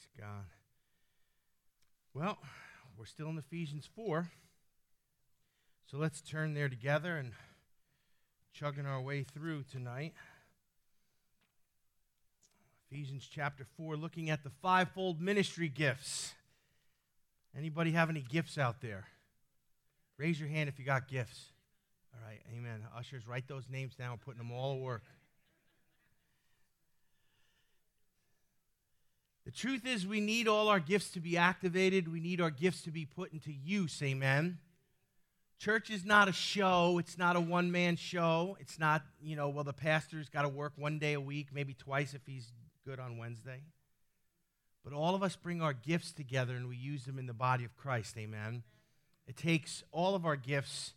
Praise 0.00 0.26
God. 0.26 0.44
Well, 2.14 2.38
we're 2.96 3.04
still 3.04 3.28
in 3.28 3.36
Ephesians 3.36 3.88
4. 3.94 4.30
So 5.90 5.98
let's 5.98 6.22
turn 6.22 6.54
there 6.54 6.68
together 6.68 7.18
and 7.18 7.32
chugging 8.52 8.86
our 8.86 9.00
way 9.00 9.24
through 9.24 9.64
tonight. 9.64 10.14
Ephesians 12.90 13.28
chapter 13.30 13.66
4, 13.76 13.96
looking 13.96 14.30
at 14.30 14.42
the 14.42 14.50
fivefold 14.62 15.20
ministry 15.20 15.68
gifts. 15.68 16.32
Anybody 17.56 17.92
have 17.92 18.08
any 18.08 18.22
gifts 18.22 18.56
out 18.56 18.80
there? 18.80 19.06
Raise 20.16 20.40
your 20.40 20.48
hand 20.48 20.68
if 20.68 20.78
you 20.78 20.84
got 20.84 21.08
gifts. 21.08 21.46
All 22.14 22.26
right, 22.26 22.40
amen. 22.56 22.84
Ushers, 22.96 23.26
write 23.26 23.48
those 23.48 23.68
names 23.68 23.94
down, 23.94 24.18
putting 24.18 24.38
them 24.38 24.52
all 24.52 24.74
to 24.74 24.80
work. 24.80 25.02
The 29.44 29.50
truth 29.50 29.86
is, 29.86 30.06
we 30.06 30.20
need 30.20 30.48
all 30.48 30.68
our 30.68 30.80
gifts 30.80 31.10
to 31.12 31.20
be 31.20 31.36
activated. 31.36 32.12
We 32.12 32.20
need 32.20 32.40
our 32.40 32.50
gifts 32.50 32.82
to 32.82 32.90
be 32.90 33.04
put 33.06 33.32
into 33.32 33.52
use. 33.52 34.02
Amen. 34.02 34.58
Church 35.58 35.90
is 35.90 36.04
not 36.04 36.28
a 36.28 36.32
show. 36.32 36.98
It's 36.98 37.18
not 37.18 37.36
a 37.36 37.40
one 37.40 37.70
man 37.70 37.96
show. 37.96 38.56
It's 38.60 38.78
not, 38.78 39.02
you 39.22 39.36
know, 39.36 39.48
well, 39.48 39.64
the 39.64 39.72
pastor's 39.72 40.28
got 40.28 40.42
to 40.42 40.48
work 40.48 40.72
one 40.76 40.98
day 40.98 41.14
a 41.14 41.20
week, 41.20 41.48
maybe 41.52 41.74
twice 41.74 42.14
if 42.14 42.22
he's 42.26 42.52
good 42.86 42.98
on 42.98 43.18
Wednesday. 43.18 43.62
But 44.82 44.92
all 44.92 45.14
of 45.14 45.22
us 45.22 45.36
bring 45.36 45.60
our 45.60 45.74
gifts 45.74 46.12
together 46.12 46.56
and 46.56 46.68
we 46.68 46.76
use 46.76 47.04
them 47.04 47.18
in 47.18 47.26
the 47.26 47.34
body 47.34 47.64
of 47.64 47.76
Christ. 47.76 48.16
Amen. 48.16 48.62
It 49.26 49.36
takes 49.36 49.84
all 49.92 50.14
of 50.14 50.24
our 50.24 50.36
gifts 50.36 50.94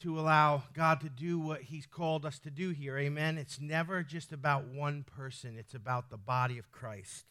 to 0.00 0.18
allow 0.18 0.64
God 0.74 1.00
to 1.00 1.08
do 1.08 1.38
what 1.38 1.62
He's 1.62 1.86
called 1.86 2.24
us 2.24 2.38
to 2.40 2.50
do 2.50 2.70
here. 2.70 2.98
Amen. 2.98 3.38
It's 3.38 3.60
never 3.60 4.02
just 4.02 4.32
about 4.32 4.66
one 4.66 5.04
person, 5.04 5.56
it's 5.58 5.74
about 5.74 6.10
the 6.10 6.16
body 6.16 6.58
of 6.58 6.70
Christ. 6.70 7.26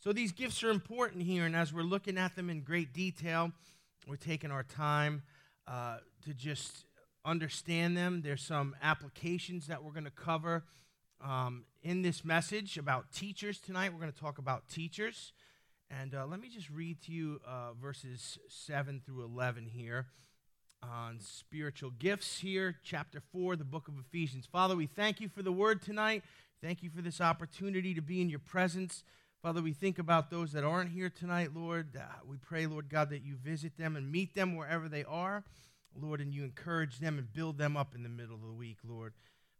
So 0.00 0.12
these 0.12 0.30
gifts 0.30 0.62
are 0.62 0.70
important 0.70 1.24
here, 1.24 1.44
and 1.44 1.56
as 1.56 1.72
we're 1.72 1.82
looking 1.82 2.18
at 2.18 2.36
them 2.36 2.50
in 2.50 2.60
great 2.60 2.92
detail, 2.92 3.50
we're 4.06 4.14
taking 4.14 4.52
our 4.52 4.62
time 4.62 5.22
uh, 5.66 5.96
to 6.24 6.32
just 6.32 6.84
understand 7.24 7.96
them. 7.96 8.22
There's 8.22 8.42
some 8.42 8.76
applications 8.80 9.66
that 9.66 9.82
we're 9.82 9.90
going 9.90 10.04
to 10.04 10.10
cover 10.12 10.62
um, 11.20 11.64
in 11.82 12.02
this 12.02 12.24
message 12.24 12.78
about 12.78 13.10
teachers 13.12 13.58
tonight. 13.58 13.92
We're 13.92 13.98
going 13.98 14.12
to 14.12 14.20
talk 14.20 14.38
about 14.38 14.68
teachers. 14.68 15.32
And 15.90 16.14
uh, 16.14 16.26
let 16.26 16.38
me 16.38 16.48
just 16.48 16.70
read 16.70 17.02
to 17.06 17.12
you 17.12 17.40
uh, 17.44 17.72
verses 17.72 18.38
7 18.48 19.02
through 19.04 19.24
11 19.24 19.66
here 19.66 20.06
on 20.80 21.18
spiritual 21.18 21.90
gifts 21.90 22.38
here, 22.38 22.76
chapter 22.84 23.20
4, 23.32 23.56
the 23.56 23.64
book 23.64 23.88
of 23.88 23.94
Ephesians. 23.98 24.46
Father, 24.46 24.76
we 24.76 24.86
thank 24.86 25.20
you 25.20 25.28
for 25.28 25.42
the 25.42 25.50
word 25.50 25.82
tonight. 25.82 26.22
Thank 26.62 26.84
you 26.84 26.90
for 26.90 27.02
this 27.02 27.20
opportunity 27.20 27.94
to 27.94 28.00
be 28.00 28.20
in 28.20 28.30
your 28.30 28.38
presence. 28.38 29.02
Father, 29.40 29.62
we 29.62 29.72
think 29.72 30.00
about 30.00 30.30
those 30.30 30.50
that 30.52 30.64
aren't 30.64 30.90
here 30.90 31.08
tonight, 31.08 31.50
Lord. 31.54 31.96
Uh, 31.96 32.02
we 32.26 32.38
pray, 32.38 32.66
Lord 32.66 32.88
God, 32.88 33.10
that 33.10 33.22
you 33.22 33.36
visit 33.36 33.78
them 33.78 33.94
and 33.94 34.10
meet 34.10 34.34
them 34.34 34.56
wherever 34.56 34.88
they 34.88 35.04
are, 35.04 35.44
Lord, 35.94 36.20
and 36.20 36.34
you 36.34 36.42
encourage 36.42 36.98
them 36.98 37.18
and 37.18 37.32
build 37.32 37.56
them 37.56 37.76
up 37.76 37.94
in 37.94 38.02
the 38.02 38.08
middle 38.08 38.34
of 38.34 38.42
the 38.42 38.52
week, 38.52 38.78
Lord. 38.82 39.12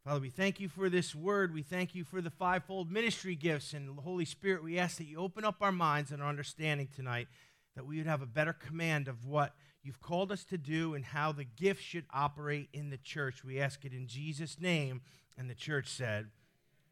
Father, 0.05 0.19
we 0.19 0.31
thank 0.31 0.59
you 0.59 0.69
for 0.69 0.89
this 0.89 1.15
word. 1.15 1.55
We 1.55 1.63
thank 1.63 1.95
you 1.95 2.03
for 2.03 2.21
the 2.21 2.29
fivefold 2.31 2.91
ministry 2.91 3.37
gifts. 3.37 3.73
And 3.73 3.97
the 3.97 4.03
Holy 4.03 4.25
Spirit, 4.25 4.65
we 4.65 4.81
ask 4.81 4.97
that 4.97 5.05
you 5.05 5.19
open 5.19 5.45
up 5.45 5.57
our 5.61 5.71
minds 5.71 6.11
and 6.11 6.21
our 6.21 6.29
understanding 6.29 6.89
tonight, 6.97 7.29
that 7.77 7.87
we 7.87 7.99
would 7.99 8.07
have 8.07 8.23
a 8.23 8.27
better 8.27 8.53
command 8.53 9.07
of 9.07 9.27
what 9.27 9.55
you've 9.85 10.01
called 10.01 10.33
us 10.33 10.45
to 10.47 10.59
do 10.59 10.95
and 10.95 11.05
how 11.05 11.31
the 11.31 11.45
gifts 11.45 11.83
should 11.83 12.07
operate 12.13 12.69
in 12.73 12.91
the 12.91 12.97
church. 12.97 13.45
We 13.45 13.61
ask 13.61 13.85
it 13.85 13.93
in 13.93 14.09
Jesus' 14.09 14.59
name. 14.59 15.03
And 15.37 15.49
the 15.49 15.55
church 15.55 15.87
said, 15.87 16.31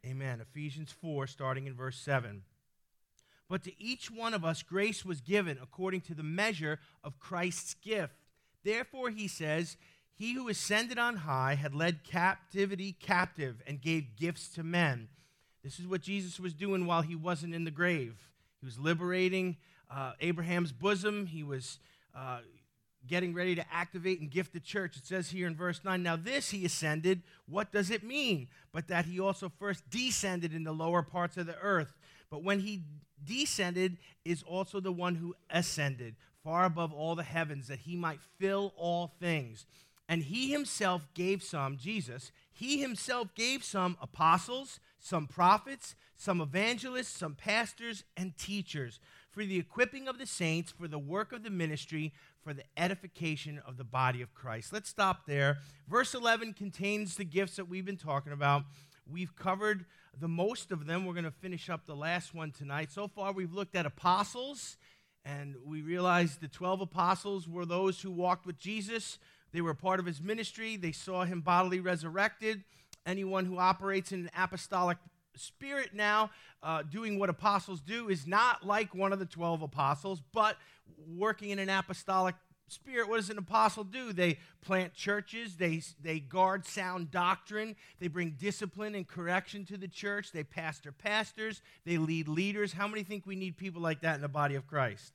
Amen. 0.07 0.41
Ephesians 0.41 0.93
4, 0.93 1.27
starting 1.27 1.67
in 1.67 1.75
verse 1.75 1.99
7. 1.99 2.43
But 3.49 3.63
to 3.65 3.83
each 3.83 4.11
one 4.11 4.35
of 4.35 4.45
us, 4.45 4.63
grace 4.63 5.05
was 5.05 5.21
given 5.21 5.59
according 5.63 6.01
to 6.03 6.15
the 6.15 6.23
measure 6.23 6.81
of 7.05 7.21
Christ's 7.21 7.75
gift. 7.75 8.15
Therefore, 8.65 9.11
he 9.11 9.29
says, 9.29 9.77
He 10.17 10.35
who 10.35 10.49
ascended 10.49 10.99
on 10.99 11.17
high 11.17 11.55
had 11.55 11.75
led 11.75 12.03
captivity 12.03 12.93
captive 12.93 13.63
and 13.67 13.81
gave 13.81 14.17
gifts 14.17 14.49
to 14.55 14.65
men. 14.65 15.09
This 15.63 15.79
is 15.79 15.87
what 15.87 16.01
Jesus 16.01 16.41
was 16.41 16.55
doing 16.55 16.87
while 16.87 17.03
he 17.03 17.15
wasn't 17.15 17.55
in 17.55 17.65
the 17.65 17.71
grave. 17.71 18.17
He 18.61 18.67
was 18.67 18.79
liberating 18.79 19.57
uh, 19.91 20.13
Abraham's 20.21 20.73
bosom. 20.73 21.27
He 21.27 21.43
was 21.43 21.79
uh, 22.15 22.39
getting 23.07 23.35
ready 23.35 23.55
to 23.55 23.65
activate 23.73 24.21
and 24.21 24.31
gift 24.31 24.53
the 24.53 24.61
church. 24.61 24.97
It 24.97 25.07
says 25.07 25.31
here 25.31 25.47
in 25.47 25.55
verse 25.55 25.81
9, 25.85 26.03
Now 26.03 26.17
this 26.17 26.51
he 26.51 26.65
ascended, 26.65 27.23
what 27.49 27.73
does 27.73 27.91
it 27.91 28.03
mean? 28.03 28.49
But 28.73 28.89
that 28.89 29.05
he 29.05 29.21
also 29.21 29.51
first 29.59 29.89
descended 29.91 30.53
in 30.53 30.65
the 30.65 30.73
lower 30.73 31.03
parts 31.03 31.37
of 31.37 31.47
the 31.47 31.59
earth. 31.59 31.93
But 32.31 32.43
when 32.43 32.61
he 32.61 32.83
descended 33.25 33.99
is 34.25 34.43
also 34.43 34.81
the 34.81 34.93
one 34.93 35.17
who 35.17 35.35
ascended 35.51 36.17
far 36.43 36.65
above 36.65 36.93
all 36.93 37.15
the 37.17 37.23
heavens 37.25 37.69
that 37.69 37.81
he 37.81 37.97
might 37.97 38.21
fill 38.39 38.73
all 38.77 39.15
things. 39.19 39.67
And 40.09 40.23
he 40.23 40.53
himself 40.53 41.09
gave 41.15 41.43
some, 41.43 41.77
Jesus, 41.77 42.31
he 42.53 42.81
himself 42.81 43.35
gave 43.35 43.65
some 43.65 43.97
apostles, 44.01 44.79
some 45.01 45.27
prophets, 45.27 45.97
some 46.17 46.41
evangelists, 46.41 47.09
some 47.09 47.35
pastors, 47.35 48.05
and 48.17 48.37
teachers 48.39 49.01
for 49.31 49.45
the 49.45 49.59
equipping 49.59 50.09
of 50.09 50.19
the 50.19 50.27
saints, 50.27 50.73
for 50.73 50.89
the 50.89 50.99
work 50.99 51.33
of 51.33 51.43
the 51.43 51.51
ministry, 51.51 52.13
for 52.43 52.55
the 52.55 52.65
edification 52.77 53.61
of 53.67 53.77
the 53.77 53.85
body 53.85 54.23
of 54.23 54.33
Christ. 54.33 54.73
Let's 54.73 54.89
stop 54.89 55.27
there. 55.27 55.59
Verse 55.89 56.15
11 56.15 56.55
contains 56.55 57.17
the 57.17 57.25
gifts 57.25 57.57
that 57.57 57.69
we've 57.69 57.85
been 57.85 57.97
talking 57.97 58.33
about. 58.33 58.63
We've 59.11 59.37
covered 59.37 59.85
the 60.19 60.29
most 60.29 60.73
of 60.73 60.87
them. 60.87 61.05
We're 61.05 61.13
going 61.13 61.25
to 61.25 61.31
finish 61.31 61.69
up 61.69 61.87
the 61.87 61.95
last 61.95 62.35
one 62.35 62.51
tonight. 62.51 62.91
So 62.91 63.09
far, 63.09 63.33
we've 63.33 63.53
looked 63.53 63.77
at 63.77 63.87
apostles, 63.87 64.77
and 65.25 65.57
we 65.65 65.83
realized 65.83 66.41
the 66.41 66.49
12 66.49 66.81
apostles 66.81 67.49
were 67.49 67.67
those 67.67 68.01
who 68.01 68.11
walked 68.11 68.47
with 68.47 68.59
Jesus. 68.59 69.19
They 69.53 69.61
were 69.61 69.75
part 69.75 70.01
of 70.01 70.07
his 70.07 70.21
ministry, 70.21 70.77
they 70.77 70.93
saw 70.93 71.25
him 71.25 71.41
bodily 71.41 71.81
resurrected. 71.81 72.65
Anyone 73.05 73.45
who 73.45 73.59
operates 73.59 74.11
in 74.11 74.21
an 74.21 74.31
apostolic 74.37 74.99
spirit 75.37 75.91
now, 75.95 76.31
uh, 76.63 76.83
doing 76.83 77.19
what 77.19 77.31
apostles 77.31 77.81
do, 77.81 78.09
is 78.09 78.27
not 78.27 78.67
like 78.67 78.95
one 78.95 79.13
of 79.13 79.19
the 79.19 79.27
12 79.27 79.63
apostles, 79.63 80.23
but 80.33 80.57
working 81.07 81.51
in 81.51 81.59
an 81.59 81.69
apostolic 81.69 82.35
Spirit, 82.69 83.09
what 83.09 83.17
does 83.17 83.31
an 83.31 83.39
apostle 83.39 83.85
do? 83.85 84.13
They 84.13 84.39
plant 84.61 84.93
churches, 84.93 85.55
they, 85.55 85.83
they 86.03 86.19
guard 86.19 86.67
sound 86.67 87.13
doctrine, 87.13 87.77
they 88.01 88.09
bring 88.09 88.31
discipline 88.31 88.97
and 88.97 89.07
correction 89.07 89.65
to 89.67 89.77
the 89.77 89.87
church, 89.87 90.33
they 90.33 90.43
pastor 90.43 90.91
pastors, 90.91 91.63
they 91.85 91.97
lead 91.97 92.27
leaders. 92.27 92.73
How 92.73 92.89
many 92.89 93.05
think 93.05 93.25
we 93.25 93.37
need 93.37 93.57
people 93.57 93.81
like 93.81 94.01
that 94.01 94.17
in 94.17 94.21
the 94.21 94.29
body 94.29 94.57
of 94.57 94.67
Christ? 94.67 95.13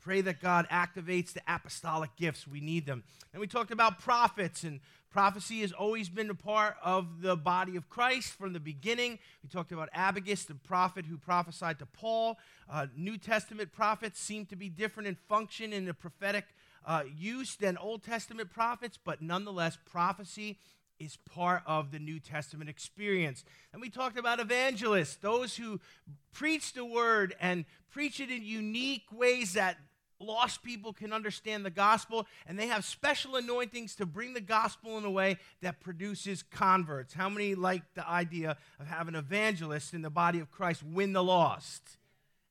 Pray 0.00 0.20
that 0.22 0.40
God 0.40 0.66
activates 0.68 1.32
the 1.32 1.42
apostolic 1.46 2.10
gifts. 2.16 2.48
We 2.48 2.60
need 2.60 2.86
them. 2.86 3.04
And 3.32 3.40
we 3.40 3.46
talked 3.46 3.70
about 3.70 4.00
prophets, 4.00 4.64
and 4.64 4.80
prophecy 5.10 5.60
has 5.60 5.70
always 5.70 6.08
been 6.08 6.28
a 6.28 6.34
part 6.34 6.74
of 6.82 7.22
the 7.22 7.36
body 7.36 7.76
of 7.76 7.88
Christ 7.88 8.32
from 8.32 8.52
the 8.52 8.58
beginning. 8.58 9.20
We 9.44 9.48
talked 9.48 9.70
about 9.70 9.90
Agabus, 9.94 10.44
the 10.44 10.56
prophet 10.56 11.06
who 11.06 11.16
prophesied 11.16 11.78
to 11.78 11.86
Paul. 11.86 12.38
Uh, 12.68 12.88
New 12.96 13.16
Testament 13.16 13.70
prophets 13.70 14.18
seem 14.18 14.44
to 14.46 14.56
be 14.56 14.68
different 14.68 15.06
in 15.06 15.14
function 15.28 15.72
in 15.72 15.84
the 15.84 15.94
prophetic 15.94 16.46
uh, 16.86 17.04
use 17.16 17.56
than 17.56 17.76
Old 17.76 18.02
Testament 18.02 18.50
prophets, 18.50 18.98
but 19.02 19.22
nonetheless, 19.22 19.78
prophecy 19.90 20.58
is 20.98 21.16
part 21.16 21.62
of 21.66 21.90
the 21.90 21.98
New 21.98 22.20
Testament 22.20 22.70
experience. 22.70 23.44
And 23.72 23.82
we 23.82 23.90
talked 23.90 24.18
about 24.18 24.40
evangelists, 24.40 25.16
those 25.16 25.56
who 25.56 25.80
preach 26.32 26.74
the 26.74 26.84
word 26.84 27.34
and 27.40 27.64
preach 27.90 28.20
it 28.20 28.30
in 28.30 28.44
unique 28.44 29.06
ways 29.12 29.54
that 29.54 29.78
lost 30.20 30.62
people 30.62 30.92
can 30.92 31.12
understand 31.12 31.64
the 31.64 31.70
gospel, 31.70 32.26
and 32.46 32.58
they 32.58 32.68
have 32.68 32.84
special 32.84 33.36
anointings 33.36 33.96
to 33.96 34.06
bring 34.06 34.34
the 34.34 34.40
gospel 34.40 34.96
in 34.96 35.04
a 35.04 35.10
way 35.10 35.36
that 35.60 35.80
produces 35.80 36.42
converts. 36.42 37.12
How 37.12 37.28
many 37.28 37.54
like 37.56 37.82
the 37.94 38.08
idea 38.08 38.56
of 38.78 38.86
having 38.86 39.16
evangelists 39.16 39.92
in 39.92 40.02
the 40.02 40.10
body 40.10 40.38
of 40.38 40.50
Christ 40.50 40.82
win 40.84 41.12
the 41.12 41.24
lost? 41.24 41.98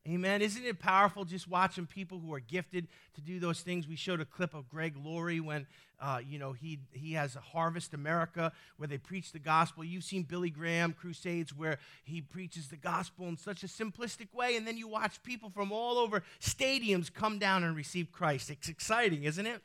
Amen. 0.08 0.42
Isn't 0.42 0.66
it 0.66 0.80
powerful 0.80 1.26
just 1.26 1.48
watching 1.48 1.86
people 1.86 2.20
who 2.20 2.34
are 2.34 2.40
gifted 2.40 2.88
to 3.14 3.22
do 3.22 3.40
those 3.40 3.62
things? 3.62 3.88
We 3.88 3.96
showed 3.96 4.20
a 4.20 4.26
clip 4.26 4.56
of 4.56 4.68
Greg 4.68 4.96
Laurie 4.98 5.40
when, 5.40 5.68
uh, 6.00 6.22
you 6.28 6.40
know, 6.40 6.54
he, 6.54 6.80
he 6.92 7.14
has 7.14 7.36
a 7.36 7.40
Harvest 7.40 7.94
America 7.94 8.52
where 8.78 8.88
they 8.88 8.98
preach 8.98 9.32
the 9.32 9.38
gospel. 9.38 9.84
You've 9.84 10.04
seen 10.04 10.24
Billy 10.24 10.50
Graham 10.50 10.94
crusades 10.94 11.56
where 11.56 11.78
he 12.04 12.20
preaches 12.20 12.70
the 12.70 12.78
gospel 12.78 13.28
in 13.28 13.38
such 13.38 13.64
a 13.64 13.68
simplistic 13.68 14.34
way, 14.34 14.56
and 14.58 14.66
then 14.66 14.76
you 14.76 14.88
watch 14.88 15.22
people 15.22 15.52
from 15.52 15.72
all 15.72 16.00
over 16.00 16.24
stadiums 16.42 17.14
come 17.14 17.38
down 17.38 17.64
and 17.64 17.76
receive 17.76 18.12
Christ. 18.12 18.50
It's 18.50 18.70
exciting, 18.70 19.26
isn't 19.26 19.46
it? 19.46 19.62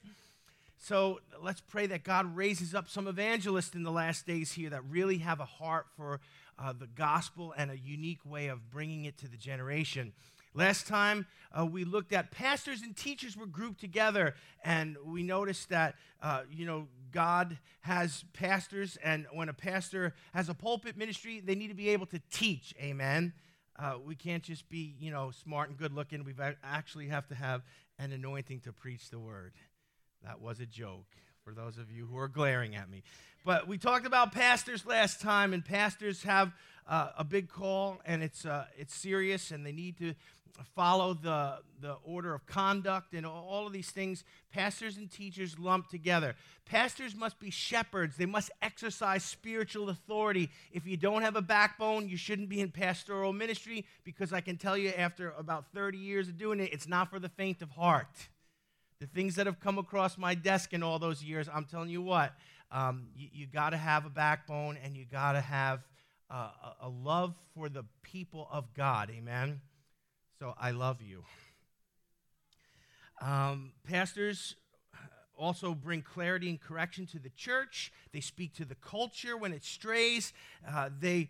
So 0.79 1.21
let's 1.43 1.63
pray 1.63 1.87
that 1.87 2.05
God 2.05 2.37
raises 2.37 2.75
up 2.75 2.91
some 2.91 3.09
evangelists 3.09 3.75
in 3.75 3.83
the 3.83 3.91
last 3.91 4.27
days 4.27 4.53
here 4.53 4.69
that 4.69 4.85
really 4.85 5.19
have 5.19 5.41
a 5.41 5.47
heart 5.47 5.87
for 5.97 6.21
uh, 6.59 6.73
the 6.73 6.87
gospel 6.87 7.55
and 7.57 7.71
a 7.71 7.79
unique 7.79 8.25
way 8.25 8.49
of 8.49 8.71
bringing 8.71 9.05
it 9.05 9.19
to 9.19 9.29
the 9.29 9.37
generation. 9.37 10.13
Last 10.55 10.87
time 10.87 11.27
uh, 11.53 11.67
we 11.67 11.85
looked 11.85 12.13
at 12.13 12.31
pastors 12.31 12.83
and 12.83 12.97
teachers 12.97 13.37
were 13.37 13.47
grouped 13.47 13.81
together, 13.81 14.35
and 14.65 14.97
we 15.05 15.23
noticed 15.23 15.69
that, 15.69 15.97
uh, 16.23 16.43
you 16.51 16.65
know, 16.65 16.89
God 17.13 17.59
has 17.81 18.25
pastors, 18.33 18.97
and 19.05 19.27
when 19.33 19.49
a 19.49 19.53
pastor 19.53 20.15
has 20.33 20.49
a 20.49 20.55
pulpit 20.55 20.97
ministry, 20.97 21.41
they 21.41 21.55
need 21.55 21.69
to 21.69 21.75
be 21.75 21.91
able 21.91 22.07
to 22.07 22.21
teach. 22.31 22.75
Amen. 22.81 23.33
uh, 23.79 23.95
we 24.05 24.15
can't 24.15 24.43
just 24.43 24.69
be, 24.69 24.95
you 24.99 25.11
know, 25.11 25.31
smart 25.31 25.69
and 25.69 25.79
good 25.79 25.93
looking. 25.93 26.25
We 26.25 26.35
actually 26.65 27.09
have 27.09 27.27
to 27.29 27.35
have 27.35 27.63
an 27.99 28.13
anointing 28.13 28.61
to 28.61 28.73
preach 28.73 29.11
the 29.11 29.19
word. 29.19 29.53
That 30.25 30.41
was 30.41 30.61
a 30.61 30.67
joke 30.67 31.07
for 31.45 31.53
those 31.53 31.79
of 31.79 31.91
you 31.91 32.07
who 32.07 32.19
are 32.19 32.29
glaring 32.29 32.75
at 32.75 32.91
me. 32.91 33.03
But 33.47 33.69
we 33.69 33.79
talked 33.79 34.07
about 34.07 34.33
pastors 34.33 34.85
last 34.85 35.21
time, 35.21 35.55
and 35.55 35.65
pastors 35.65 36.25
have 36.25 36.53
uh, 36.89 37.11
a 37.17 37.23
big 37.23 37.49
call, 37.49 38.01
and 38.05 38.21
it's, 38.21 38.45
uh, 38.45 38.65
it's 38.77 38.93
serious, 38.93 39.53
and 39.53 39.65
they 39.65 39.71
need 39.71 39.97
to 39.99 40.15
follow 40.75 41.15
the, 41.15 41.59
the 41.81 41.93
order 42.03 42.35
of 42.35 42.45
conduct 42.47 43.15
and 43.15 43.25
all 43.25 43.65
of 43.65 43.73
these 43.73 43.91
things. 43.91 44.25
Pastors 44.53 44.97
and 44.97 45.09
teachers 45.09 45.61
lump 45.61 45.89
together. 45.89 46.35
Pastors 46.65 47.15
must 47.15 47.39
be 47.39 47.51
shepherds, 47.51 48.17
they 48.17 48.27
must 48.27 48.51
exercise 48.63 49.23
spiritual 49.23 49.91
authority. 49.91 50.51
If 50.73 50.85
you 50.85 50.97
don't 50.97 51.23
have 51.23 51.37
a 51.37 51.43
backbone, 51.43 52.09
you 52.09 52.17
shouldn't 52.17 52.49
be 52.49 52.61
in 52.61 52.73
pastoral 52.73 53.33
ministry 53.33 53.87
because 54.03 54.33
I 54.33 54.41
can 54.41 54.57
tell 54.57 54.77
you, 54.77 54.91
after 54.99 55.33
about 55.39 55.67
30 55.73 55.99
years 55.99 56.27
of 56.27 56.37
doing 56.37 56.59
it, 56.59 56.73
it's 56.73 56.89
not 56.89 57.11
for 57.11 57.21
the 57.21 57.29
faint 57.29 57.63
of 57.63 57.71
heart. 57.71 58.09
The 58.99 59.07
things 59.07 59.35
that 59.37 59.47
have 59.47 59.61
come 59.61 59.79
across 59.79 60.17
my 60.17 60.35
desk 60.35 60.73
in 60.73 60.83
all 60.83 60.99
those 60.99 61.23
years, 61.23 61.49
I'm 61.53 61.67
telling 61.67 61.91
you 61.91 62.01
what, 62.01 62.33
um, 62.71 63.09
you, 63.17 63.29
you 63.33 63.47
got 63.47 63.71
to 63.71 63.77
have 63.77 64.07
a 64.07 64.11
backbone 64.11 64.79
and 64.83 64.97
you 64.97 65.05
got 65.05 65.33
to 65.33 65.41
have 65.41 65.81
uh, 66.31 66.51
a, 66.83 66.89
love 66.89 67.35
for 67.55 67.69
the 67.69 67.85
people 68.03 68.49
of 68.51 68.75
God. 68.75 69.11
Amen. 69.11 69.61
So 70.39 70.55
I 70.59 70.73
love 70.73 71.01
you. 71.01 71.25
Um, 73.21 73.73
pastors 73.85 74.57
also 75.39 75.75
bring 75.75 76.03
clarity 76.03 76.49
and 76.49 76.61
correction 76.61 77.07
to 77.07 77.19
the 77.19 77.31
church. 77.31 77.93
They 78.13 78.21
speak 78.21 78.55
to 78.55 78.65
the 78.65 78.75
culture 78.75 79.37
when 79.37 79.53
it 79.53 79.65
strays. 79.65 80.33
Uh, 80.69 80.91
they 80.99 81.29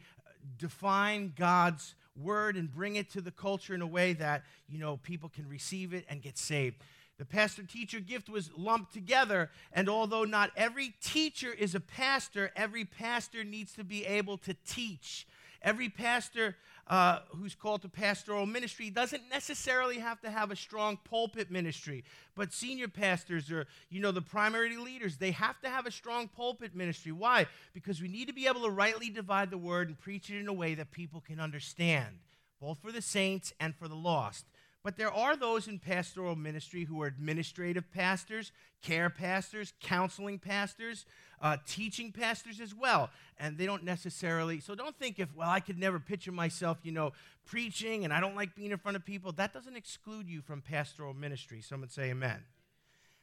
define 0.59 1.33
God's 1.37 1.95
word 2.17 2.57
and 2.57 2.73
bring 2.73 2.97
it 2.97 3.11
to 3.11 3.21
the 3.21 3.31
culture 3.31 3.75
in 3.75 3.83
a 3.83 3.87
way 3.87 4.13
that 4.15 4.45
you 4.69 4.79
know 4.79 4.97
people 4.99 5.29
can 5.29 5.49
receive 5.49 5.93
it 5.93 6.05
and 6.09 6.23
get 6.23 6.39
saved. 6.39 6.77
The 7.19 7.25
pastor 7.25 7.63
teacher 7.63 8.01
gift 8.01 8.29
was 8.29 8.51
lumped 8.57 8.93
together, 8.93 9.51
and 9.73 9.89
although 9.89 10.25
not 10.25 10.51
every 10.57 10.95
teacher 11.03 11.53
is 11.53 11.75
a 11.75 11.81
pastor, 11.81 12.53
every 12.55 12.85
pastor 12.85 13.43
needs 13.43 13.73
to 13.75 13.85
be 13.85 14.05
able 14.05 14.37
to 14.39 14.55
teach. 14.67 15.27
Every 15.63 15.89
pastor 15.89 16.57
uh, 16.89 17.21
who's 17.31 17.55
called 17.55 17.83
to 17.83 17.89
pastoral 17.89 18.47
ministry 18.47 18.91
doesn't 18.91 19.23
necessarily 19.31 19.99
have 19.99 20.21
to 20.21 20.31
have 20.31 20.51
a 20.51 20.57
strong 20.57 20.99
pulpit 21.05 21.51
ministry, 21.51 22.05
but 22.35 22.53
senior 22.53 22.87
pastors 22.87 23.51
or 23.51 23.67
you 23.91 24.01
know 24.01 24.13
the 24.13 24.23
primary 24.23 24.77
leaders 24.77 25.17
they 25.17 25.33
have 25.33 25.61
to 25.63 25.69
have 25.69 25.87
a 25.87 25.91
strong 25.91 26.29
pulpit 26.29 26.75
ministry. 26.75 27.13
Why? 27.13 27.47
Because 27.73 28.01
we 28.01 28.09
need 28.09 28.29
to 28.29 28.35
be 28.35 28.47
able 28.47 28.63
to 28.63 28.71
rightly 28.71 29.11
divide 29.11 29.51
the 29.51 29.59
word 29.59 29.89
and 29.89 29.99
preach 29.99 30.31
it 30.31 30.39
in 30.39 30.49
a 30.49 30.53
way 30.53 30.75
that 30.75 30.93
people 30.93 31.21
can 31.21 31.41
understand, 31.41 32.19
both 32.61 32.79
for 32.79 32.93
the 32.93 33.03
saints 33.03 33.53
and 33.59 33.75
for 33.75 33.89
the 33.89 33.97
lost. 33.97 34.45
But 34.87 34.97
there 34.97 35.13
are 35.13 35.35
those 35.35 35.67
in 35.67 35.81
pastoral 35.81 36.37
ministry 36.37 36.85
who 36.85 37.03
are 37.03 37.09
administrative 37.09 37.91
pastors, 37.91 38.53
care 38.83 39.11
pastors, 39.11 39.73
counseling 39.81 40.39
pastors, 40.39 41.07
uh, 41.43 41.57
teaching 41.67 42.13
pastors 42.13 42.61
as 42.61 42.73
well. 42.73 43.11
And 43.37 43.59
they 43.59 43.67
don't 43.67 43.83
necessarily, 43.83 44.61
so 44.61 44.77
don't 44.77 44.97
think 44.97 45.19
if, 45.19 45.35
well, 45.35 45.51
I 45.51 45.59
could 45.59 45.77
never 45.77 45.99
picture 45.99 46.31
myself, 46.31 46.79
you 46.85 46.93
know, 46.93 47.15
preaching 47.45 48.05
and 48.05 48.13
I 48.13 48.21
don't 48.21 48.37
like 48.37 48.55
being 48.55 48.71
in 48.71 48.79
front 48.79 48.97
of 48.97 49.05
people. 49.05 49.33
That 49.33 49.53
doesn't 49.53 49.75
exclude 49.75 50.29
you 50.29 50.41
from 50.41 50.63
pastoral 50.63 51.15
ministry. 51.15 51.63
Someone 51.63 51.89
say 51.89 52.11
amen. 52.11 52.45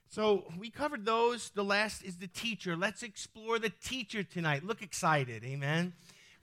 So 0.09 0.43
we 0.59 0.69
covered 0.69 1.05
those. 1.05 1.49
The 1.51 1.63
last 1.63 2.03
is 2.03 2.17
the 2.17 2.27
teacher. 2.27 2.75
Let's 2.75 3.03
explore 3.03 3.57
the 3.57 3.71
teacher 3.81 4.21
tonight. 4.21 4.65
Look 4.65 4.81
excited. 4.81 5.45
Amen. 5.45 5.93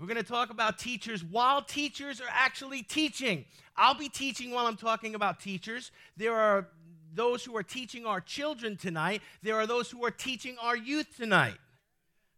We're 0.01 0.07
going 0.07 0.17
to 0.17 0.23
talk 0.23 0.49
about 0.49 0.79
teachers 0.79 1.23
while 1.23 1.61
teachers 1.61 2.23
are 2.23 2.31
actually 2.33 2.83
teaching. 2.83 3.45
I'll 3.77 3.95
be 3.95 4.09
teaching 4.09 4.51
while 4.51 4.67
I'm 4.67 4.79
talking 4.79 5.15
about 5.15 5.41
teachers. 5.41 5.93
There 6.17 6.35
are 6.35 6.69
those 7.13 7.45
who 7.45 7.55
are 7.55 7.63
teaching 7.63 8.07
our 8.07 8.21
children 8.23 8.79
tonight, 8.79 9.21
there 9.43 9.57
are 9.57 9.67
those 9.67 9.91
who 9.91 10.03
are 10.07 10.11
teaching 10.11 10.57
our 10.63 10.77
youth 10.77 11.09
tonight. 11.19 11.59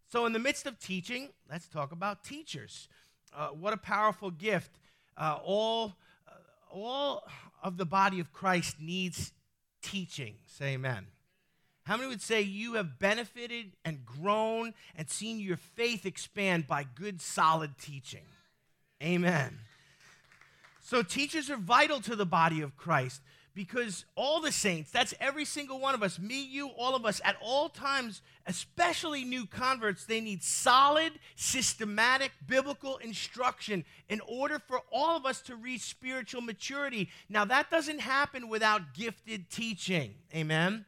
So, 0.08 0.26
in 0.26 0.32
the 0.32 0.40
midst 0.40 0.66
of 0.66 0.80
teaching, 0.80 1.28
let's 1.48 1.68
talk 1.68 1.92
about 1.92 2.24
teachers. 2.24 2.88
Uh, 3.34 3.48
what 3.48 3.72
a 3.72 3.76
powerful 3.76 4.32
gift. 4.32 4.80
Uh, 5.16 5.38
all, 5.44 5.94
uh, 6.26 6.32
all 6.70 7.28
of 7.62 7.76
the 7.76 7.86
body 7.86 8.18
of 8.18 8.32
Christ 8.32 8.76
needs 8.80 9.32
teaching. 9.82 10.34
Say 10.46 10.74
amen. 10.74 11.06
How 11.84 11.96
many 11.96 12.08
would 12.08 12.22
say 12.22 12.42
you 12.42 12.74
have 12.74 12.98
benefited 12.98 13.72
and 13.84 14.04
grown 14.04 14.74
and 14.94 15.10
seen 15.10 15.40
your 15.40 15.56
faith 15.56 16.06
expand 16.06 16.66
by 16.66 16.84
good, 16.84 17.20
solid 17.20 17.76
teaching? 17.78 18.22
Amen. 19.02 19.58
So, 20.80 21.02
teachers 21.02 21.50
are 21.50 21.56
vital 21.56 22.00
to 22.02 22.14
the 22.14 22.26
body 22.26 22.60
of 22.60 22.76
Christ 22.76 23.20
because 23.54 24.04
all 24.14 24.40
the 24.40 24.52
saints, 24.52 24.90
that's 24.90 25.14
every 25.20 25.44
single 25.44 25.78
one 25.78 25.94
of 25.94 26.02
us, 26.02 26.18
me, 26.18 26.42
you, 26.42 26.68
all 26.68 26.94
of 26.94 27.04
us, 27.04 27.20
at 27.24 27.36
all 27.42 27.68
times, 27.68 28.22
especially 28.46 29.24
new 29.24 29.46
converts, 29.46 30.04
they 30.04 30.20
need 30.20 30.42
solid, 30.42 31.12
systematic, 31.36 32.32
biblical 32.46 32.96
instruction 32.98 33.84
in 34.08 34.20
order 34.26 34.58
for 34.58 34.80
all 34.90 35.16
of 35.16 35.26
us 35.26 35.40
to 35.42 35.56
reach 35.56 35.82
spiritual 35.82 36.40
maturity. 36.40 37.08
Now, 37.28 37.44
that 37.44 37.70
doesn't 37.70 38.00
happen 38.00 38.48
without 38.48 38.94
gifted 38.94 39.50
teaching. 39.50 40.14
Amen. 40.34 40.86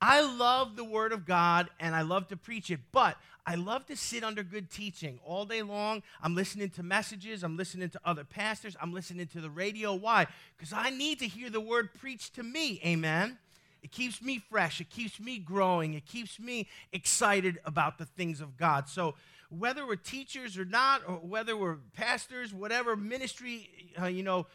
I 0.00 0.20
love 0.20 0.76
the 0.76 0.84
Word 0.84 1.12
of 1.12 1.26
God 1.26 1.68
and 1.80 1.94
I 1.94 2.02
love 2.02 2.28
to 2.28 2.36
preach 2.36 2.70
it, 2.70 2.80
but 2.92 3.16
I 3.46 3.54
love 3.54 3.86
to 3.86 3.96
sit 3.96 4.24
under 4.24 4.42
good 4.42 4.70
teaching 4.70 5.20
all 5.24 5.44
day 5.44 5.62
long. 5.62 6.02
I'm 6.22 6.34
listening 6.34 6.70
to 6.70 6.82
messages, 6.82 7.42
I'm 7.42 7.56
listening 7.56 7.88
to 7.90 8.00
other 8.04 8.24
pastors, 8.24 8.76
I'm 8.80 8.92
listening 8.92 9.28
to 9.28 9.40
the 9.40 9.48
radio. 9.50 9.94
Why? 9.94 10.26
Because 10.56 10.72
I 10.72 10.90
need 10.90 11.20
to 11.20 11.28
hear 11.28 11.48
the 11.48 11.60
Word 11.60 11.94
preached 11.94 12.34
to 12.34 12.42
me. 12.42 12.80
Amen. 12.84 13.38
It 13.82 13.92
keeps 13.92 14.20
me 14.20 14.38
fresh, 14.50 14.80
it 14.80 14.90
keeps 14.90 15.20
me 15.20 15.38
growing, 15.38 15.94
it 15.94 16.06
keeps 16.06 16.40
me 16.40 16.66
excited 16.92 17.60
about 17.64 17.98
the 17.98 18.04
things 18.04 18.40
of 18.40 18.56
God. 18.56 18.88
So, 18.88 19.14
whether 19.48 19.86
we're 19.86 19.94
teachers 19.94 20.58
or 20.58 20.64
not, 20.64 21.02
or 21.06 21.14
whether 21.14 21.56
we're 21.56 21.76
pastors, 21.94 22.52
whatever 22.52 22.96
ministry, 22.96 23.70
uh, 24.00 24.06
you 24.06 24.24
know, 24.24 24.46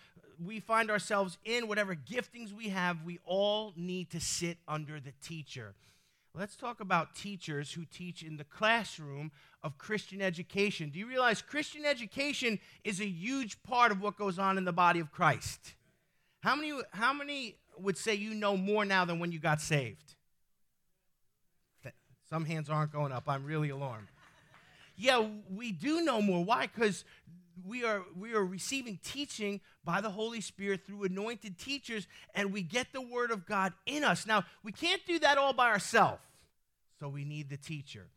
we 0.43 0.59
find 0.59 0.89
ourselves 0.89 1.37
in, 1.45 1.67
whatever 1.67 1.95
giftings 1.95 2.51
we 2.51 2.69
have, 2.69 3.03
we 3.03 3.19
all 3.25 3.73
need 3.75 4.09
to 4.11 4.19
sit 4.19 4.57
under 4.67 4.99
the 4.99 5.13
teacher. 5.21 5.75
Let's 6.33 6.55
talk 6.55 6.79
about 6.79 7.13
teachers 7.15 7.73
who 7.73 7.83
teach 7.85 8.23
in 8.23 8.37
the 8.37 8.45
classroom 8.45 9.31
of 9.63 9.77
Christian 9.77 10.21
education. 10.21 10.89
Do 10.89 10.97
you 10.97 11.05
realize 11.05 11.41
Christian 11.41 11.85
education 11.85 12.59
is 12.83 13.01
a 13.01 13.05
huge 13.05 13.61
part 13.63 13.91
of 13.91 14.01
what 14.01 14.17
goes 14.17 14.39
on 14.39 14.57
in 14.57 14.63
the 14.63 14.71
body 14.71 14.99
of 15.01 15.11
Christ? 15.11 15.73
How 16.41 16.55
many, 16.55 16.73
how 16.91 17.13
many 17.13 17.57
would 17.77 17.97
say 17.97 18.15
you 18.15 18.33
know 18.33 18.55
more 18.55 18.85
now 18.85 19.05
than 19.05 19.19
when 19.19 19.31
you 19.31 19.39
got 19.39 19.61
saved? 19.61 20.15
Some 22.29 22.45
hands 22.45 22.69
aren't 22.69 22.93
going 22.93 23.11
up. 23.11 23.25
I'm 23.27 23.43
really 23.43 23.69
alarmed. 23.69 24.07
Yeah, 24.95 25.25
we 25.53 25.73
do 25.73 26.01
know 26.01 26.21
more. 26.21 26.45
Why? 26.45 26.67
Because 26.73 27.03
we 27.65 27.83
are, 27.83 28.03
we 28.17 28.33
are 28.33 28.45
receiving 28.45 28.99
teaching 29.03 29.61
by 29.83 30.01
the 30.01 30.09
Holy 30.09 30.41
Spirit 30.41 30.85
through 30.85 31.03
anointed 31.03 31.57
teachers, 31.57 32.07
and 32.35 32.53
we 32.53 32.61
get 32.61 32.87
the 32.93 33.01
Word 33.01 33.31
of 33.31 33.45
God 33.45 33.73
in 33.85 34.03
us. 34.03 34.25
Now, 34.25 34.43
we 34.63 34.71
can't 34.71 35.01
do 35.05 35.19
that 35.19 35.37
all 35.37 35.53
by 35.53 35.69
ourselves, 35.69 36.21
so 36.99 37.09
we 37.09 37.25
need 37.25 37.49
the 37.49 37.57
teacher. 37.57 38.07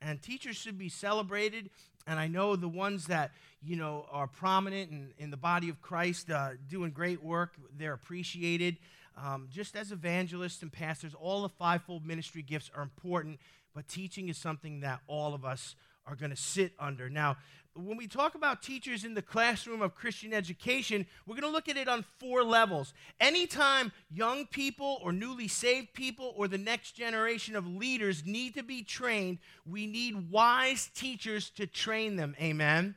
And 0.00 0.20
teachers 0.20 0.56
should 0.56 0.78
be 0.78 0.88
celebrated. 0.88 1.70
And 2.06 2.18
I 2.18 2.26
know 2.26 2.56
the 2.56 2.68
ones 2.68 3.06
that, 3.06 3.30
you 3.62 3.76
know, 3.76 4.06
are 4.10 4.26
prominent 4.26 4.90
in, 4.90 5.14
in 5.18 5.30
the 5.30 5.36
body 5.36 5.68
of 5.68 5.80
Christ, 5.80 6.30
uh, 6.30 6.50
doing 6.68 6.90
great 6.90 7.22
work, 7.22 7.54
they're 7.76 7.92
appreciated. 7.92 8.78
Um, 9.16 9.48
just 9.50 9.76
as 9.76 9.92
evangelists 9.92 10.62
and 10.62 10.72
pastors, 10.72 11.14
all 11.14 11.42
the 11.42 11.48
fivefold 11.48 12.04
ministry 12.04 12.42
gifts 12.42 12.70
are 12.74 12.82
important, 12.82 13.38
but 13.74 13.86
teaching 13.86 14.28
is 14.28 14.38
something 14.38 14.80
that 14.80 15.00
all 15.06 15.34
of 15.34 15.44
us 15.44 15.76
are 16.06 16.16
going 16.16 16.30
to 16.30 16.36
sit 16.36 16.72
under. 16.80 17.08
Now, 17.08 17.36
when 17.74 17.96
we 17.96 18.06
talk 18.06 18.34
about 18.34 18.62
teachers 18.62 19.04
in 19.04 19.14
the 19.14 19.22
classroom 19.22 19.80
of 19.80 19.94
Christian 19.94 20.34
education, 20.34 21.06
we're 21.26 21.34
going 21.34 21.50
to 21.50 21.52
look 21.52 21.68
at 21.68 21.76
it 21.76 21.88
on 21.88 22.04
four 22.18 22.42
levels. 22.42 22.92
Anytime 23.20 23.92
young 24.10 24.46
people 24.46 25.00
or 25.02 25.12
newly 25.12 25.48
saved 25.48 25.94
people 25.94 26.34
or 26.36 26.48
the 26.48 26.58
next 26.58 26.92
generation 26.92 27.56
of 27.56 27.66
leaders 27.66 28.24
need 28.26 28.54
to 28.54 28.62
be 28.62 28.82
trained, 28.82 29.38
we 29.66 29.86
need 29.86 30.30
wise 30.30 30.90
teachers 30.94 31.50
to 31.50 31.66
train 31.66 32.16
them. 32.16 32.36
Amen. 32.40 32.94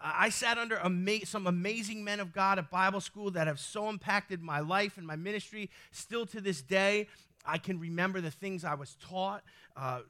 I 0.00 0.28
sat 0.28 0.58
under 0.58 0.78
ama- 0.78 1.26
some 1.26 1.46
amazing 1.46 2.04
men 2.04 2.20
of 2.20 2.32
God 2.32 2.58
at 2.58 2.70
Bible 2.70 3.00
school 3.00 3.30
that 3.32 3.46
have 3.46 3.58
so 3.58 3.88
impacted 3.88 4.40
my 4.40 4.60
life 4.60 4.96
and 4.96 5.06
my 5.06 5.16
ministry. 5.16 5.70
Still 5.90 6.24
to 6.26 6.40
this 6.40 6.62
day, 6.62 7.08
I 7.44 7.58
can 7.58 7.80
remember 7.80 8.20
the 8.20 8.30
things 8.30 8.64
I 8.64 8.74
was 8.74 8.96
taught. 9.00 9.42
Uh, 9.76 10.00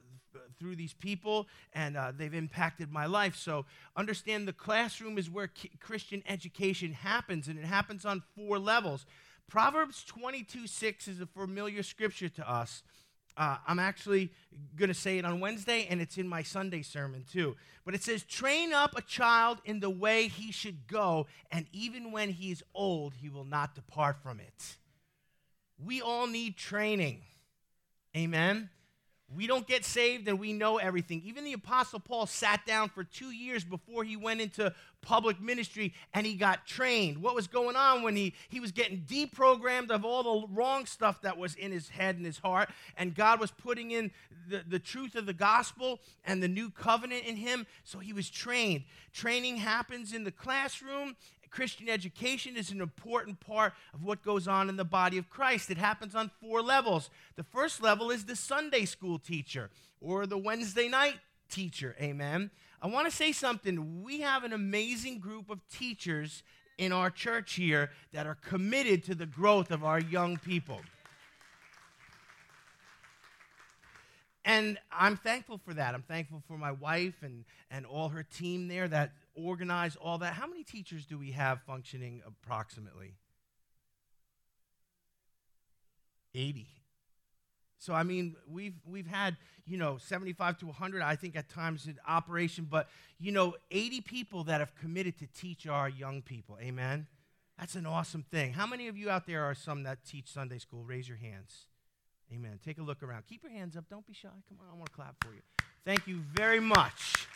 through 0.59 0.75
these 0.75 0.93
people, 0.93 1.47
and 1.73 1.97
uh, 1.97 2.11
they've 2.15 2.33
impacted 2.33 2.91
my 2.91 3.05
life. 3.05 3.35
So 3.35 3.65
understand 3.95 4.47
the 4.47 4.53
classroom 4.53 5.17
is 5.17 5.29
where 5.29 5.49
Christian 5.79 6.23
education 6.27 6.93
happens, 6.93 7.47
and 7.47 7.57
it 7.57 7.65
happens 7.65 8.05
on 8.05 8.23
four 8.35 8.59
levels. 8.59 9.05
Proverbs 9.49 10.03
22 10.03 10.67
6 10.67 11.07
is 11.07 11.21
a 11.21 11.25
familiar 11.25 11.83
scripture 11.83 12.29
to 12.29 12.49
us. 12.49 12.83
uh, 13.37 13.57
I'm 13.65 13.79
actually 13.79 14.31
going 14.75 14.89
to 14.89 14.93
say 14.93 15.17
it 15.17 15.25
on 15.25 15.39
Wednesday, 15.39 15.87
and 15.89 16.01
it's 16.01 16.17
in 16.17 16.27
my 16.27 16.43
Sunday 16.43 16.81
sermon 16.81 17.25
too. 17.31 17.55
But 17.85 17.95
it 17.95 18.03
says, 18.03 18.23
Train 18.23 18.73
up 18.73 18.95
a 18.97 19.01
child 19.01 19.59
in 19.65 19.79
the 19.79 19.89
way 19.89 20.27
he 20.27 20.51
should 20.51 20.87
go, 20.87 21.25
and 21.51 21.65
even 21.71 22.11
when 22.11 22.29
he 22.29 22.51
is 22.51 22.63
old, 22.75 23.13
he 23.15 23.29
will 23.29 23.45
not 23.45 23.75
depart 23.75 24.17
from 24.21 24.39
it. 24.39 24.77
We 25.83 26.01
all 26.01 26.27
need 26.27 26.57
training. 26.57 27.21
Amen. 28.15 28.69
We 29.35 29.45
don't 29.45 29.67
get 29.67 29.85
saved 29.85 30.27
and 30.27 30.39
we 30.39 30.53
know 30.53 30.77
everything. 30.77 31.21
Even 31.23 31.43
the 31.43 31.53
Apostle 31.53 31.99
Paul 31.99 32.25
sat 32.25 32.65
down 32.65 32.89
for 32.89 33.03
two 33.03 33.29
years 33.29 33.63
before 33.63 34.03
he 34.03 34.17
went 34.17 34.41
into 34.41 34.73
public 35.01 35.39
ministry 35.39 35.93
and 36.13 36.25
he 36.25 36.33
got 36.33 36.65
trained. 36.65 37.21
What 37.21 37.35
was 37.35 37.47
going 37.47 37.75
on 37.75 38.01
when 38.01 38.15
he, 38.15 38.33
he 38.49 38.59
was 38.59 38.71
getting 38.71 39.05
deprogrammed 39.07 39.91
of 39.91 40.03
all 40.03 40.23
the 40.23 40.47
wrong 40.53 40.87
stuff 40.87 41.21
that 41.21 41.37
was 41.37 41.53
in 41.55 41.71
his 41.71 41.89
head 41.89 42.15
and 42.15 42.25
his 42.25 42.39
heart, 42.39 42.69
and 42.97 43.13
God 43.13 43.39
was 43.39 43.51
putting 43.51 43.91
in 43.91 44.11
the, 44.47 44.63
the 44.67 44.79
truth 44.79 45.15
of 45.15 45.25
the 45.25 45.33
gospel 45.33 45.99
and 46.25 46.41
the 46.41 46.47
new 46.47 46.71
covenant 46.71 47.25
in 47.25 47.35
him, 47.35 47.67
so 47.83 47.99
he 47.99 48.13
was 48.13 48.29
trained. 48.29 48.83
Training 49.13 49.57
happens 49.57 50.13
in 50.13 50.23
the 50.23 50.31
classroom, 50.31 51.15
Christian 51.49 51.89
education 51.89 52.55
is 52.55 52.71
an 52.71 52.81
important 52.81 53.39
part 53.39 53.73
of 53.93 54.03
what 54.03 54.23
goes 54.23 54.47
on 54.47 54.69
in 54.69 54.75
the 54.75 54.85
body 54.85 55.17
of 55.17 55.29
Christ. 55.29 55.69
It 55.69 55.77
happens 55.77 56.15
on 56.15 56.31
four 56.41 56.61
levels. 56.61 57.09
The 57.35 57.43
first 57.43 57.81
level 57.81 58.11
is 58.11 58.25
the 58.25 58.35
Sunday 58.35 58.85
school 58.85 59.19
teacher 59.19 59.69
or 60.01 60.25
the 60.25 60.37
Wednesday 60.37 60.87
night 60.87 61.19
teacher. 61.49 61.95
Amen. 61.99 62.51
I 62.81 62.87
want 62.87 63.09
to 63.09 63.15
say 63.15 63.31
something. 63.31 64.03
We 64.03 64.21
have 64.21 64.43
an 64.43 64.53
amazing 64.53 65.19
group 65.19 65.49
of 65.49 65.59
teachers 65.69 66.43
in 66.77 66.91
our 66.93 67.09
church 67.09 67.55
here 67.55 67.91
that 68.13 68.25
are 68.25 68.35
committed 68.35 69.03
to 69.03 69.15
the 69.15 69.25
growth 69.25 69.69
of 69.69 69.83
our 69.83 69.99
young 69.99 70.37
people. 70.37 70.79
And 74.45 74.79
I'm 74.91 75.17
thankful 75.17 75.59
for 75.59 75.73
that. 75.73 75.93
I'm 75.93 76.01
thankful 76.01 76.41
for 76.47 76.57
my 76.57 76.71
wife 76.71 77.21
and, 77.21 77.43
and 77.69 77.85
all 77.85 78.09
her 78.09 78.23
team 78.23 78.67
there 78.67 78.87
that 78.87 79.11
organize 79.39 79.95
all 79.95 80.17
that. 80.19 80.33
How 80.33 80.47
many 80.47 80.63
teachers 80.63 81.05
do 81.05 81.17
we 81.17 81.31
have 81.31 81.61
functioning 81.61 82.21
approximately? 82.25 83.15
80. 86.35 86.67
So 87.79 87.93
I 87.93 88.03
mean, 88.03 88.35
we've 88.47 88.75
we've 88.85 89.07
had 89.07 89.37
you 89.65 89.77
know 89.77 89.97
75 89.97 90.59
to 90.59 90.65
100, 90.67 91.01
I 91.01 91.15
think 91.15 91.35
at 91.35 91.49
times 91.49 91.87
in 91.87 91.97
operation, 92.07 92.67
but 92.69 92.89
you 93.19 93.31
know 93.31 93.55
80 93.71 94.01
people 94.01 94.43
that 94.45 94.59
have 94.59 94.75
committed 94.75 95.17
to 95.19 95.27
teach 95.27 95.65
our 95.65 95.89
young 95.89 96.21
people. 96.21 96.57
Amen. 96.61 97.07
That's 97.57 97.75
an 97.75 97.85
awesome 97.85 98.23
thing. 98.23 98.53
How 98.53 98.65
many 98.65 98.87
of 98.87 98.97
you 98.97 99.09
out 99.09 99.25
there 99.25 99.43
are 99.43 99.55
some 99.55 99.83
that 99.83 100.05
teach 100.05 100.27
Sunday 100.31 100.59
school? 100.59 100.83
Raise 100.83 101.07
your 101.07 101.17
hands. 101.17 101.67
Amen. 102.33 102.59
Take 102.63 102.77
a 102.77 102.81
look 102.81 103.01
around. 103.01 103.23
Keep 103.27 103.43
your 103.43 103.51
hands 103.51 103.75
up. 103.75 103.85
Don't 103.89 104.05
be 104.05 104.13
shy. 104.13 104.29
Come 104.47 104.59
on, 104.61 104.67
I 104.71 104.75
want 104.75 104.87
to 104.87 104.95
clap 104.95 105.15
for 105.23 105.33
you. 105.33 105.41
Thank 105.83 106.07
you 106.07 106.19
very 106.33 106.59
much. 106.59 107.27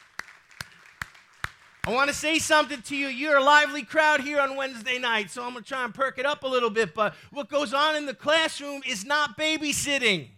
I 1.85 1.91
want 1.91 2.09
to 2.09 2.15
say 2.15 2.39
something 2.39 2.81
to 2.83 2.95
you. 2.95 3.07
You're 3.07 3.35
a 3.35 3.43
lively 3.43 3.83
crowd 3.83 4.21
here 4.21 4.39
on 4.39 4.55
Wednesday 4.55 4.97
night, 4.97 5.29
so 5.29 5.43
I'm 5.43 5.51
going 5.51 5.65
to 5.65 5.67
try 5.67 5.83
and 5.83 5.93
perk 5.93 6.17
it 6.17 6.25
up 6.25 6.43
a 6.43 6.47
little 6.47 6.69
bit. 6.69 6.95
But 6.95 7.13
what 7.29 7.49
goes 7.49 7.73
on 7.73 7.97
in 7.97 8.05
the 8.05 8.13
classroom 8.13 8.81
is 8.87 9.03
not 9.03 9.37
babysitting, 9.37 10.29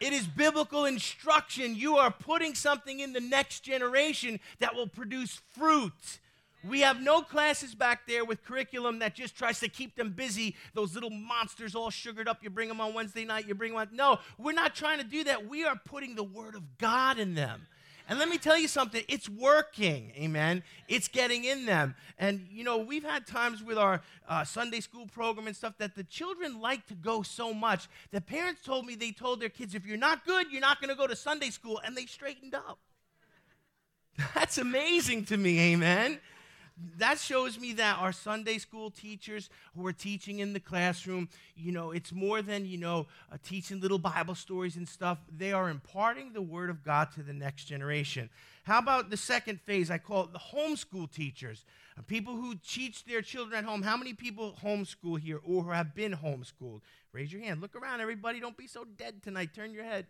it 0.00 0.12
is 0.12 0.26
biblical 0.26 0.84
instruction. 0.84 1.74
You 1.74 1.96
are 1.96 2.10
putting 2.10 2.54
something 2.54 3.00
in 3.00 3.14
the 3.14 3.20
next 3.20 3.60
generation 3.60 4.38
that 4.58 4.74
will 4.74 4.86
produce 4.86 5.40
fruit. 5.56 6.20
We 6.62 6.80
have 6.80 7.00
no 7.00 7.22
classes 7.22 7.74
back 7.74 8.06
there 8.06 8.24
with 8.26 8.44
curriculum 8.44 8.98
that 8.98 9.14
just 9.14 9.34
tries 9.34 9.60
to 9.60 9.68
keep 9.68 9.96
them 9.96 10.10
busy. 10.10 10.56
Those 10.74 10.92
little 10.92 11.08
monsters 11.08 11.74
all 11.74 11.90
sugared 11.90 12.28
up. 12.28 12.42
You 12.42 12.50
bring 12.50 12.68
them 12.68 12.82
on 12.82 12.92
Wednesday 12.92 13.24
night, 13.24 13.48
you 13.48 13.54
bring 13.54 13.72
them 13.72 13.80
on. 13.80 13.88
No, 13.92 14.18
we're 14.36 14.52
not 14.52 14.74
trying 14.74 14.98
to 14.98 15.04
do 15.04 15.24
that. 15.24 15.48
We 15.48 15.64
are 15.64 15.80
putting 15.86 16.16
the 16.16 16.22
Word 16.22 16.54
of 16.54 16.76
God 16.76 17.18
in 17.18 17.34
them. 17.34 17.62
And 18.08 18.18
let 18.18 18.30
me 18.30 18.38
tell 18.38 18.56
you 18.56 18.68
something, 18.68 19.02
it's 19.06 19.28
working, 19.28 20.12
amen. 20.16 20.62
It's 20.88 21.08
getting 21.08 21.44
in 21.44 21.66
them. 21.66 21.94
And, 22.18 22.46
you 22.50 22.64
know, 22.64 22.78
we've 22.78 23.04
had 23.04 23.26
times 23.26 23.62
with 23.62 23.76
our 23.76 24.00
uh, 24.26 24.44
Sunday 24.44 24.80
school 24.80 25.06
program 25.06 25.46
and 25.46 25.54
stuff 25.54 25.74
that 25.76 25.94
the 25.94 26.04
children 26.04 26.58
like 26.58 26.86
to 26.86 26.94
go 26.94 27.22
so 27.22 27.52
much. 27.52 27.86
The 28.10 28.22
parents 28.22 28.62
told 28.64 28.86
me 28.86 28.94
they 28.94 29.12
told 29.12 29.40
their 29.40 29.50
kids, 29.50 29.74
if 29.74 29.84
you're 29.84 29.98
not 29.98 30.24
good, 30.24 30.46
you're 30.50 30.62
not 30.62 30.80
going 30.80 30.88
to 30.88 30.96
go 30.96 31.06
to 31.06 31.14
Sunday 31.14 31.50
school. 31.50 31.82
And 31.84 31.94
they 31.94 32.06
straightened 32.06 32.54
up. 32.54 32.78
That's 34.34 34.56
amazing 34.56 35.26
to 35.26 35.36
me, 35.36 35.72
amen 35.74 36.18
that 36.98 37.18
shows 37.18 37.58
me 37.58 37.72
that 37.74 37.98
our 37.98 38.12
Sunday 38.12 38.58
school 38.58 38.90
teachers 38.90 39.50
who 39.76 39.86
are 39.86 39.92
teaching 39.92 40.38
in 40.38 40.52
the 40.52 40.60
classroom, 40.60 41.28
you 41.56 41.72
know, 41.72 41.90
it's 41.90 42.12
more 42.12 42.42
than, 42.42 42.66
you 42.66 42.78
know, 42.78 43.06
uh, 43.32 43.36
teaching 43.42 43.80
little 43.80 43.98
Bible 43.98 44.34
stories 44.34 44.76
and 44.76 44.88
stuff. 44.88 45.18
They 45.36 45.52
are 45.52 45.68
imparting 45.68 46.32
the 46.32 46.42
Word 46.42 46.70
of 46.70 46.84
God 46.84 47.10
to 47.14 47.22
the 47.22 47.32
next 47.32 47.64
generation. 47.64 48.30
How 48.62 48.78
about 48.78 49.10
the 49.10 49.16
second 49.16 49.60
phase? 49.60 49.90
I 49.90 49.98
call 49.98 50.24
it 50.24 50.32
the 50.32 50.38
homeschool 50.38 51.10
teachers. 51.10 51.64
Uh, 51.98 52.02
people 52.02 52.36
who 52.36 52.54
teach 52.56 53.04
their 53.04 53.22
children 53.22 53.58
at 53.58 53.68
home. 53.68 53.82
How 53.82 53.96
many 53.96 54.12
people 54.12 54.56
homeschool 54.62 55.18
here 55.18 55.40
or 55.44 55.72
have 55.72 55.94
been 55.94 56.12
homeschooled? 56.12 56.80
Raise 57.12 57.32
your 57.32 57.42
hand. 57.42 57.60
Look 57.60 57.74
around, 57.74 58.00
everybody. 58.00 58.40
Don't 58.40 58.56
be 58.56 58.66
so 58.66 58.84
dead 58.84 59.22
tonight. 59.22 59.50
Turn 59.54 59.72
your 59.72 59.84
head. 59.84 60.06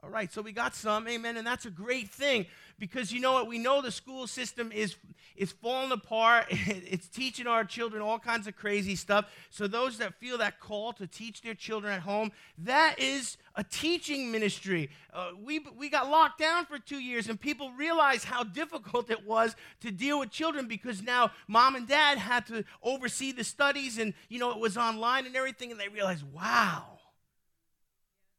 All 0.00 0.10
right, 0.10 0.32
so 0.32 0.42
we 0.42 0.52
got 0.52 0.76
some, 0.76 1.08
amen, 1.08 1.36
and 1.38 1.46
that's 1.46 1.66
a 1.66 1.70
great 1.70 2.08
thing 2.08 2.46
because 2.78 3.10
you 3.10 3.20
know 3.20 3.32
what? 3.32 3.48
We 3.48 3.58
know 3.58 3.82
the 3.82 3.90
school 3.90 4.28
system 4.28 4.70
is 4.70 4.94
is 5.36 5.50
falling 5.52 5.90
apart. 5.90 6.46
It's 6.90 7.08
teaching 7.08 7.46
our 7.46 7.64
children 7.64 8.00
all 8.00 8.18
kinds 8.18 8.46
of 8.46 8.56
crazy 8.56 8.94
stuff. 8.94 9.26
So 9.50 9.66
those 9.66 9.98
that 9.98 10.14
feel 10.14 10.38
that 10.38 10.60
call 10.60 10.92
to 10.94 11.06
teach 11.06 11.42
their 11.42 11.54
children 11.54 11.92
at 11.92 12.00
home, 12.00 12.30
that 12.58 12.98
is 12.98 13.36
a 13.56 13.64
teaching 13.64 14.30
ministry. 14.30 14.90
Uh, 15.12 15.30
we 15.44 15.58
we 15.76 15.88
got 15.88 16.08
locked 16.08 16.38
down 16.38 16.64
for 16.64 16.78
two 16.78 17.00
years, 17.00 17.28
and 17.28 17.40
people 17.40 17.72
realized 17.72 18.24
how 18.24 18.44
difficult 18.44 19.10
it 19.10 19.26
was 19.26 19.56
to 19.80 19.90
deal 19.90 20.20
with 20.20 20.30
children 20.30 20.68
because 20.68 21.02
now 21.02 21.32
mom 21.48 21.74
and 21.74 21.88
dad 21.88 22.18
had 22.18 22.46
to 22.46 22.64
oversee 22.84 23.32
the 23.32 23.42
studies, 23.42 23.98
and 23.98 24.14
you 24.28 24.38
know 24.38 24.52
it 24.52 24.60
was 24.60 24.76
online 24.76 25.26
and 25.26 25.34
everything, 25.34 25.72
and 25.72 25.80
they 25.80 25.88
realized, 25.88 26.22
wow 26.32 26.97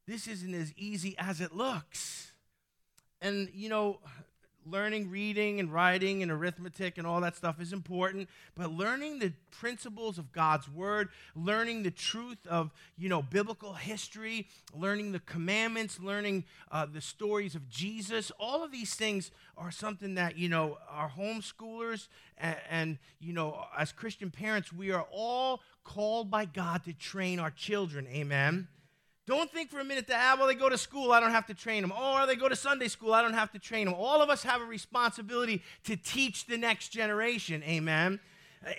this 0.10 0.28
isn't 0.28 0.54
as 0.56 0.74
easy 0.76 1.16
as 1.18 1.40
it 1.40 1.56
looks. 1.56 2.32
And, 3.22 3.50
you 3.54 3.70
know, 3.70 4.00
learning 4.66 5.10
reading 5.10 5.60
and 5.60 5.74
writing 5.74 6.22
and 6.22 6.32
arithmetic 6.32 6.98
and 6.98 7.08
all 7.08 7.22
that 7.22 7.36
stuff 7.36 7.60
is 7.62 7.74
important, 7.74 8.30
but 8.56 8.72
learning 8.72 9.20
the 9.20 9.34
principles 9.52 10.18
of 10.18 10.32
God's 10.32 10.70
word, 10.70 11.10
learning 11.36 11.84
the 11.84 11.92
truth 11.92 12.46
of, 12.48 12.72
you 12.98 13.10
know, 13.10 13.22
biblical 13.22 13.74
history, 13.74 14.48
learning 14.76 15.12
the 15.12 15.20
commandments, 15.20 16.00
learning 16.00 16.44
uh, 16.72 16.86
the 16.86 17.02
stories 17.02 17.56
of 17.56 17.70
Jesus, 17.70 18.32
all 18.40 18.64
of 18.64 18.72
these 18.72 18.94
things 18.94 19.32
are 19.58 19.72
something 19.72 20.16
that, 20.16 20.38
you 20.38 20.50
know, 20.50 20.78
our 20.90 21.10
homeschoolers 21.10 22.08
and, 22.38 22.58
and 22.70 22.98
you 23.20 23.34
know, 23.34 23.66
as 23.78 23.92
Christian 23.92 24.32
parents, 24.32 24.72
we 24.72 24.92
are 24.92 25.06
all 25.12 25.62
called 25.84 26.30
by 26.30 26.46
God 26.46 26.84
to 26.86 26.94
train 26.94 27.40
our 27.40 27.52
children. 27.52 28.08
Amen. 28.08 28.68
Don't 29.30 29.52
think 29.52 29.70
for 29.70 29.80
a 29.80 29.84
minute 29.84 30.08
that, 30.08 30.20
ah, 30.20 30.36
well, 30.40 30.48
they 30.48 30.56
go 30.56 30.70
to 30.70 30.78
school, 30.78 31.12
I 31.12 31.20
don't 31.20 31.30
have 31.30 31.46
to 31.46 31.54
train 31.54 31.84
them. 31.84 31.92
Or 31.92 32.26
they 32.26 32.36
go 32.36 32.50
to 32.50 32.56
Sunday 32.56 32.88
school, 32.88 33.14
I 33.14 33.22
don't 33.22 33.36
have 33.36 33.52
to 33.52 33.60
train 33.60 33.86
them. 33.86 33.94
All 33.94 34.24
of 34.24 34.30
us 34.32 34.42
have 34.42 34.60
a 34.60 34.66
responsibility 34.66 35.62
to 35.84 35.96
teach 35.96 36.48
the 36.48 36.58
next 36.58 36.90
generation. 36.90 37.62
Amen. 37.64 38.20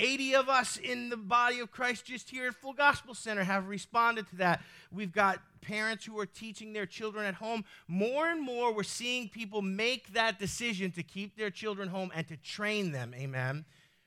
80 0.01 0.35
of 0.35 0.49
us 0.49 0.77
in 0.77 1.09
the 1.09 1.17
body 1.17 1.61
of 1.61 1.71
Christ 1.71 2.05
just 2.05 2.31
here 2.31 2.49
at 2.49 2.57
Full 2.57 2.73
Gospel 2.73 3.15
Center 3.15 3.45
have 3.45 3.69
responded 3.69 4.29
to 4.31 4.37
that. 4.39 4.61
We've 4.91 5.13
got 5.13 5.41
parents 5.61 6.05
who 6.05 6.19
are 6.19 6.27
teaching 6.27 6.73
their 6.73 6.85
children 6.85 7.27
at 7.27 7.35
home. 7.35 7.65
More 7.87 8.29
and 8.29 8.43
more, 8.43 8.75
we're 8.75 8.83
seeing 8.83 9.29
people 9.29 9.63
make 9.63 10.15
that 10.15 10.41
decision 10.41 10.91
to 10.93 11.05
keep 11.05 11.37
their 11.37 11.51
children 11.51 11.89
home 11.89 12.11
and 12.13 12.27
to 12.27 12.37
train 12.37 12.91
them. 12.91 13.15
Amen. 13.17 13.65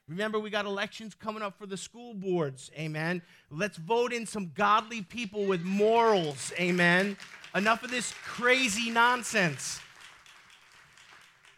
Remember, 0.07 0.37
we 0.39 0.49
got 0.49 0.65
elections 0.65 1.15
coming 1.15 1.41
up 1.41 1.57
for 1.57 1.65
the 1.65 1.77
school 1.77 2.13
boards. 2.13 2.69
Amen. 2.77 3.21
Let's 3.49 3.77
vote 3.77 4.11
in 4.11 4.25
some 4.25 4.51
godly 4.53 5.01
people 5.01 5.45
with 5.45 5.61
morals. 5.61 6.51
Amen. 6.59 7.15
Enough 7.55 7.83
of 7.83 7.91
this 7.91 8.13
crazy 8.23 8.89
nonsense. 8.89 9.79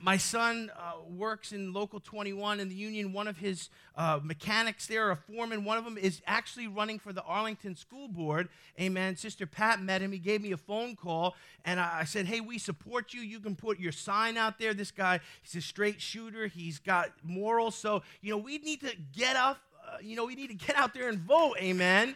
My 0.05 0.17
son 0.17 0.71
uh, 0.77 0.99
works 1.09 1.51
in 1.51 1.73
Local 1.73 1.99
21 1.99 2.59
in 2.59 2.69
the 2.69 2.75
union. 2.75 3.11
One 3.11 3.27
of 3.27 3.39
his 3.39 3.69
uh, 3.95 4.19
mechanics 4.21 4.85
there, 4.85 5.09
a 5.09 5.15
foreman, 5.15 5.65
one 5.65 5.79
of 5.79 5.83
them 5.83 5.97
is 5.97 6.21
actually 6.27 6.67
running 6.67 6.99
for 6.99 7.11
the 7.11 7.23
Arlington 7.23 7.75
School 7.75 8.07
Board. 8.07 8.49
Amen. 8.79 9.17
Sister 9.17 9.47
Pat 9.47 9.81
met 9.81 10.03
him. 10.03 10.11
He 10.11 10.19
gave 10.19 10.43
me 10.43 10.51
a 10.51 10.57
phone 10.57 10.95
call, 10.95 11.33
and 11.65 11.79
I, 11.79 12.01
I 12.01 12.03
said, 12.03 12.27
Hey, 12.27 12.39
we 12.39 12.59
support 12.59 13.15
you. 13.15 13.21
You 13.21 13.39
can 13.39 13.55
put 13.55 13.79
your 13.79 13.91
sign 13.91 14.37
out 14.37 14.59
there. 14.59 14.75
This 14.75 14.91
guy, 14.91 15.21
he's 15.41 15.55
a 15.55 15.61
straight 15.61 15.99
shooter, 15.99 16.45
he's 16.45 16.77
got 16.77 17.09
morals. 17.23 17.73
So, 17.73 18.03
you 18.21 18.29
know, 18.29 18.37
we 18.37 18.59
need 18.59 18.81
to 18.81 18.95
get 19.11 19.35
up, 19.35 19.57
uh, 19.87 19.97
you 20.03 20.15
know, 20.15 20.25
we 20.25 20.35
need 20.35 20.49
to 20.49 20.67
get 20.67 20.75
out 20.75 20.93
there 20.93 21.09
and 21.09 21.17
vote. 21.17 21.55
Amen. 21.59 22.15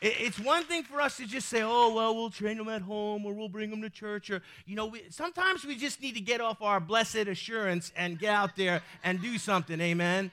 It's 0.00 0.38
one 0.38 0.62
thing 0.64 0.84
for 0.84 1.00
us 1.00 1.16
to 1.16 1.26
just 1.26 1.48
say, 1.48 1.62
oh, 1.62 1.92
well, 1.94 2.14
we'll 2.14 2.30
train 2.30 2.56
them 2.56 2.68
at 2.68 2.82
home 2.82 3.26
or 3.26 3.32
we'll 3.32 3.48
bring 3.48 3.70
them 3.70 3.82
to 3.82 3.90
church. 3.90 4.30
Or, 4.30 4.42
you 4.64 4.76
know, 4.76 4.86
we, 4.86 5.02
sometimes 5.10 5.64
we 5.64 5.76
just 5.76 6.00
need 6.00 6.14
to 6.14 6.20
get 6.20 6.40
off 6.40 6.62
our 6.62 6.78
blessed 6.78 7.16
assurance 7.16 7.92
and 7.96 8.18
get 8.18 8.32
out 8.32 8.54
there 8.54 8.82
and 9.02 9.20
do 9.20 9.38
something. 9.38 9.80
Amen. 9.80 10.30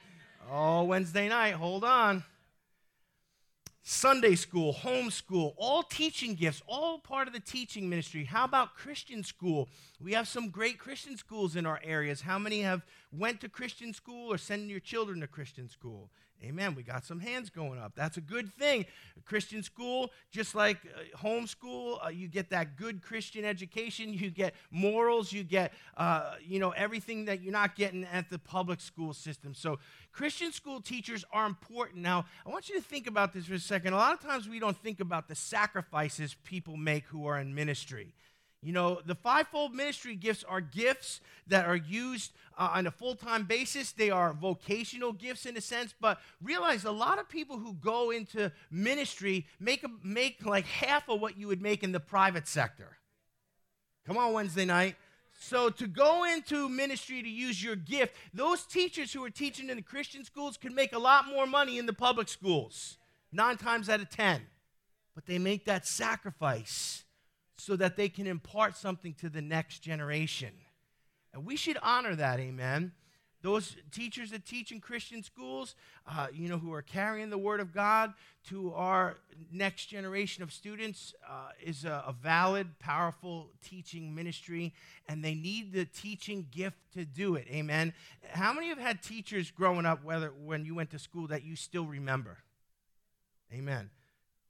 Oh, 0.50 0.84
Wednesday 0.84 1.28
night, 1.28 1.54
hold 1.54 1.82
on. 1.82 2.22
Sunday 3.88 4.34
school, 4.34 4.74
homeschool, 4.74 5.54
all 5.56 5.82
teaching 5.84 6.34
gifts, 6.34 6.60
all 6.66 6.98
part 6.98 7.28
of 7.28 7.32
the 7.32 7.38
teaching 7.38 7.88
ministry. 7.88 8.24
How 8.24 8.44
about 8.44 8.74
Christian 8.74 9.22
school? 9.22 9.68
We 10.00 10.12
have 10.14 10.26
some 10.26 10.48
great 10.48 10.78
Christian 10.78 11.16
schools 11.16 11.54
in 11.54 11.66
our 11.66 11.80
areas. 11.84 12.20
How 12.20 12.36
many 12.36 12.62
have 12.62 12.82
went 13.12 13.40
to 13.42 13.48
Christian 13.48 13.94
school 13.94 14.32
or 14.32 14.38
sending 14.38 14.68
your 14.68 14.80
children 14.80 15.20
to 15.20 15.28
Christian 15.28 15.68
school? 15.68 16.10
Amen. 16.44 16.74
We 16.74 16.82
got 16.82 17.04
some 17.04 17.18
hands 17.18 17.48
going 17.48 17.78
up. 17.78 17.92
That's 17.96 18.18
a 18.18 18.20
good 18.20 18.52
thing. 18.52 18.84
Christian 19.24 19.62
school, 19.62 20.10
just 20.30 20.54
like 20.54 20.76
uh, 20.86 21.16
homeschool, 21.18 22.04
uh, 22.04 22.08
you 22.10 22.28
get 22.28 22.50
that 22.50 22.76
good 22.76 23.02
Christian 23.02 23.44
education. 23.44 24.12
You 24.12 24.30
get 24.30 24.54
morals. 24.70 25.32
You 25.32 25.44
get, 25.44 25.72
uh, 25.96 26.34
you 26.44 26.58
know, 26.58 26.70
everything 26.70 27.24
that 27.24 27.40
you're 27.40 27.52
not 27.52 27.74
getting 27.74 28.04
at 28.04 28.28
the 28.28 28.38
public 28.38 28.80
school 28.80 29.14
system. 29.14 29.54
So 29.54 29.78
Christian 30.12 30.52
school 30.52 30.80
teachers 30.80 31.24
are 31.32 31.46
important. 31.46 32.02
Now, 32.02 32.26
I 32.44 32.50
want 32.50 32.68
you 32.68 32.76
to 32.76 32.82
think 32.82 33.06
about 33.06 33.32
this 33.32 33.46
for 33.46 33.54
a 33.54 33.58
second. 33.58 33.94
A 33.94 33.96
lot 33.96 34.12
of 34.12 34.20
times 34.20 34.48
we 34.48 34.58
don't 34.58 34.76
think 34.76 35.00
about 35.00 35.28
the 35.28 35.34
sacrifices 35.34 36.36
people 36.44 36.76
make 36.76 37.04
who 37.04 37.26
are 37.26 37.38
in 37.40 37.54
ministry. 37.54 38.12
You 38.62 38.72
know, 38.72 39.00
the 39.04 39.14
fivefold 39.14 39.74
ministry 39.74 40.16
gifts 40.16 40.42
are 40.42 40.60
gifts 40.60 41.20
that 41.46 41.66
are 41.66 41.76
used 41.76 42.32
uh, 42.58 42.70
on 42.74 42.86
a 42.86 42.90
full 42.90 43.14
time 43.14 43.44
basis. 43.44 43.92
They 43.92 44.10
are 44.10 44.32
vocational 44.32 45.12
gifts 45.12 45.46
in 45.46 45.56
a 45.56 45.60
sense, 45.60 45.94
but 46.00 46.20
realize 46.42 46.84
a 46.84 46.90
lot 46.90 47.18
of 47.18 47.28
people 47.28 47.58
who 47.58 47.74
go 47.74 48.10
into 48.10 48.50
ministry 48.70 49.46
make, 49.60 49.84
make 50.02 50.44
like 50.44 50.66
half 50.66 51.08
of 51.08 51.20
what 51.20 51.38
you 51.38 51.46
would 51.46 51.62
make 51.62 51.82
in 51.82 51.92
the 51.92 52.00
private 52.00 52.48
sector. 52.48 52.96
Come 54.06 54.16
on, 54.16 54.32
Wednesday 54.32 54.64
night. 54.64 54.96
So, 55.38 55.68
to 55.68 55.86
go 55.86 56.24
into 56.24 56.68
ministry 56.68 57.22
to 57.22 57.28
use 57.28 57.62
your 57.62 57.76
gift, 57.76 58.14
those 58.32 58.64
teachers 58.64 59.12
who 59.12 59.22
are 59.22 59.30
teaching 59.30 59.68
in 59.68 59.76
the 59.76 59.82
Christian 59.82 60.24
schools 60.24 60.56
can 60.56 60.74
make 60.74 60.94
a 60.94 60.98
lot 60.98 61.26
more 61.26 61.46
money 61.46 61.76
in 61.78 61.84
the 61.84 61.92
public 61.92 62.28
schools, 62.28 62.96
nine 63.30 63.58
times 63.58 63.90
out 63.90 64.00
of 64.00 64.08
ten. 64.08 64.42
But 65.14 65.26
they 65.26 65.38
make 65.38 65.66
that 65.66 65.86
sacrifice 65.86 67.04
so 67.56 67.76
that 67.76 67.96
they 67.96 68.08
can 68.08 68.26
impart 68.26 68.76
something 68.76 69.14
to 69.14 69.28
the 69.28 69.42
next 69.42 69.80
generation. 69.80 70.52
And 71.32 71.44
we 71.44 71.56
should 71.56 71.78
honor 71.82 72.14
that, 72.14 72.40
amen. 72.40 72.92
Those 73.42 73.76
teachers 73.92 74.30
that 74.30 74.44
teach 74.44 74.72
in 74.72 74.80
Christian 74.80 75.22
schools, 75.22 75.76
uh, 76.06 76.26
you 76.32 76.48
know, 76.48 76.58
who 76.58 76.72
are 76.72 76.82
carrying 76.82 77.30
the 77.30 77.38
Word 77.38 77.60
of 77.60 77.72
God 77.72 78.12
to 78.48 78.72
our 78.74 79.18
next 79.52 79.86
generation 79.86 80.42
of 80.42 80.52
students 80.52 81.14
uh, 81.28 81.50
is 81.62 81.84
a, 81.84 82.02
a 82.08 82.12
valid, 82.12 82.78
powerful 82.78 83.50
teaching 83.62 84.14
ministry, 84.14 84.72
and 85.08 85.22
they 85.22 85.34
need 85.34 85.72
the 85.72 85.84
teaching 85.84 86.46
gift 86.50 86.78
to 86.94 87.04
do 87.04 87.36
it. 87.36 87.46
Amen. 87.48 87.92
How 88.30 88.52
many 88.52 88.68
have 88.68 88.78
had 88.78 89.02
teachers 89.02 89.50
growing 89.50 89.86
up, 89.86 90.02
whether 90.02 90.30
when 90.30 90.64
you 90.64 90.74
went 90.74 90.90
to 90.90 90.98
school, 90.98 91.28
that 91.28 91.44
you 91.44 91.54
still 91.54 91.86
remember? 91.86 92.38
Amen. 93.52 93.90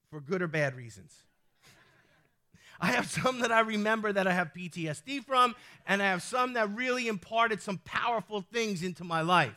For 0.09 0.21
good 0.21 0.41
or 0.41 0.49
bad 0.49 0.75
reasons. 0.75 1.13
I 2.81 2.89
have 2.89 3.11
some 3.11 3.41
that 3.41 3.53
I 3.53 3.61
remember 3.61 4.13
that 4.13 4.27
I 4.27 4.33
have 4.33 4.53
PTSD 4.55 5.25
from, 5.25 5.55
and 5.87 6.03
I 6.03 6.07
have 6.07 6.23
some 6.23 6.55
that 6.55 6.75
really 6.75 7.09
imparted 7.09 7.63
some 7.63 7.79
powerful 7.85 8.41
things 8.41 8.83
into 8.83 9.05
my 9.05 9.23
life. 9.23 9.55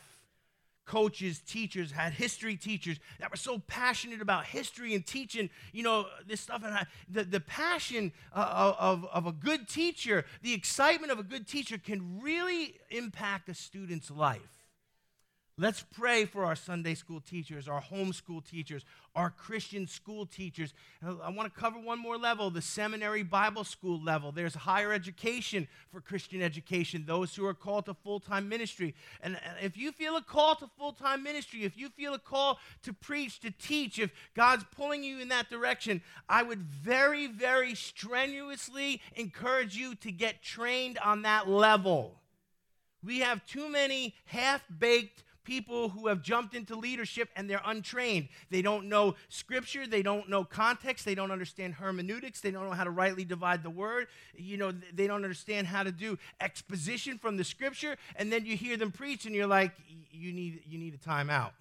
Coaches, 0.85 1.39
teachers, 1.39 1.91
had 1.91 2.13
history 2.13 2.55
teachers 2.55 2.97
that 3.19 3.29
were 3.29 3.37
so 3.37 3.59
passionate 3.59 4.21
about 4.21 4.45
history 4.45 4.95
and 4.95 5.05
teaching, 5.05 5.49
you 5.71 5.83
know, 5.83 6.07
this 6.25 6.41
stuff. 6.41 6.63
And 6.63 6.73
I, 6.73 6.87
the, 7.07 7.23
the 7.23 7.39
passion 7.39 8.11
uh, 8.33 8.73
of, 8.79 9.05
of 9.05 9.27
a 9.27 9.31
good 9.31 9.67
teacher, 9.67 10.25
the 10.41 10.53
excitement 10.53 11.11
of 11.11 11.19
a 11.19 11.23
good 11.23 11.47
teacher 11.47 11.77
can 11.77 12.19
really 12.21 12.75
impact 12.89 13.49
a 13.49 13.53
student's 13.53 14.09
life. 14.09 14.58
Let's 15.61 15.83
pray 15.91 16.23
for 16.23 16.45
our 16.45 16.55
Sunday 16.55 16.93
school 16.93 17.19
teachers, 17.19 17.67
our 17.67 17.81
homeschool 17.81 18.49
teachers, 18.49 18.85
our 19.13 19.29
Christian 19.29 19.87
school 19.87 20.25
teachers. 20.25 20.73
I 21.03 21.29
want 21.31 21.53
to 21.53 21.59
cover 21.59 21.77
one 21.77 21.99
more 21.99 22.17
level 22.17 22.49
the 22.49 22.61
seminary 22.61 23.23
Bible 23.23 23.65
school 23.65 24.01
level. 24.01 24.31
There's 24.31 24.55
higher 24.55 24.93
education 24.93 25.67
for 25.91 25.99
Christian 25.99 26.41
education, 26.41 27.03
those 27.05 27.35
who 27.35 27.45
are 27.45 27.53
called 27.53 27.87
to 27.87 27.93
full 27.93 28.21
time 28.21 28.47
ministry. 28.47 28.95
And 29.21 29.37
if 29.61 29.75
you 29.75 29.91
feel 29.91 30.15
a 30.15 30.21
call 30.21 30.55
to 30.55 30.69
full 30.77 30.93
time 30.93 31.23
ministry, 31.23 31.65
if 31.65 31.77
you 31.77 31.89
feel 31.89 32.13
a 32.13 32.19
call 32.19 32.57
to 32.83 32.93
preach, 32.93 33.41
to 33.41 33.51
teach, 33.51 33.99
if 33.99 34.11
God's 34.37 34.63
pulling 34.73 35.03
you 35.03 35.19
in 35.19 35.27
that 35.27 35.49
direction, 35.49 36.01
I 36.29 36.41
would 36.41 36.61
very, 36.61 37.27
very 37.27 37.75
strenuously 37.75 39.01
encourage 39.13 39.75
you 39.75 39.95
to 39.95 40.11
get 40.13 40.41
trained 40.41 40.97
on 40.99 41.23
that 41.23 41.49
level. 41.49 42.15
We 43.03 43.19
have 43.19 43.45
too 43.45 43.67
many 43.67 44.15
half 44.25 44.63
baked 44.79 45.23
people 45.49 45.89
who 45.89 46.05
have 46.05 46.21
jumped 46.21 46.53
into 46.53 46.75
leadership 46.75 47.27
and 47.35 47.49
they're 47.49 47.61
untrained. 47.65 48.27
They 48.51 48.61
don't 48.61 48.87
know 48.87 49.15
scripture, 49.29 49.87
they 49.87 50.03
don't 50.03 50.29
know 50.29 50.43
context, 50.43 51.05
they 51.05 51.15
don't 51.15 51.31
understand 51.31 51.73
hermeneutics, 51.73 52.39
they 52.39 52.51
don't 52.51 52.65
know 52.65 52.75
how 52.75 52.83
to 52.83 52.91
rightly 52.91 53.25
divide 53.25 53.63
the 53.63 53.71
word. 53.71 54.05
You 54.37 54.57
know, 54.57 54.71
they 54.93 55.07
don't 55.07 55.23
understand 55.23 55.65
how 55.65 55.81
to 55.81 55.91
do 55.91 56.19
exposition 56.39 57.17
from 57.17 57.35
the 57.35 57.43
scripture, 57.43 57.97
and 58.15 58.31
then 58.31 58.45
you 58.45 58.55
hear 58.55 58.77
them 58.77 58.91
preach 58.91 59.25
and 59.25 59.33
you're 59.33 59.47
like, 59.47 59.71
you 60.11 60.31
need 60.31 60.61
you 60.67 60.77
need 60.77 60.93
a 60.93 60.97
timeout. 60.99 61.53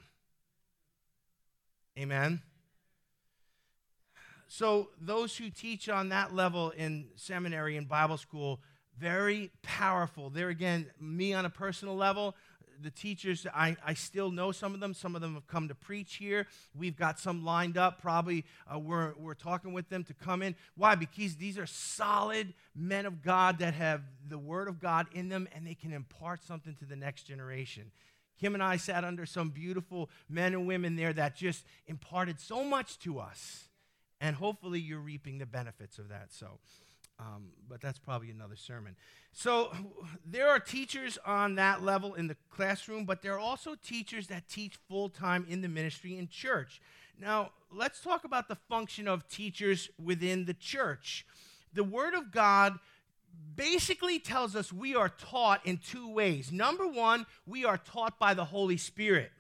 Amen. 1.98 2.42
So 4.48 4.90
those 5.01 5.35
who 5.35 5.48
teach 5.48 5.88
on 5.88 6.11
that 6.11 6.35
level 6.35 6.70
in 6.70 7.07
seminary 7.16 7.79
and 7.79 7.88
Bible 7.88 8.18
school, 8.18 8.61
very 8.98 9.51
powerful. 9.62 10.29
There 10.29 10.51
again, 10.51 10.90
me 11.01 11.33
on 11.33 11.46
a 11.46 11.51
personal 11.51 11.96
level, 11.96 12.35
the 12.83 12.91
teachers, 12.91 13.47
I, 13.55 13.77
I 13.85 13.95
still 13.95 14.31
know 14.31 14.53
some 14.53 14.75
of 14.75 14.81
them. 14.81 14.95
Some 14.95 15.14
of 15.14 15.21
them 15.21 15.35
have 15.35 15.47
come 15.47 15.69
to 15.69 15.75
preach 15.75 16.17
here. 16.17 16.47
We've 16.75 16.97
got 16.97 17.19
some 17.19 17.45
lined 17.45 17.77
up. 17.77 18.01
Probably 18.01 18.45
uh, 18.73 18.79
we're, 18.79 19.14
we're 19.19 19.35
talking 19.35 19.73
with 19.73 19.88
them 19.88 20.05
to 20.05 20.14
come 20.14 20.43
in. 20.43 20.55
Why? 20.77 20.95
Because 20.95 21.37
these 21.37 21.59
are 21.59 21.67
solid 21.67 22.55
men 22.75 23.07
of 23.07 23.23
God 23.23 23.59
that 23.59 23.75
have 23.75 24.03
the 24.29 24.38
Word 24.38 24.69
of 24.69 24.81
God 24.81 25.07
in 25.12 25.29
them 25.29 25.49
and 25.55 25.67
they 25.67 25.75
can 25.75 25.93
impart 25.93 26.45
something 26.45 26.75
to 26.77 26.85
the 26.85 26.97
next 26.97 27.25
generation. 27.25 27.91
Kim 28.38 28.55
and 28.55 28.62
I 28.62 28.77
sat 28.77 29.05
under 29.05 29.27
some 29.27 29.51
beautiful 29.51 30.11
men 30.29 30.55
and 30.55 30.67
women 30.67 30.97
there 30.97 31.12
that 31.12 31.35
just 31.35 31.64
imparted 31.87 32.41
so 32.41 32.62
much 32.62 32.99
to 33.01 33.19
us. 33.19 33.64
And 34.21 34.37
hopefully 34.37 34.81
you're 34.81 35.01
reaping 35.01 35.38
the 35.38 35.47
benefits 35.47 35.99
of 35.99 36.09
that. 36.09 36.33
So, 36.33 36.59
um, 37.20 37.48
but 37.68 37.81
that's 37.81 37.98
probably 37.98 38.31
another 38.31 38.57
sermon. 38.57 38.94
So 39.33 39.72
there 40.24 40.48
are 40.48 40.61
teachers 40.61 41.18
on 41.26 41.57
that 41.57 41.83
level 41.83 42.14
in 42.14 42.28
the 42.28 42.37
classroom, 42.50 43.04
but 43.04 43.22
there 43.22 43.35
are 43.35 43.40
also 43.40 43.74
teachers 43.74 44.28
that 44.28 44.48
teach 44.48 44.78
full 44.88 45.09
time 45.09 45.44
in 45.48 45.61
the 45.61 45.68
ministry 45.68 46.16
in 46.16 46.28
church. 46.28 46.81
Now, 47.20 47.50
let's 47.72 48.00
talk 48.00 48.24
about 48.24 48.48
the 48.48 48.57
function 48.68 49.09
of 49.09 49.28
teachers 49.28 49.90
within 50.02 50.44
the 50.44 50.54
church. 50.54 51.26
The 51.72 51.85
Word 51.85 52.14
of 52.14 52.31
God 52.31 52.78
basically 53.57 54.20
tells 54.20 54.54
us 54.54 54.72
we 54.72 54.94
are 54.94 55.09
taught 55.09 55.66
in 55.66 55.78
two 55.78 56.09
ways. 56.09 56.52
Number 56.52 56.87
one, 56.87 57.26
we 57.46 57.64
are 57.64 57.78
taught 57.78 58.18
by 58.18 58.35
the 58.35 58.44
Holy 58.44 58.76
Spirit. 58.76 59.33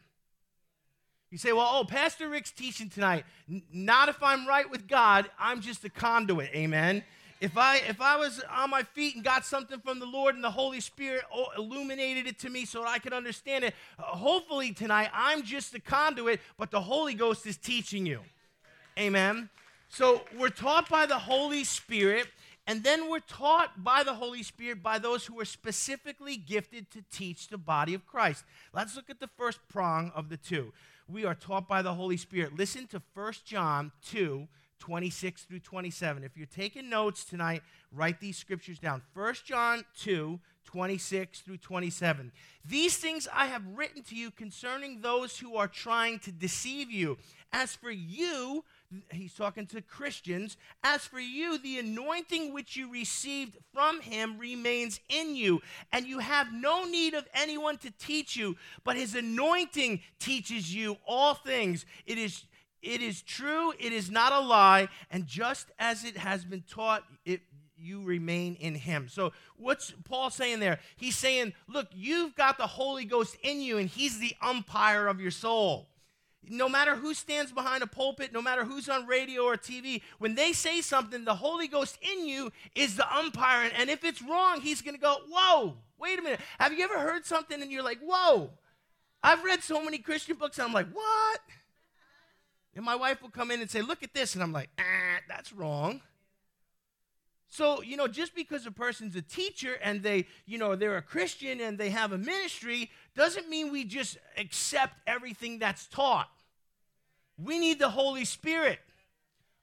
You 1.30 1.38
say, 1.38 1.52
well, 1.52 1.68
oh, 1.70 1.84
Pastor 1.84 2.28
Rick's 2.28 2.50
teaching 2.50 2.88
tonight. 2.88 3.24
N- 3.48 3.62
not 3.72 4.08
if 4.08 4.20
I'm 4.22 4.48
right 4.48 4.68
with 4.68 4.88
God, 4.88 5.30
I'm 5.38 5.60
just 5.60 5.84
a 5.84 5.90
conduit. 5.90 6.50
Amen 6.54 7.04
if 7.40 7.56
I 7.56 7.76
if 7.88 8.00
I 8.00 8.16
was 8.16 8.42
on 8.50 8.70
my 8.70 8.82
feet 8.82 9.14
and 9.14 9.24
got 9.24 9.44
something 9.44 9.80
from 9.80 10.00
the 10.00 10.06
Lord 10.06 10.34
and 10.34 10.42
the 10.42 10.50
Holy 10.50 10.80
Spirit 10.80 11.22
illuminated 11.56 12.26
it 12.26 12.38
to 12.40 12.50
me 12.50 12.64
so 12.64 12.84
I 12.84 12.98
could 12.98 13.12
understand 13.12 13.64
it, 13.64 13.74
uh, 13.98 14.02
hopefully 14.02 14.72
tonight 14.72 15.10
I'm 15.12 15.42
just 15.42 15.72
the 15.72 15.80
conduit, 15.80 16.40
but 16.56 16.70
the 16.70 16.80
Holy 16.80 17.14
Ghost 17.14 17.46
is 17.46 17.56
teaching 17.56 18.06
you. 18.06 18.20
Amen. 18.98 19.48
So 19.88 20.22
we're 20.36 20.48
taught 20.48 20.88
by 20.88 21.06
the 21.06 21.18
Holy 21.18 21.64
Spirit, 21.64 22.26
and 22.66 22.82
then 22.82 23.08
we're 23.08 23.20
taught 23.20 23.82
by 23.82 24.02
the 24.02 24.14
Holy 24.14 24.42
Spirit 24.42 24.82
by 24.82 24.98
those 24.98 25.24
who 25.24 25.38
are 25.40 25.44
specifically 25.44 26.36
gifted 26.36 26.90
to 26.90 27.04
teach 27.10 27.48
the 27.48 27.58
body 27.58 27.94
of 27.94 28.04
Christ. 28.06 28.44
Let's 28.74 28.96
look 28.96 29.08
at 29.08 29.20
the 29.20 29.30
first 29.38 29.60
prong 29.68 30.12
of 30.14 30.28
the 30.28 30.36
two. 30.36 30.72
We 31.08 31.24
are 31.24 31.34
taught 31.34 31.68
by 31.68 31.80
the 31.80 31.94
Holy 31.94 32.18
Spirit. 32.18 32.58
Listen 32.58 32.86
to 32.88 33.00
1 33.14 33.32
John 33.46 33.92
2 34.10 34.46
26 34.78 35.42
through 35.42 35.60
27. 35.60 36.24
If 36.24 36.36
you're 36.36 36.46
taking 36.46 36.88
notes 36.88 37.24
tonight, 37.24 37.62
write 37.92 38.20
these 38.20 38.36
scriptures 38.36 38.78
down. 38.78 39.02
1 39.14 39.34
John 39.44 39.84
2, 39.98 40.40
26 40.64 41.40
through 41.40 41.56
27. 41.56 42.30
These 42.64 42.98
things 42.98 43.26
I 43.32 43.46
have 43.46 43.62
written 43.74 44.02
to 44.04 44.14
you 44.14 44.30
concerning 44.30 45.00
those 45.00 45.38
who 45.38 45.56
are 45.56 45.68
trying 45.68 46.18
to 46.20 46.32
deceive 46.32 46.90
you. 46.90 47.16
As 47.52 47.74
for 47.74 47.90
you, 47.90 48.64
he's 49.10 49.32
talking 49.32 49.66
to 49.68 49.80
Christians, 49.80 50.58
as 50.84 51.06
for 51.06 51.20
you, 51.20 51.58
the 51.58 51.78
anointing 51.78 52.52
which 52.52 52.76
you 52.76 52.92
received 52.92 53.56
from 53.72 54.00
him 54.02 54.38
remains 54.38 55.00
in 55.08 55.34
you, 55.34 55.62
and 55.92 56.06
you 56.06 56.18
have 56.18 56.52
no 56.52 56.84
need 56.84 57.14
of 57.14 57.26
anyone 57.32 57.78
to 57.78 57.90
teach 57.98 58.36
you, 58.36 58.56
but 58.84 58.96
his 58.96 59.14
anointing 59.14 60.00
teaches 60.18 60.74
you 60.74 60.98
all 61.06 61.34
things. 61.34 61.86
It 62.04 62.18
is 62.18 62.44
it 62.82 63.02
is 63.02 63.22
true, 63.22 63.72
it 63.78 63.92
is 63.92 64.10
not 64.10 64.32
a 64.32 64.40
lie, 64.40 64.88
and 65.10 65.26
just 65.26 65.70
as 65.78 66.04
it 66.04 66.16
has 66.16 66.44
been 66.44 66.62
taught, 66.62 67.04
it, 67.24 67.40
you 67.76 68.02
remain 68.02 68.54
in 68.56 68.74
him. 68.74 69.08
So, 69.08 69.32
what's 69.56 69.92
Paul 70.04 70.30
saying 70.30 70.60
there? 70.60 70.80
He's 70.96 71.16
saying, 71.16 71.54
Look, 71.68 71.88
you've 71.92 72.34
got 72.34 72.58
the 72.58 72.66
Holy 72.66 73.04
Ghost 73.04 73.36
in 73.42 73.60
you, 73.60 73.78
and 73.78 73.88
he's 73.88 74.18
the 74.18 74.34
umpire 74.42 75.06
of 75.06 75.20
your 75.20 75.30
soul. 75.30 75.88
no 76.50 76.68
matter 76.68 76.96
who 76.96 77.14
stands 77.14 77.52
behind 77.52 77.82
a 77.82 77.86
pulpit, 77.86 78.32
no 78.32 78.40
matter 78.40 78.64
who's 78.64 78.88
on 78.88 79.06
radio 79.06 79.42
or 79.42 79.56
TV, 79.56 80.00
when 80.18 80.34
they 80.34 80.52
say 80.52 80.80
something, 80.80 81.24
the 81.24 81.34
Holy 81.34 81.68
Ghost 81.68 81.98
in 82.00 82.26
you 82.26 82.50
is 82.74 82.96
the 82.96 83.12
umpire. 83.14 83.70
And 83.76 83.90
if 83.90 84.04
it's 84.04 84.22
wrong, 84.22 84.60
he's 84.60 84.80
going 84.82 84.94
to 84.94 85.00
go, 85.00 85.16
Whoa, 85.28 85.74
wait 85.98 86.18
a 86.18 86.22
minute. 86.22 86.40
Have 86.58 86.72
you 86.72 86.84
ever 86.84 86.98
heard 86.98 87.26
something 87.26 87.60
and 87.60 87.70
you're 87.70 87.82
like, 87.82 87.98
Whoa? 88.00 88.50
I've 89.22 89.42
read 89.44 89.62
so 89.62 89.84
many 89.84 89.98
Christian 89.98 90.36
books 90.36 90.58
and 90.58 90.66
I'm 90.66 90.72
like, 90.72 90.90
What? 90.92 91.40
And 92.74 92.84
my 92.84 92.94
wife 92.94 93.22
will 93.22 93.30
come 93.30 93.50
in 93.50 93.60
and 93.60 93.70
say, 93.70 93.82
Look 93.82 94.02
at 94.02 94.14
this. 94.14 94.34
And 94.34 94.42
I'm 94.42 94.52
like, 94.52 94.70
Ah, 94.78 95.18
that's 95.28 95.52
wrong. 95.52 96.00
So, 97.50 97.82
you 97.82 97.96
know, 97.96 98.06
just 98.06 98.34
because 98.34 98.66
a 98.66 98.70
person's 98.70 99.16
a 99.16 99.22
teacher 99.22 99.78
and 99.82 100.02
they, 100.02 100.26
you 100.44 100.58
know, 100.58 100.76
they're 100.76 100.98
a 100.98 101.02
Christian 101.02 101.60
and 101.60 101.78
they 101.78 101.88
have 101.90 102.12
a 102.12 102.18
ministry 102.18 102.90
doesn't 103.16 103.48
mean 103.48 103.72
we 103.72 103.84
just 103.84 104.18
accept 104.36 104.94
everything 105.06 105.58
that's 105.58 105.86
taught. 105.86 106.28
We 107.38 107.58
need 107.58 107.78
the 107.78 107.88
Holy 107.88 108.26
Spirit. 108.26 108.80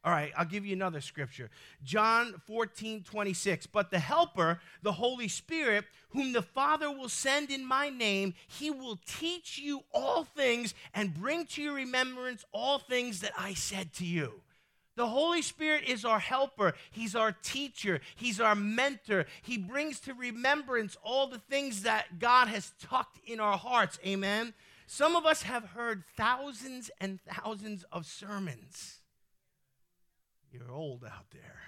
All 0.05 0.11
right, 0.11 0.31
I'll 0.37 0.45
give 0.45 0.67
you 0.67 0.73
another 0.73 1.01
scripture. 1.01 1.49
John 1.83 2.35
14, 2.45 3.01
26. 3.01 3.65
But 3.65 3.89
the 3.89 3.97
Helper, 3.97 4.59
the 4.83 4.91
Holy 4.91 5.27
Spirit, 5.27 5.85
whom 6.09 6.31
the 6.31 6.43
Father 6.43 6.91
will 6.91 7.09
send 7.09 7.49
in 7.49 7.65
my 7.65 7.89
name, 7.89 8.35
he 8.47 8.69
will 8.69 8.99
teach 9.07 9.57
you 9.57 9.81
all 9.91 10.23
things 10.23 10.75
and 10.93 11.15
bring 11.15 11.47
to 11.47 11.61
your 11.63 11.73
remembrance 11.73 12.45
all 12.51 12.77
things 12.77 13.21
that 13.21 13.31
I 13.35 13.55
said 13.55 13.93
to 13.93 14.05
you. 14.05 14.41
The 14.95 15.07
Holy 15.07 15.41
Spirit 15.41 15.85
is 15.89 16.05
our 16.05 16.19
helper. 16.19 16.75
He's 16.91 17.15
our 17.15 17.31
teacher. 17.31 17.99
He's 18.15 18.39
our 18.39 18.55
mentor. 18.55 19.25
He 19.41 19.57
brings 19.57 19.99
to 20.01 20.13
remembrance 20.13 20.95
all 21.03 21.25
the 21.25 21.39
things 21.49 21.81
that 21.81 22.19
God 22.19 22.47
has 22.47 22.73
tucked 22.79 23.17
in 23.25 23.39
our 23.39 23.57
hearts. 23.57 23.97
Amen. 24.05 24.53
Some 24.85 25.15
of 25.15 25.25
us 25.25 25.41
have 25.41 25.69
heard 25.69 26.03
thousands 26.15 26.91
and 27.01 27.19
thousands 27.21 27.83
of 27.91 28.05
sermons. 28.05 28.99
You're 30.57 30.73
old 30.73 31.03
out 31.03 31.25
there. 31.31 31.59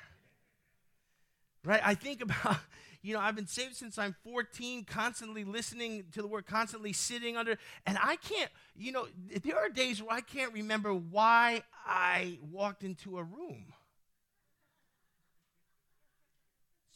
Right? 1.65 1.81
I 1.83 1.93
think 1.95 2.21
about 2.21 2.59
you 3.01 3.13
know, 3.13 3.19
I've 3.19 3.35
been 3.35 3.47
saved 3.47 3.75
since 3.75 3.97
I'm 3.97 4.15
14, 4.23 4.85
constantly 4.85 5.43
listening 5.43 6.05
to 6.13 6.21
the 6.21 6.27
word, 6.27 6.45
constantly 6.45 6.93
sitting 6.93 7.37
under, 7.37 7.57
and 7.85 7.97
I 8.01 8.17
can't, 8.17 8.49
you 8.75 8.91
know, 8.91 9.07
there 9.43 9.57
are 9.57 9.69
days 9.69 10.01
where 10.01 10.15
I 10.15 10.21
can't 10.21 10.53
remember 10.53 10.93
why 10.93 11.63
I 11.85 12.39
walked 12.51 12.83
into 12.83 13.17
a 13.17 13.23
room. 13.23 13.73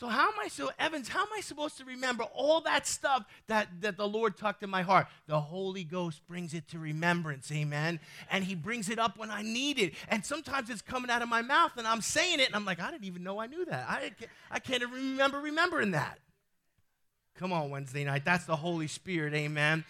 So 0.01 0.07
how 0.07 0.29
am 0.29 0.33
I 0.43 0.47
so 0.47 0.71
Evans, 0.79 1.09
how 1.09 1.21
am 1.21 1.27
I 1.37 1.41
supposed 1.41 1.77
to 1.77 1.85
remember 1.85 2.23
all 2.33 2.61
that 2.61 2.87
stuff 2.87 3.23
that, 3.45 3.67
that 3.81 3.97
the 3.97 4.07
Lord 4.07 4.35
tucked 4.35 4.63
in 4.63 4.69
my 4.71 4.81
heart? 4.81 5.05
The 5.27 5.39
Holy 5.39 5.83
Ghost 5.83 6.25
brings 6.27 6.55
it 6.55 6.67
to 6.69 6.79
remembrance, 6.79 7.51
amen. 7.51 7.99
And 8.31 8.43
he 8.43 8.55
brings 8.55 8.89
it 8.89 8.97
up 8.97 9.19
when 9.19 9.29
I 9.29 9.43
need 9.43 9.77
it. 9.77 9.93
And 10.07 10.25
sometimes 10.25 10.71
it's 10.71 10.81
coming 10.81 11.11
out 11.11 11.21
of 11.21 11.29
my 11.29 11.43
mouth 11.43 11.73
and 11.77 11.85
I'm 11.85 12.01
saying 12.01 12.39
it 12.39 12.47
and 12.47 12.55
I'm 12.55 12.65
like, 12.65 12.79
I 12.79 12.89
didn't 12.89 13.03
even 13.03 13.21
know 13.21 13.39
I 13.39 13.45
knew 13.45 13.63
that. 13.65 13.85
I, 13.87 14.11
I 14.49 14.57
can't 14.57 14.81
even 14.81 14.95
remember 14.95 15.39
remembering 15.39 15.91
that. 15.91 16.17
Come 17.35 17.53
on, 17.53 17.69
Wednesday 17.69 18.03
night. 18.03 18.25
That's 18.25 18.45
the 18.45 18.55
Holy 18.55 18.87
Spirit, 18.87 19.35
amen. 19.35 19.85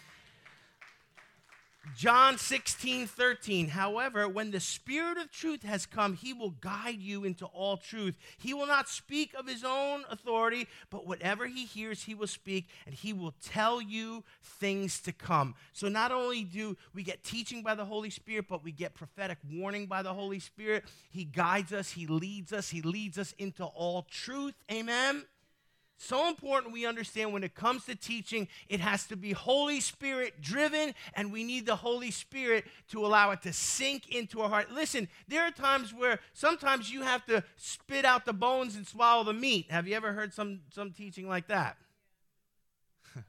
John 1.96 2.38
16, 2.38 3.08
13. 3.08 3.70
However, 3.70 4.30
when 4.30 4.52
the 4.52 4.60
Spirit 4.60 5.18
of 5.18 5.32
truth 5.32 5.64
has 5.64 5.86
come, 5.86 6.14
he 6.14 6.32
will 6.32 6.52
guide 6.52 7.00
you 7.00 7.24
into 7.24 7.46
all 7.48 7.76
truth. 7.78 8.16
He 8.38 8.54
will 8.54 8.68
not 8.68 8.88
speak 8.88 9.34
of 9.34 9.48
his 9.48 9.64
own 9.64 10.04
authority, 10.10 10.68
but 10.92 11.08
whatever 11.08 11.48
he 11.48 11.66
hears, 11.66 12.04
he 12.04 12.14
will 12.14 12.28
speak, 12.28 12.68
and 12.86 12.94
he 12.94 13.14
will 13.14 13.34
tell 13.44 13.82
you 13.82 14.24
things 14.44 15.00
to 15.02 15.12
come. 15.12 15.56
So 15.74 15.90
not 15.90 16.12
only 16.12 16.44
do 16.44 16.78
we 16.94 17.02
get 17.02 17.24
teaching 17.24 17.64
by 17.64 17.74
the 17.74 17.86
Holy 17.86 18.12
Spirit, 18.12 18.46
but 18.48 18.64
we 18.64 18.72
get 18.72 18.94
prophetic 18.94 19.40
warning 19.52 19.88
by 19.88 20.04
the 20.04 20.14
Holy 20.14 20.40
Spirit. 20.40 20.86
He 21.10 21.26
guides 21.26 21.74
us, 21.74 21.92
he 21.92 22.06
leads 22.06 22.54
us, 22.54 22.70
he 22.70 22.84
leads 22.84 23.18
us 23.18 23.34
into 23.40 23.66
all 23.66 24.04
truth. 24.04 24.54
Amen. 24.72 25.24
So 26.04 26.28
important 26.28 26.74
we 26.74 26.88
understand 26.88 27.32
when 27.32 27.44
it 27.44 27.54
comes 27.54 27.86
to 27.86 27.94
teaching, 27.94 28.48
it 28.68 28.80
has 28.80 29.06
to 29.06 29.16
be 29.16 29.34
Holy 29.34 29.80
Spirit 29.80 30.42
driven, 30.42 30.96
and 31.14 31.32
we 31.32 31.44
need 31.44 31.68
the 31.68 31.76
Holy 31.76 32.10
Spirit 32.10 32.66
to 32.90 33.06
allow 33.06 33.30
it 33.30 33.44
to 33.44 33.54
sink 33.54 34.10
into 34.10 34.42
our 34.42 34.50
heart. 34.50 34.72
Listen, 34.72 35.08
there 35.28 35.44
are 35.44 35.52
times 35.52 35.94
where 35.94 36.20
sometimes 36.34 36.92
you 36.92 37.04
have 37.04 37.24
to 37.28 37.44
spit 37.56 38.04
out 38.04 38.26
the 38.26 38.34
bones 38.34 38.76
and 38.76 38.88
swallow 38.88 39.24
the 39.24 39.32
meat. 39.32 39.70
Have 39.70 39.88
you 39.88 39.96
ever 39.96 40.12
heard 40.12 40.34
some, 40.34 40.62
some 40.72 40.90
teaching 40.90 41.30
like 41.30 41.48
that? 41.50 41.78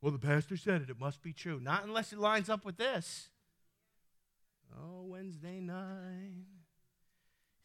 well, 0.00 0.10
the 0.10 0.18
pastor 0.18 0.56
said 0.56 0.80
it, 0.80 0.88
it 0.88 0.98
must 0.98 1.22
be 1.22 1.34
true. 1.34 1.60
Not 1.60 1.84
unless 1.84 2.14
it 2.14 2.18
lines 2.18 2.48
up 2.48 2.64
with 2.64 2.78
this. 2.78 3.28
Oh, 4.74 5.02
Wednesday 5.02 5.60
night. 5.60 6.46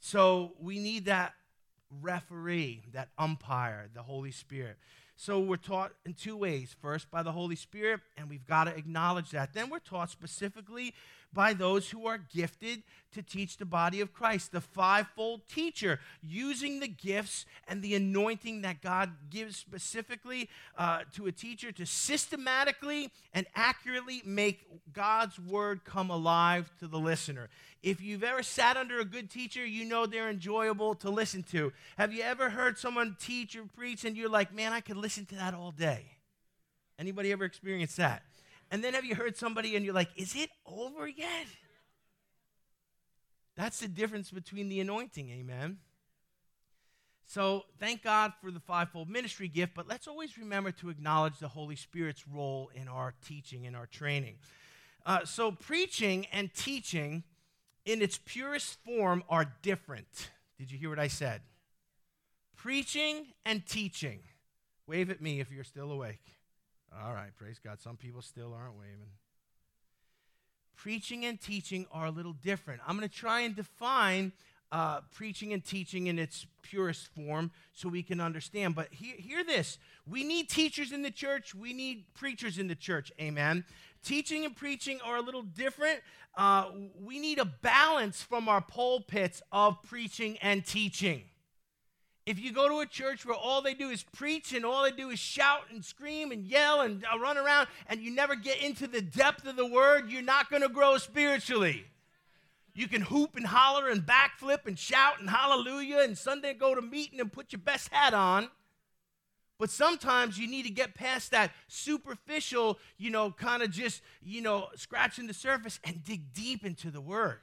So 0.01 0.55
we 0.59 0.77
need 0.77 1.05
that 1.05 1.35
referee, 2.01 2.83
that 2.93 3.09
umpire, 3.17 3.89
the 3.93 4.03
Holy 4.03 4.31
Spirit. 4.31 4.77
So 5.17 5.39
we're 5.39 5.55
taught 5.55 5.93
in 6.05 6.13
two 6.13 6.35
ways. 6.35 6.75
First, 6.81 7.09
by 7.09 7.23
the 7.23 7.31
Holy 7.31 7.55
Spirit, 7.55 8.01
and 8.17 8.29
we've 8.29 8.45
got 8.45 8.65
to 8.65 8.75
acknowledge 8.75 9.31
that. 9.31 9.53
Then 9.53 9.69
we're 9.69 9.79
taught 9.79 10.09
specifically 10.09 10.93
by 11.35 11.53
those 11.53 11.91
who 11.91 12.07
are 12.07 12.17
gifted 12.17 12.81
to 13.11 13.21
teach 13.21 13.57
the 13.57 13.65
body 13.65 14.01
of 14.01 14.11
Christ, 14.11 14.51
the 14.51 14.61
fivefold 14.61 15.47
teacher, 15.47 15.99
using 16.23 16.79
the 16.79 16.87
gifts 16.87 17.45
and 17.67 17.81
the 17.81 17.93
anointing 17.93 18.63
that 18.63 18.81
God 18.81 19.11
gives 19.29 19.55
specifically 19.55 20.49
uh, 20.77 21.01
to 21.13 21.27
a 21.27 21.31
teacher 21.31 21.71
to 21.73 21.85
systematically 21.85 23.11
and 23.33 23.45
accurately 23.53 24.21
make 24.25 24.65
God's 24.91 25.39
word 25.39 25.85
come 25.85 26.09
alive 26.09 26.71
to 26.79 26.87
the 26.87 26.99
listener. 26.99 27.49
If 27.83 28.01
you've 28.01 28.23
ever 28.23 28.41
sat 28.41 28.77
under 28.77 28.99
a 28.99 29.05
good 29.05 29.29
teacher, 29.29 29.65
you 29.65 29.85
know 29.85 30.05
they're 30.05 30.29
enjoyable 30.29 30.95
to 30.95 31.09
listen 31.09 31.43
to. 31.51 31.71
Have 31.97 32.11
you 32.11 32.23
ever 32.23 32.49
heard 32.49 32.77
someone 32.79 33.15
teach 33.19 33.55
or 33.55 33.65
preach 33.77 34.05
and 34.05 34.17
you're 34.17 34.29
like, 34.29 34.53
man, 34.53 34.73
I 34.73 34.81
could 34.81 34.97
listen 34.97 35.25
to 35.27 35.35
that 35.35 35.53
all 35.53 35.71
day? 35.71 36.05
Anybody 36.97 37.31
ever 37.31 37.45
experienced 37.45 37.97
that? 37.97 38.23
And 38.75 38.83
then 38.83 38.93
have 38.93 39.05
you 39.05 39.15
heard 39.15 39.37
somebody 39.37 39.77
and 39.77 39.85
you're 39.85 39.93
like, 39.93 40.09
is 40.17 40.35
it 40.35 40.49
over 40.65 41.07
yet? 41.07 41.47
That's 43.55 43.79
the 43.79 43.87
difference 43.87 44.31
between 44.31 44.67
the 44.67 44.81
anointing, 44.81 45.29
amen. 45.29 45.77
So 47.25 47.63
thank 47.79 48.03
God 48.03 48.33
for 48.41 48.51
the 48.51 48.59
fivefold 48.59 49.07
ministry 49.07 49.47
gift, 49.47 49.75
but 49.75 49.87
let's 49.87 50.09
always 50.09 50.37
remember 50.37 50.71
to 50.73 50.89
acknowledge 50.89 51.39
the 51.39 51.47
Holy 51.47 51.77
Spirit's 51.77 52.27
role 52.27 52.69
in 52.75 52.89
our 52.89 53.13
teaching 53.25 53.65
and 53.65 53.77
our 53.77 53.85
training. 53.85 54.39
Uh, 55.05 55.23
so 55.23 55.53
preaching 55.53 56.27
and 56.33 56.53
teaching 56.53 57.23
in 57.85 58.01
its 58.01 58.19
purest 58.25 58.77
form 58.83 59.23
are 59.29 59.53
different. 59.61 60.31
Did 60.59 60.69
you 60.69 60.77
hear 60.77 60.89
what 60.89 60.99
I 60.99 61.07
said? 61.07 61.39
Preaching 62.57 63.27
and 63.45 63.65
teaching. 63.65 64.19
Wave 64.85 65.09
at 65.09 65.21
me 65.21 65.39
if 65.39 65.49
you're 65.49 65.63
still 65.63 65.93
awake. 65.93 66.34
All 67.03 67.13
right, 67.13 67.35
praise 67.35 67.59
God. 67.59 67.79
Some 67.81 67.97
people 67.97 68.21
still 68.21 68.53
aren't 68.53 68.77
waving. 68.77 69.09
Preaching 70.75 71.25
and 71.25 71.39
teaching 71.39 71.85
are 71.91 72.07
a 72.07 72.11
little 72.11 72.33
different. 72.33 72.81
I'm 72.87 72.97
going 72.97 73.07
to 73.07 73.15
try 73.15 73.41
and 73.41 73.55
define 73.55 74.33
uh, 74.71 75.01
preaching 75.13 75.53
and 75.53 75.63
teaching 75.63 76.07
in 76.07 76.19
its 76.19 76.45
purest 76.61 77.07
form 77.13 77.51
so 77.73 77.87
we 77.87 78.03
can 78.03 78.19
understand. 78.19 78.75
But 78.75 78.91
hear, 78.91 79.15
hear 79.17 79.43
this 79.43 79.77
we 80.07 80.23
need 80.23 80.49
teachers 80.49 80.91
in 80.91 81.01
the 81.01 81.11
church, 81.11 81.55
we 81.55 81.73
need 81.73 82.05
preachers 82.13 82.57
in 82.57 82.67
the 82.67 82.75
church. 82.75 83.11
Amen. 83.19 83.63
Teaching 84.03 84.45
and 84.45 84.55
preaching 84.55 84.99
are 85.03 85.17
a 85.17 85.21
little 85.21 85.41
different. 85.41 86.01
Uh, 86.37 86.65
we 87.01 87.19
need 87.19 87.39
a 87.39 87.45
balance 87.45 88.21
from 88.21 88.49
our 88.49 88.61
pulpits 88.61 89.41
of 89.51 89.81
preaching 89.83 90.37
and 90.41 90.65
teaching. 90.65 91.23
If 92.25 92.39
you 92.39 92.51
go 92.51 92.67
to 92.67 92.79
a 92.79 92.87
church 92.87 93.23
where 93.23 93.35
all 93.35 93.61
they 93.61 93.75
do 93.75 93.89
is 93.89 94.01
preach 94.01 94.51
and 94.53 94.65
all 94.65 94.83
they 94.83 94.91
do 94.91 95.09
is 95.09 95.19
shout 95.19 95.65
and 95.71 95.85
scream 95.85 96.31
and 96.31 96.43
yell 96.43 96.81
and 96.81 97.05
uh, 97.05 97.19
run 97.19 97.37
around 97.37 97.67
and 97.87 98.01
you 98.01 98.09
never 98.09 98.35
get 98.35 98.61
into 98.63 98.87
the 98.87 99.01
depth 99.01 99.45
of 99.45 99.55
the 99.55 99.65
word, 99.65 100.09
you're 100.09 100.23
not 100.23 100.49
going 100.49 100.63
to 100.63 100.69
grow 100.69 100.97
spiritually. 100.97 101.85
You 102.73 102.87
can 102.87 103.01
hoop 103.01 103.35
and 103.35 103.45
holler 103.45 103.89
and 103.89 104.01
backflip 104.01 104.65
and 104.65 104.77
shout 104.77 105.19
and 105.19 105.29
hallelujah 105.29 105.99
and 105.99 106.17
Sunday 106.17 106.55
go 106.55 106.73
to 106.73 106.81
meeting 106.81 107.19
and 107.19 107.31
put 107.31 107.53
your 107.53 107.61
best 107.61 107.89
hat 107.89 108.15
on. 108.15 108.49
But 109.57 109.69
sometimes 109.69 110.37
you 110.37 110.47
need 110.47 110.63
to 110.63 110.71
get 110.71 110.95
past 110.95 111.31
that 111.31 111.51
superficial, 111.67 112.77
you 112.97 113.09
know, 113.09 113.31
kind 113.31 113.63
of 113.63 113.71
just, 113.71 114.01
you 114.21 114.41
know, 114.41 114.67
scratching 114.75 115.27
the 115.27 115.33
surface 115.33 115.79
and 115.83 116.03
dig 116.03 116.33
deep 116.33 116.65
into 116.65 116.91
the 116.91 116.99
word. 116.99 117.39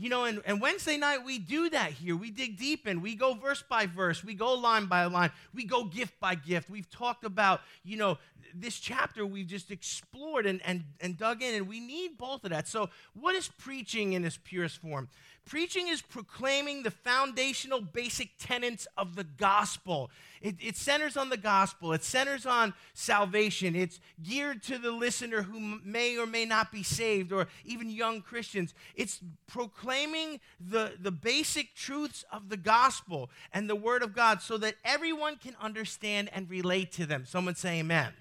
You 0.00 0.08
know, 0.08 0.24
and, 0.24 0.40
and 0.46 0.60
Wednesday 0.60 0.96
night 0.96 1.24
we 1.24 1.40
do 1.40 1.70
that 1.70 1.90
here. 1.90 2.14
We 2.14 2.30
dig 2.30 2.56
deep 2.56 2.86
and 2.86 3.02
We 3.02 3.16
go 3.16 3.34
verse 3.34 3.64
by 3.68 3.86
verse. 3.86 4.22
We 4.22 4.34
go 4.34 4.54
line 4.54 4.86
by 4.86 5.04
line. 5.06 5.32
We 5.52 5.64
go 5.64 5.84
gift 5.84 6.20
by 6.20 6.36
gift. 6.36 6.70
We've 6.70 6.88
talked 6.88 7.24
about, 7.24 7.62
you 7.82 7.96
know, 7.96 8.18
this 8.54 8.78
chapter 8.78 9.26
we've 9.26 9.48
just 9.48 9.72
explored 9.72 10.46
and, 10.46 10.60
and, 10.64 10.84
and 11.00 11.18
dug 11.18 11.42
in, 11.42 11.54
and 11.54 11.68
we 11.68 11.80
need 11.80 12.16
both 12.16 12.44
of 12.44 12.50
that. 12.50 12.68
So, 12.68 12.90
what 13.14 13.34
is 13.34 13.48
preaching 13.48 14.12
in 14.12 14.24
its 14.24 14.38
purest 14.42 14.78
form? 14.78 15.08
Preaching 15.44 15.88
is 15.88 16.00
proclaiming 16.00 16.82
the 16.82 16.90
foundational 16.90 17.80
basic 17.80 18.30
tenets 18.38 18.86
of 18.96 19.16
the 19.16 19.24
gospel. 19.24 20.10
It, 20.40 20.56
it, 20.60 20.76
centers 20.76 21.16
on 21.16 21.30
the 21.30 21.36
gospel, 21.36 21.92
it 21.92 22.04
centers 22.04 22.46
on 22.46 22.74
salvation. 22.94 23.74
It's 23.74 24.00
geared 24.22 24.62
to 24.64 24.78
the 24.78 24.90
listener 24.90 25.42
who 25.42 25.80
may 25.84 26.16
or 26.16 26.26
may 26.26 26.44
not 26.44 26.70
be 26.70 26.82
saved, 26.82 27.32
or 27.32 27.48
even 27.64 27.90
young 27.90 28.22
Christians. 28.22 28.74
It's 28.94 29.20
proclaiming 29.46 30.40
the, 30.60 30.92
the 31.00 31.10
basic 31.10 31.74
truths 31.74 32.24
of 32.32 32.48
the 32.48 32.56
gospel 32.56 33.30
and 33.52 33.68
the 33.68 33.76
word 33.76 34.02
of 34.02 34.14
God 34.14 34.42
so 34.42 34.56
that 34.58 34.76
everyone 34.84 35.36
can 35.36 35.56
understand 35.60 36.30
and 36.32 36.48
relate 36.48 36.92
to 36.92 37.06
them. 37.06 37.24
Someone 37.26 37.54
say, 37.54 37.80
Amen. 37.80 38.12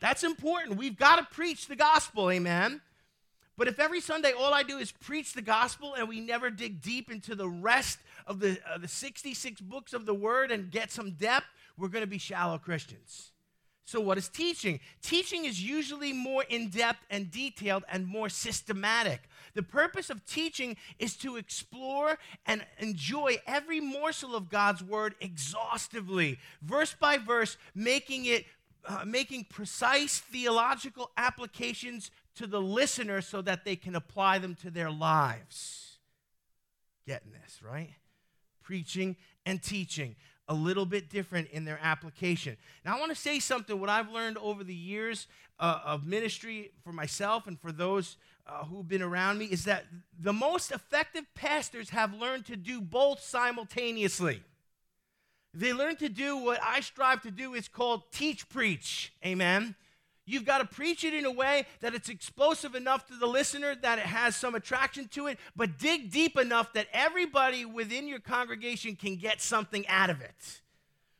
That's 0.00 0.24
important. 0.24 0.78
We've 0.78 0.96
got 0.96 1.16
to 1.16 1.34
preach 1.34 1.68
the 1.68 1.76
gospel, 1.76 2.30
amen. 2.30 2.80
But 3.56 3.68
if 3.68 3.78
every 3.78 4.00
Sunday 4.00 4.32
all 4.32 4.52
I 4.52 4.62
do 4.62 4.76
is 4.76 4.92
preach 4.92 5.32
the 5.32 5.42
gospel 5.42 5.94
and 5.94 6.08
we 6.08 6.20
never 6.20 6.50
dig 6.50 6.82
deep 6.82 7.10
into 7.10 7.34
the 7.34 7.48
rest 7.48 7.98
of 8.26 8.40
the, 8.40 8.58
uh, 8.68 8.78
the 8.78 8.88
66 8.88 9.60
books 9.60 9.92
of 9.92 10.06
the 10.06 10.14
word 10.14 10.50
and 10.50 10.70
get 10.70 10.90
some 10.90 11.12
depth, 11.12 11.46
we're 11.76 11.88
going 11.88 12.04
to 12.04 12.10
be 12.10 12.18
shallow 12.18 12.58
Christians. 12.58 13.32
So, 13.84 14.00
what 14.00 14.18
is 14.18 14.28
teaching? 14.28 14.80
Teaching 15.00 15.44
is 15.44 15.62
usually 15.62 16.12
more 16.12 16.42
in 16.48 16.70
depth 16.70 17.04
and 17.08 17.30
detailed 17.30 17.84
and 17.88 18.04
more 18.04 18.28
systematic. 18.28 19.20
The 19.54 19.62
purpose 19.62 20.10
of 20.10 20.26
teaching 20.26 20.76
is 20.98 21.16
to 21.18 21.36
explore 21.36 22.18
and 22.46 22.66
enjoy 22.78 23.36
every 23.46 23.78
morsel 23.78 24.34
of 24.34 24.48
God's 24.48 24.82
word 24.82 25.14
exhaustively, 25.20 26.40
verse 26.62 26.96
by 26.98 27.18
verse, 27.18 27.56
making 27.76 28.24
it 28.24 28.44
uh, 28.88 29.04
making 29.06 29.44
precise 29.44 30.18
theological 30.18 31.10
applications 31.16 32.10
to 32.36 32.46
the 32.46 32.60
listener 32.60 33.20
so 33.20 33.40
that 33.42 33.64
they 33.64 33.76
can 33.76 33.94
apply 33.94 34.38
them 34.38 34.54
to 34.56 34.70
their 34.70 34.90
lives. 34.90 35.98
Getting 37.06 37.32
this, 37.32 37.60
right? 37.62 37.94
Preaching 38.66 39.14
and 39.44 39.62
teaching, 39.62 40.16
a 40.48 40.54
little 40.54 40.84
bit 40.84 41.08
different 41.08 41.48
in 41.50 41.64
their 41.64 41.78
application. 41.80 42.56
Now, 42.84 42.96
I 42.96 42.98
want 42.98 43.10
to 43.12 43.20
say 43.20 43.38
something 43.38 43.78
what 43.78 43.88
I've 43.88 44.10
learned 44.10 44.38
over 44.38 44.64
the 44.64 44.74
years 44.74 45.28
uh, 45.60 45.78
of 45.84 46.04
ministry 46.04 46.72
for 46.82 46.92
myself 46.92 47.46
and 47.46 47.60
for 47.60 47.70
those 47.70 48.16
uh, 48.48 48.64
who've 48.64 48.88
been 48.88 49.02
around 49.02 49.38
me 49.38 49.44
is 49.46 49.64
that 49.66 49.84
the 50.18 50.32
most 50.32 50.72
effective 50.72 51.24
pastors 51.36 51.90
have 51.90 52.12
learned 52.12 52.44
to 52.46 52.56
do 52.56 52.80
both 52.80 53.20
simultaneously. 53.20 54.42
They 55.54 55.72
learn 55.72 55.94
to 55.96 56.08
do 56.08 56.36
what 56.36 56.60
I 56.60 56.80
strive 56.80 57.22
to 57.22 57.30
do 57.30 57.54
is 57.54 57.68
called 57.68 58.02
teach 58.12 58.48
preach. 58.48 59.12
Amen. 59.24 59.76
You've 60.26 60.44
got 60.44 60.58
to 60.58 60.64
preach 60.64 61.04
it 61.04 61.14
in 61.14 61.24
a 61.24 61.30
way 61.30 61.66
that 61.80 61.94
it's 61.94 62.08
explosive 62.08 62.74
enough 62.74 63.06
to 63.06 63.16
the 63.16 63.26
listener 63.26 63.76
that 63.76 64.00
it 64.00 64.06
has 64.06 64.34
some 64.34 64.56
attraction 64.56 65.06
to 65.12 65.28
it, 65.28 65.38
but 65.54 65.78
dig 65.78 66.10
deep 66.10 66.36
enough 66.36 66.72
that 66.72 66.88
everybody 66.92 67.64
within 67.64 68.08
your 68.08 68.18
congregation 68.18 68.96
can 68.96 69.16
get 69.16 69.40
something 69.40 69.86
out 69.86 70.10
of 70.10 70.20
it. 70.20 70.62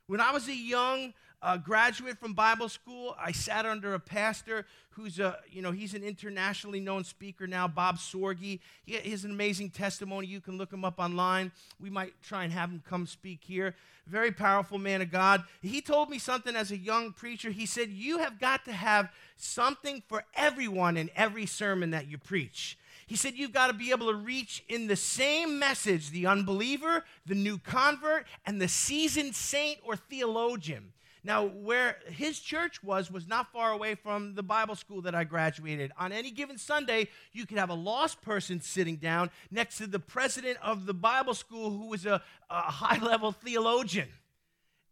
When 0.08 0.20
I 0.20 0.32
was 0.32 0.48
a 0.48 0.54
young 0.54 1.14
uh, 1.42 1.56
graduate 1.56 2.18
from 2.18 2.32
Bible 2.32 2.68
school, 2.68 3.14
I 3.18 3.32
sat 3.32 3.66
under 3.66 3.94
a 3.94 4.00
pastor 4.00 4.66
who's 4.90 5.18
a, 5.18 5.38
you 5.50 5.60
know, 5.60 5.70
he's 5.70 5.92
an 5.92 6.02
internationally 6.02 6.80
known 6.80 7.04
speaker 7.04 7.46
now, 7.46 7.68
Bob 7.68 7.98
Sorge. 7.98 8.60
He 8.84 8.94
has 8.94 9.24
an 9.24 9.30
amazing 9.30 9.70
testimony. 9.70 10.26
You 10.26 10.40
can 10.40 10.56
look 10.56 10.72
him 10.72 10.84
up 10.84 10.98
online. 10.98 11.52
We 11.78 11.90
might 11.90 12.14
try 12.22 12.44
and 12.44 12.52
have 12.52 12.70
him 12.70 12.82
come 12.88 13.06
speak 13.06 13.40
here. 13.42 13.74
Very 14.06 14.32
powerful 14.32 14.78
man 14.78 15.02
of 15.02 15.10
God. 15.10 15.44
He 15.60 15.82
told 15.82 16.08
me 16.08 16.18
something 16.18 16.56
as 16.56 16.70
a 16.70 16.76
young 16.76 17.12
preacher. 17.12 17.50
He 17.50 17.66
said, 17.66 17.90
You 17.90 18.18
have 18.18 18.38
got 18.38 18.64
to 18.64 18.72
have 18.72 19.10
something 19.36 20.02
for 20.08 20.24
everyone 20.34 20.96
in 20.96 21.10
every 21.14 21.44
sermon 21.44 21.90
that 21.90 22.08
you 22.08 22.16
preach. 22.16 22.78
He 23.06 23.16
said, 23.16 23.34
You've 23.34 23.52
got 23.52 23.66
to 23.66 23.74
be 23.74 23.90
able 23.90 24.06
to 24.10 24.16
reach 24.16 24.64
in 24.68 24.86
the 24.86 24.96
same 24.96 25.58
message 25.58 26.10
the 26.10 26.26
unbeliever, 26.26 27.04
the 27.26 27.34
new 27.34 27.58
convert, 27.58 28.26
and 28.46 28.60
the 28.60 28.68
seasoned 28.68 29.34
saint 29.34 29.78
or 29.84 29.96
theologian. 29.96 30.92
Now, 31.26 31.44
where 31.44 31.96
his 32.06 32.38
church 32.38 32.84
was, 32.84 33.10
was 33.10 33.26
not 33.26 33.52
far 33.52 33.72
away 33.72 33.96
from 33.96 34.36
the 34.36 34.44
Bible 34.44 34.76
school 34.76 35.02
that 35.02 35.14
I 35.16 35.24
graduated. 35.24 35.90
On 35.98 36.12
any 36.12 36.30
given 36.30 36.56
Sunday, 36.56 37.08
you 37.32 37.46
could 37.46 37.58
have 37.58 37.68
a 37.68 37.74
lost 37.74 38.22
person 38.22 38.60
sitting 38.60 38.94
down 38.94 39.30
next 39.50 39.78
to 39.78 39.88
the 39.88 39.98
president 39.98 40.56
of 40.62 40.86
the 40.86 40.94
Bible 40.94 41.34
school 41.34 41.70
who 41.70 41.88
was 41.88 42.06
a, 42.06 42.22
a 42.48 42.60
high 42.60 43.04
level 43.04 43.32
theologian. 43.32 44.06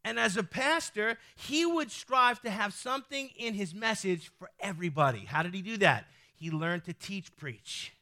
And 0.05 0.19
as 0.19 0.37
a 0.37 0.43
pastor, 0.43 1.19
he 1.37 1.65
would 1.65 1.93
strive 1.93 2.43
to 2.43 2.51
have 2.51 2.75
something 2.75 3.31
in 3.39 3.55
his 3.55 3.73
message 3.73 4.33
for 4.37 4.51
everybody. 4.59 5.21
How 5.21 5.45
did 5.45 5.55
he 5.55 5.63
do 5.63 5.77
that? 5.77 6.07
He 6.35 6.51
learned 6.51 6.85
to 6.87 6.93
teach, 6.93 7.35
preach. 7.37 7.94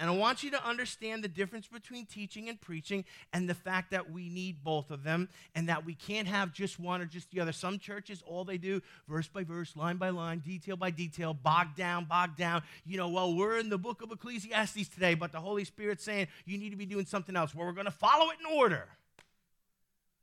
And 0.00 0.08
I 0.08 0.14
want 0.14 0.42
you 0.42 0.50
to 0.52 0.66
understand 0.66 1.22
the 1.22 1.28
difference 1.28 1.66
between 1.66 2.06
teaching 2.06 2.48
and 2.48 2.58
preaching 2.58 3.04
and 3.34 3.46
the 3.46 3.54
fact 3.54 3.90
that 3.90 4.10
we 4.10 4.30
need 4.30 4.64
both 4.64 4.90
of 4.90 5.04
them 5.04 5.28
and 5.54 5.68
that 5.68 5.84
we 5.84 5.94
can't 5.94 6.26
have 6.26 6.54
just 6.54 6.80
one 6.80 7.02
or 7.02 7.04
just 7.04 7.30
the 7.30 7.38
other. 7.38 7.52
Some 7.52 7.78
churches, 7.78 8.22
all 8.26 8.46
they 8.46 8.56
do, 8.56 8.80
verse 9.06 9.28
by 9.28 9.44
verse, 9.44 9.76
line 9.76 9.98
by 9.98 10.08
line, 10.08 10.38
detail 10.38 10.76
by 10.76 10.88
detail, 10.88 11.34
bogged 11.34 11.76
down, 11.76 12.06
bogged 12.06 12.38
down. 12.38 12.62
You 12.86 12.96
know, 12.96 13.10
well, 13.10 13.34
we're 13.34 13.58
in 13.58 13.68
the 13.68 13.76
book 13.76 14.00
of 14.00 14.10
Ecclesiastes 14.10 14.88
today, 14.88 15.12
but 15.12 15.32
the 15.32 15.40
Holy 15.40 15.64
Spirit's 15.64 16.02
saying 16.02 16.28
you 16.46 16.56
need 16.56 16.70
to 16.70 16.76
be 16.76 16.86
doing 16.86 17.04
something 17.04 17.36
else. 17.36 17.54
Well, 17.54 17.66
we're 17.66 17.72
going 17.72 17.84
to 17.84 17.90
follow 17.90 18.30
it 18.30 18.38
in 18.40 18.56
order. 18.56 18.88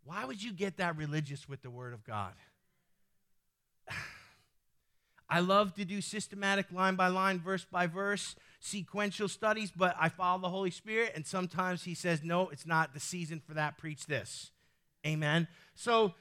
Why 0.06 0.26
would 0.26 0.42
you 0.42 0.54
get 0.54 0.78
that 0.78 0.98
religious 0.98 1.48
with 1.48 1.62
the 1.62 1.70
Word 1.70 1.94
of 1.94 2.04
God? 2.04 2.34
I 5.30 5.40
love 5.40 5.76
to 5.76 5.86
do 5.86 6.02
systematic 6.02 6.72
line 6.72 6.96
by 6.96 7.10
line, 7.10 7.40
verse 7.40 7.64
by 7.70 7.86
verse 7.86 8.36
sequential 8.60 9.28
studies, 9.28 9.72
but 9.76 9.96
I 10.00 10.10
follow 10.10 10.42
the 10.42 10.50
Holy 10.50 10.72
Spirit, 10.72 11.14
and 11.16 11.26
sometimes 11.26 11.84
He 11.84 11.94
says, 11.94 12.24
No, 12.24 12.50
it's 12.50 12.66
not 12.66 12.94
the 12.94 13.00
season 13.00 13.42
for 13.46 13.54
that. 13.54 13.78
Preach 13.78 14.06
this. 14.06 14.52
Amen. 15.06 15.48
So, 15.76 16.14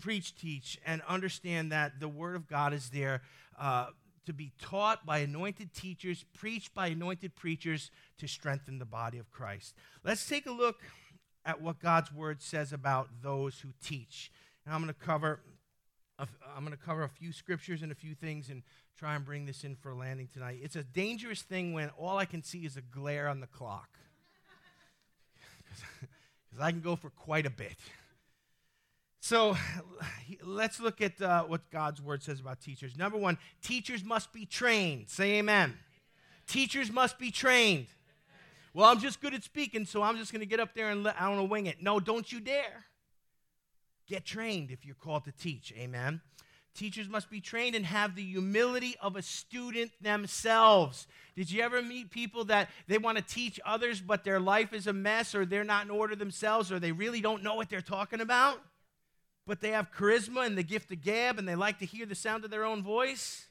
preach, 0.00 0.36
teach, 0.36 0.78
and 0.86 1.02
understand 1.08 1.72
that 1.72 2.00
the 2.00 2.08
Word 2.08 2.34
of 2.34 2.48
God 2.48 2.72
is 2.72 2.90
there 2.90 3.22
uh, 3.58 3.86
to 4.26 4.32
be 4.32 4.52
taught 4.60 5.04
by 5.04 5.18
anointed 5.18 5.72
teachers, 5.74 6.24
preached 6.34 6.74
by 6.74 6.88
anointed 6.88 7.34
preachers 7.36 7.90
to 8.18 8.26
strengthen 8.26 8.78
the 8.78 8.84
body 8.84 9.18
of 9.18 9.30
Christ. 9.30 9.74
Let's 10.04 10.26
take 10.26 10.46
a 10.46 10.52
look 10.52 10.80
at 11.44 11.60
what 11.60 11.80
God's 11.80 12.12
Word 12.12 12.40
says 12.42 12.72
about 12.72 13.08
those 13.22 13.60
who 13.60 13.70
teach. 13.84 14.30
And 14.64 14.74
I'm 14.74 14.82
going 14.82 14.94
to 14.94 15.00
cover. 15.00 15.40
I'm 16.18 16.64
going 16.64 16.76
to 16.76 16.82
cover 16.82 17.02
a 17.02 17.08
few 17.08 17.32
scriptures 17.32 17.82
and 17.82 17.90
a 17.90 17.94
few 17.94 18.14
things 18.14 18.48
and 18.48 18.62
try 18.98 19.14
and 19.14 19.24
bring 19.24 19.46
this 19.46 19.64
in 19.64 19.76
for 19.76 19.90
a 19.90 19.94
landing 19.94 20.28
tonight. 20.32 20.60
It's 20.62 20.76
a 20.76 20.84
dangerous 20.84 21.42
thing 21.42 21.72
when 21.72 21.90
all 21.98 22.18
I 22.18 22.24
can 22.24 22.42
see 22.42 22.64
is 22.64 22.76
a 22.76 22.82
glare 22.82 23.28
on 23.28 23.40
the 23.40 23.46
clock. 23.46 23.88
Because 26.50 26.66
I 26.66 26.70
can 26.70 26.82
go 26.82 26.96
for 26.96 27.08
quite 27.08 27.46
a 27.46 27.50
bit. 27.50 27.76
So 29.20 29.56
let's 30.44 30.80
look 30.80 31.00
at 31.00 31.22
uh, 31.22 31.44
what 31.44 31.70
God's 31.70 32.02
word 32.02 32.22
says 32.22 32.40
about 32.40 32.60
teachers. 32.60 32.94
Number 32.94 33.16
one, 33.16 33.38
teachers 33.62 34.04
must 34.04 34.34
be 34.34 34.44
trained. 34.44 35.08
Say 35.08 35.38
amen. 35.38 35.70
amen. 35.70 35.78
Teachers 36.46 36.92
must 36.92 37.18
be 37.18 37.30
trained. 37.30 37.86
Well, 38.74 38.86
I'm 38.86 39.00
just 39.00 39.22
good 39.22 39.32
at 39.32 39.44
speaking, 39.44 39.86
so 39.86 40.02
I'm 40.02 40.18
just 40.18 40.32
going 40.32 40.40
to 40.40 40.46
get 40.46 40.60
up 40.60 40.74
there 40.74 40.90
and 40.90 41.04
let, 41.04 41.20
I 41.20 41.34
to 41.34 41.44
wing 41.44 41.66
it. 41.66 41.82
No, 41.82 42.00
don't 42.00 42.30
you 42.30 42.40
dare. 42.40 42.84
Get 44.08 44.24
trained 44.24 44.70
if 44.70 44.84
you're 44.84 44.94
called 44.94 45.24
to 45.24 45.32
teach. 45.32 45.72
Amen. 45.76 46.20
Teachers 46.74 47.08
must 47.08 47.28
be 47.28 47.40
trained 47.40 47.76
and 47.76 47.84
have 47.84 48.14
the 48.14 48.24
humility 48.24 48.96
of 49.02 49.14
a 49.14 49.22
student 49.22 49.92
themselves. 50.00 51.06
Did 51.36 51.50
you 51.50 51.62
ever 51.62 51.82
meet 51.82 52.10
people 52.10 52.44
that 52.46 52.70
they 52.88 52.96
want 52.96 53.18
to 53.18 53.24
teach 53.24 53.60
others, 53.64 54.00
but 54.00 54.24
their 54.24 54.40
life 54.40 54.72
is 54.72 54.86
a 54.86 54.92
mess, 54.92 55.34
or 55.34 55.44
they're 55.44 55.64
not 55.64 55.84
in 55.84 55.90
order 55.90 56.16
themselves, 56.16 56.72
or 56.72 56.78
they 56.78 56.92
really 56.92 57.20
don't 57.20 57.42
know 57.42 57.56
what 57.56 57.68
they're 57.68 57.82
talking 57.82 58.22
about? 58.22 58.58
But 59.46 59.60
they 59.60 59.70
have 59.70 59.92
charisma 59.92 60.46
and 60.46 60.56
the 60.56 60.62
gift 60.62 60.90
of 60.92 61.02
gab, 61.02 61.38
and 61.38 61.46
they 61.46 61.56
like 61.56 61.78
to 61.80 61.86
hear 61.86 62.06
the 62.06 62.14
sound 62.14 62.44
of 62.44 62.50
their 62.50 62.64
own 62.64 62.82
voice? 62.82 63.48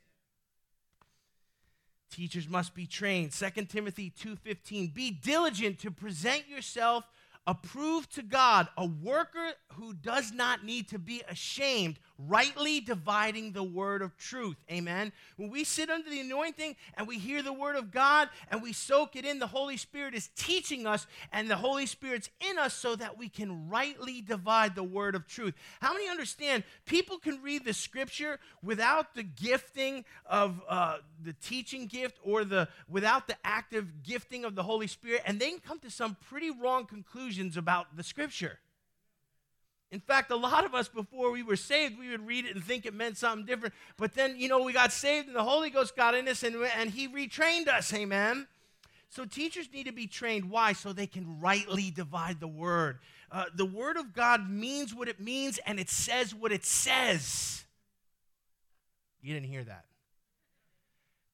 Teachers 2.09 2.49
must 2.49 2.73
be 2.73 2.87
trained. 2.87 3.33
2 3.33 3.65
Timothy 3.69 4.09
2:15 4.09 4.93
Be 4.93 5.11
diligent 5.11 5.79
to 5.79 5.91
present 5.91 6.47
yourself 6.49 7.05
approved 7.47 8.13
to 8.15 8.23
God, 8.23 8.67
a 8.77 8.85
worker 8.85 9.51
who 9.73 9.93
does 9.93 10.31
not 10.31 10.63
need 10.63 10.87
to 10.89 10.99
be 10.99 11.23
ashamed, 11.27 11.99
rightly 12.27 12.79
dividing 12.79 13.51
the 13.51 13.63
word 13.63 14.01
of 14.01 14.17
truth. 14.17 14.57
Amen. 14.71 15.11
When 15.37 15.49
we 15.49 15.63
sit 15.63 15.89
under 15.89 16.09
the 16.09 16.19
anointing 16.19 16.75
and 16.95 17.07
we 17.07 17.17
hear 17.17 17.41
the 17.41 17.53
word 17.53 17.75
of 17.75 17.91
God 17.91 18.29
and 18.49 18.61
we 18.61 18.73
soak 18.73 19.15
it 19.15 19.25
in, 19.25 19.39
the 19.39 19.47
Holy 19.47 19.77
Spirit 19.77 20.13
is 20.13 20.29
teaching 20.35 20.85
us 20.85 21.07
and 21.31 21.49
the 21.49 21.55
Holy 21.55 21.85
Spirit's 21.85 22.29
in 22.39 22.57
us 22.57 22.73
so 22.73 22.95
that 22.95 23.17
we 23.17 23.29
can 23.29 23.69
rightly 23.69 24.21
divide 24.21 24.75
the 24.75 24.83
word 24.83 25.15
of 25.15 25.27
truth. 25.27 25.53
How 25.81 25.93
many 25.93 26.07
understand 26.09 26.63
people 26.85 27.17
can 27.17 27.41
read 27.41 27.65
the 27.65 27.73
scripture 27.73 28.39
without 28.61 29.15
the 29.15 29.23
gifting 29.23 30.05
of 30.25 30.61
uh, 30.67 30.97
the 31.23 31.33
teaching 31.33 31.87
gift 31.87 32.17
or 32.23 32.43
the 32.43 32.67
without 32.89 33.27
the 33.27 33.35
active 33.43 34.03
gifting 34.03 34.45
of 34.45 34.55
the 34.55 34.63
Holy 34.63 34.87
Spirit 34.87 35.21
and 35.25 35.39
they 35.39 35.49
can 35.49 35.59
come 35.59 35.79
to 35.79 35.89
some 35.89 36.17
pretty 36.29 36.51
wrong 36.51 36.85
conclusions 36.85 37.57
about 37.57 37.95
the 37.95 38.03
scripture. 38.03 38.59
In 39.91 39.99
fact, 39.99 40.31
a 40.31 40.35
lot 40.37 40.63
of 40.63 40.73
us, 40.73 40.87
before 40.87 41.31
we 41.31 41.43
were 41.43 41.57
saved, 41.57 41.99
we 41.99 42.09
would 42.09 42.25
read 42.25 42.45
it 42.45 42.55
and 42.55 42.63
think 42.63 42.85
it 42.85 42.93
meant 42.93 43.17
something 43.17 43.45
different. 43.45 43.73
But 43.97 44.13
then, 44.13 44.39
you 44.39 44.47
know, 44.47 44.63
we 44.63 44.71
got 44.71 44.93
saved 44.93 45.27
and 45.27 45.35
the 45.35 45.43
Holy 45.43 45.69
Ghost 45.69 45.97
got 45.97 46.15
in 46.15 46.29
us 46.29 46.43
and, 46.43 46.55
and 46.77 46.89
He 46.89 47.09
retrained 47.09 47.67
us. 47.67 47.93
Amen. 47.93 48.47
So 49.09 49.25
teachers 49.25 49.67
need 49.73 49.87
to 49.87 49.91
be 49.91 50.07
trained. 50.07 50.49
Why? 50.49 50.71
So 50.71 50.93
they 50.93 51.07
can 51.07 51.41
rightly 51.41 51.91
divide 51.91 52.39
the 52.39 52.47
word. 52.47 52.99
Uh, 53.29 53.45
the 53.53 53.65
word 53.65 53.97
of 53.97 54.13
God 54.13 54.49
means 54.49 54.95
what 54.95 55.09
it 55.09 55.19
means 55.19 55.59
and 55.65 55.77
it 55.77 55.89
says 55.89 56.33
what 56.33 56.53
it 56.53 56.63
says. 56.63 57.65
You 59.21 59.33
didn't 59.33 59.49
hear 59.49 59.65
that. 59.65 59.85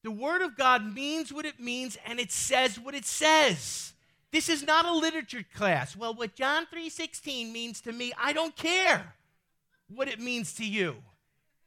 The 0.02 0.10
word 0.10 0.42
of 0.42 0.56
God 0.56 0.94
means 0.94 1.32
what 1.32 1.44
it 1.44 1.60
means 1.60 1.96
and 2.04 2.18
it 2.18 2.32
says 2.32 2.78
what 2.78 2.94
it 2.94 3.04
says. 3.04 3.92
This 4.30 4.48
is 4.48 4.62
not 4.62 4.84
a 4.84 4.92
literature 4.92 5.44
class. 5.54 5.96
Well, 5.96 6.14
what 6.14 6.34
John 6.34 6.66
3:16 6.66 7.52
means 7.52 7.80
to 7.82 7.92
me, 7.92 8.12
I 8.18 8.32
don't 8.32 8.54
care 8.54 9.14
what 9.88 10.08
it 10.08 10.20
means 10.20 10.52
to 10.54 10.66
you. 10.66 11.02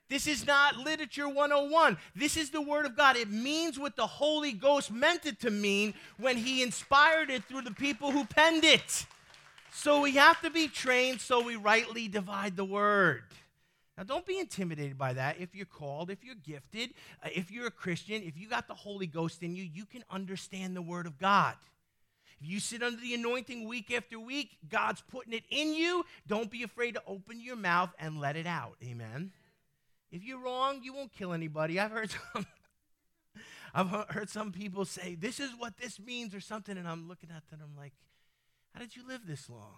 This 0.09 0.27
is 0.27 0.45
not 0.45 0.75
literature 0.75 1.29
101. 1.29 1.97
This 2.13 2.35
is 2.35 2.49
the 2.49 2.61
Word 2.61 2.85
of 2.85 2.97
God. 2.97 3.15
It 3.15 3.29
means 3.29 3.79
what 3.79 3.95
the 3.95 4.05
Holy 4.05 4.51
Ghost 4.51 4.91
meant 4.91 5.25
it 5.25 5.39
to 5.39 5.49
mean 5.49 5.93
when 6.17 6.35
He 6.35 6.61
inspired 6.61 7.29
it 7.29 7.45
through 7.45 7.61
the 7.61 7.71
people 7.71 8.11
who 8.11 8.25
penned 8.25 8.65
it. 8.65 9.05
So 9.71 10.01
we 10.01 10.11
have 10.15 10.41
to 10.41 10.49
be 10.49 10.67
trained 10.67 11.21
so 11.21 11.41
we 11.41 11.55
rightly 11.55 12.09
divide 12.09 12.57
the 12.57 12.65
Word. 12.65 13.23
Now, 13.97 14.03
don't 14.03 14.25
be 14.25 14.37
intimidated 14.37 14.97
by 14.97 15.13
that. 15.13 15.39
If 15.39 15.55
you're 15.55 15.65
called, 15.65 16.11
if 16.11 16.23
you're 16.23 16.35
gifted, 16.35 16.93
uh, 17.23 17.29
if 17.33 17.49
you're 17.49 17.67
a 17.67 17.71
Christian, 17.71 18.21
if 18.23 18.37
you 18.37 18.49
got 18.49 18.67
the 18.67 18.73
Holy 18.73 19.07
Ghost 19.07 19.43
in 19.43 19.55
you, 19.55 19.63
you 19.63 19.85
can 19.85 20.03
understand 20.09 20.75
the 20.75 20.81
Word 20.81 21.05
of 21.05 21.17
God. 21.19 21.55
If 22.41 22.49
you 22.49 22.59
sit 22.59 22.81
under 22.81 22.99
the 22.99 23.13
anointing 23.13 23.67
week 23.67 23.91
after 23.91 24.19
week, 24.19 24.57
God's 24.67 25.01
putting 25.01 25.33
it 25.33 25.43
in 25.49 25.73
you. 25.73 26.05
Don't 26.27 26.49
be 26.49 26.63
afraid 26.63 26.95
to 26.95 27.03
open 27.05 27.39
your 27.39 27.55
mouth 27.55 27.91
and 27.99 28.19
let 28.19 28.35
it 28.35 28.47
out. 28.47 28.77
Amen. 28.83 29.31
If 30.11 30.23
you're 30.23 30.39
wrong, 30.39 30.81
you 30.81 30.93
won't 30.93 31.13
kill 31.13 31.33
anybody. 31.33 31.79
I've 31.79 31.91
heard 31.91 32.11
some, 32.33 32.45
I've 33.75 33.89
heard 34.09 34.29
some 34.29 34.51
people 34.51 34.85
say, 34.85 35.15
this 35.15 35.39
is 35.39 35.51
what 35.57 35.77
this 35.77 35.99
means 35.99 36.33
or 36.33 36.41
something, 36.41 36.77
and 36.77 36.87
I'm 36.87 37.07
looking 37.07 37.29
at 37.29 37.47
them, 37.49 37.59
I'm 37.63 37.77
like, 37.77 37.93
how 38.73 38.79
did 38.79 38.95
you 38.95 39.07
live 39.07 39.21
this 39.27 39.49
long? 39.49 39.77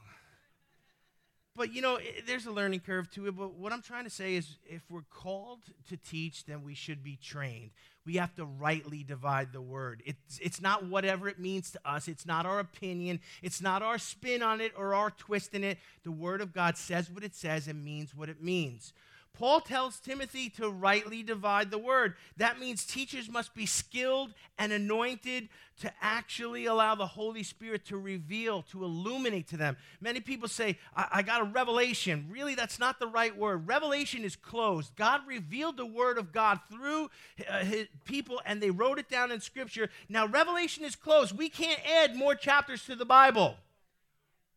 But 1.55 1.73
you 1.73 1.81
know, 1.81 1.99
there's 2.25 2.45
a 2.45 2.51
learning 2.51 2.79
curve 2.79 3.11
to 3.11 3.27
it. 3.27 3.35
But 3.35 3.53
what 3.53 3.71
I'm 3.71 3.81
trying 3.81 4.05
to 4.05 4.09
say 4.09 4.35
is 4.35 4.57
if 4.65 4.81
we're 4.89 5.01
called 5.11 5.59
to 5.89 5.97
teach, 5.97 6.45
then 6.45 6.63
we 6.63 6.73
should 6.73 7.03
be 7.03 7.17
trained. 7.21 7.71
We 8.05 8.15
have 8.15 8.35
to 8.35 8.45
rightly 8.45 9.03
divide 9.03 9.53
the 9.53 9.61
word. 9.61 10.01
It's, 10.05 10.39
it's 10.41 10.61
not 10.61 10.85
whatever 10.85 11.29
it 11.29 11.39
means 11.39 11.71
to 11.71 11.79
us, 11.85 12.07
it's 12.07 12.25
not 12.25 12.45
our 12.45 12.59
opinion, 12.59 13.21
it's 13.41 13.61
not 13.61 13.81
our 13.81 13.97
spin 13.97 14.43
on 14.43 14.59
it 14.61 14.73
or 14.77 14.93
our 14.93 15.11
twist 15.11 15.53
in 15.53 15.63
it. 15.63 15.77
The 16.03 16.11
word 16.11 16.41
of 16.41 16.53
God 16.53 16.77
says 16.77 17.09
what 17.09 17.23
it 17.23 17.35
says 17.35 17.67
and 17.67 17.83
means 17.83 18.13
what 18.15 18.29
it 18.29 18.41
means. 18.41 18.91
Paul 19.37 19.61
tells 19.61 19.99
Timothy 19.99 20.47
to 20.51 20.69
rightly 20.69 21.23
divide 21.23 21.71
the 21.71 21.79
word. 21.79 22.13
That 22.37 22.59
means 22.59 22.85
teachers 22.85 23.27
must 23.27 23.55
be 23.55 23.65
skilled 23.65 24.31
and 24.59 24.71
anointed 24.71 25.49
to 25.81 25.91
actually 26.01 26.67
allow 26.67 26.93
the 26.93 27.07
Holy 27.07 27.41
Spirit 27.41 27.83
to 27.85 27.97
reveal, 27.97 28.61
to 28.61 28.83
illuminate 28.83 29.47
to 29.47 29.57
them. 29.57 29.75
Many 29.99 30.19
people 30.19 30.47
say, 30.47 30.77
I, 30.95 31.07
I 31.11 31.21
got 31.23 31.41
a 31.41 31.45
revelation. 31.45 32.27
Really, 32.29 32.53
that's 32.53 32.77
not 32.77 32.99
the 32.99 33.07
right 33.07 33.35
word. 33.35 33.67
Revelation 33.67 34.23
is 34.23 34.35
closed. 34.35 34.95
God 34.95 35.21
revealed 35.25 35.77
the 35.77 35.85
word 35.85 36.19
of 36.19 36.31
God 36.31 36.59
through 36.71 37.09
uh, 37.49 37.63
his 37.63 37.87
people, 38.05 38.39
and 38.45 38.61
they 38.61 38.69
wrote 38.69 38.99
it 38.99 39.09
down 39.09 39.31
in 39.31 39.41
Scripture. 39.41 39.89
Now, 40.09 40.27
revelation 40.27 40.85
is 40.85 40.95
closed. 40.95 41.35
We 41.35 41.49
can't 41.49 41.79
add 41.89 42.15
more 42.15 42.35
chapters 42.35 42.85
to 42.85 42.95
the 42.95 43.05
Bible 43.05 43.57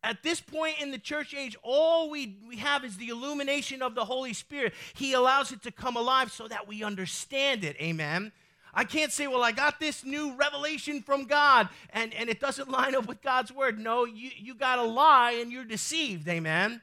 at 0.03 0.23
this 0.23 0.41
point 0.41 0.81
in 0.81 0.91
the 0.91 0.99
church 0.99 1.35
age, 1.35 1.57
all 1.63 2.11
we, 2.11 2.37
we 2.49 2.57
have 2.57 2.85
is 2.85 2.97
the 2.97 3.09
illumination 3.09 3.83
of 3.83 3.95
the 3.95 4.05
Holy 4.05 4.33
Spirit. 4.33 4.73
He 4.95 5.13
allows 5.13 5.53
it 5.53 5.63
to 5.63 5.71
come 5.71 5.97
alive 5.97 6.31
so 6.31 6.47
that 6.49 6.69
we 6.69 6.85
understand 6.85 7.65
it. 7.65 7.77
Amen. 7.81 8.33
I 8.73 8.85
can't 8.85 9.11
say, 9.11 9.27
well, 9.27 9.43
I 9.43 9.53
got 9.53 9.81
this 9.81 10.05
new 10.05 10.37
revelation 10.37 11.03
from 11.03 11.25
God 11.25 11.71
and, 11.91 12.13
and 12.15 12.29
it 12.29 12.41
doesn't 12.41 12.71
line 12.79 12.95
up 12.95 13.07
with 13.07 13.23
God's 13.23 13.51
word. 13.51 13.79
No, 13.79 14.05
you, 14.05 14.31
you 14.37 14.55
got 14.55 14.79
a 14.79 14.85
lie 14.85 15.33
and 15.33 15.51
you're 15.51 15.65
deceived. 15.65 16.29
Amen. 16.29 16.83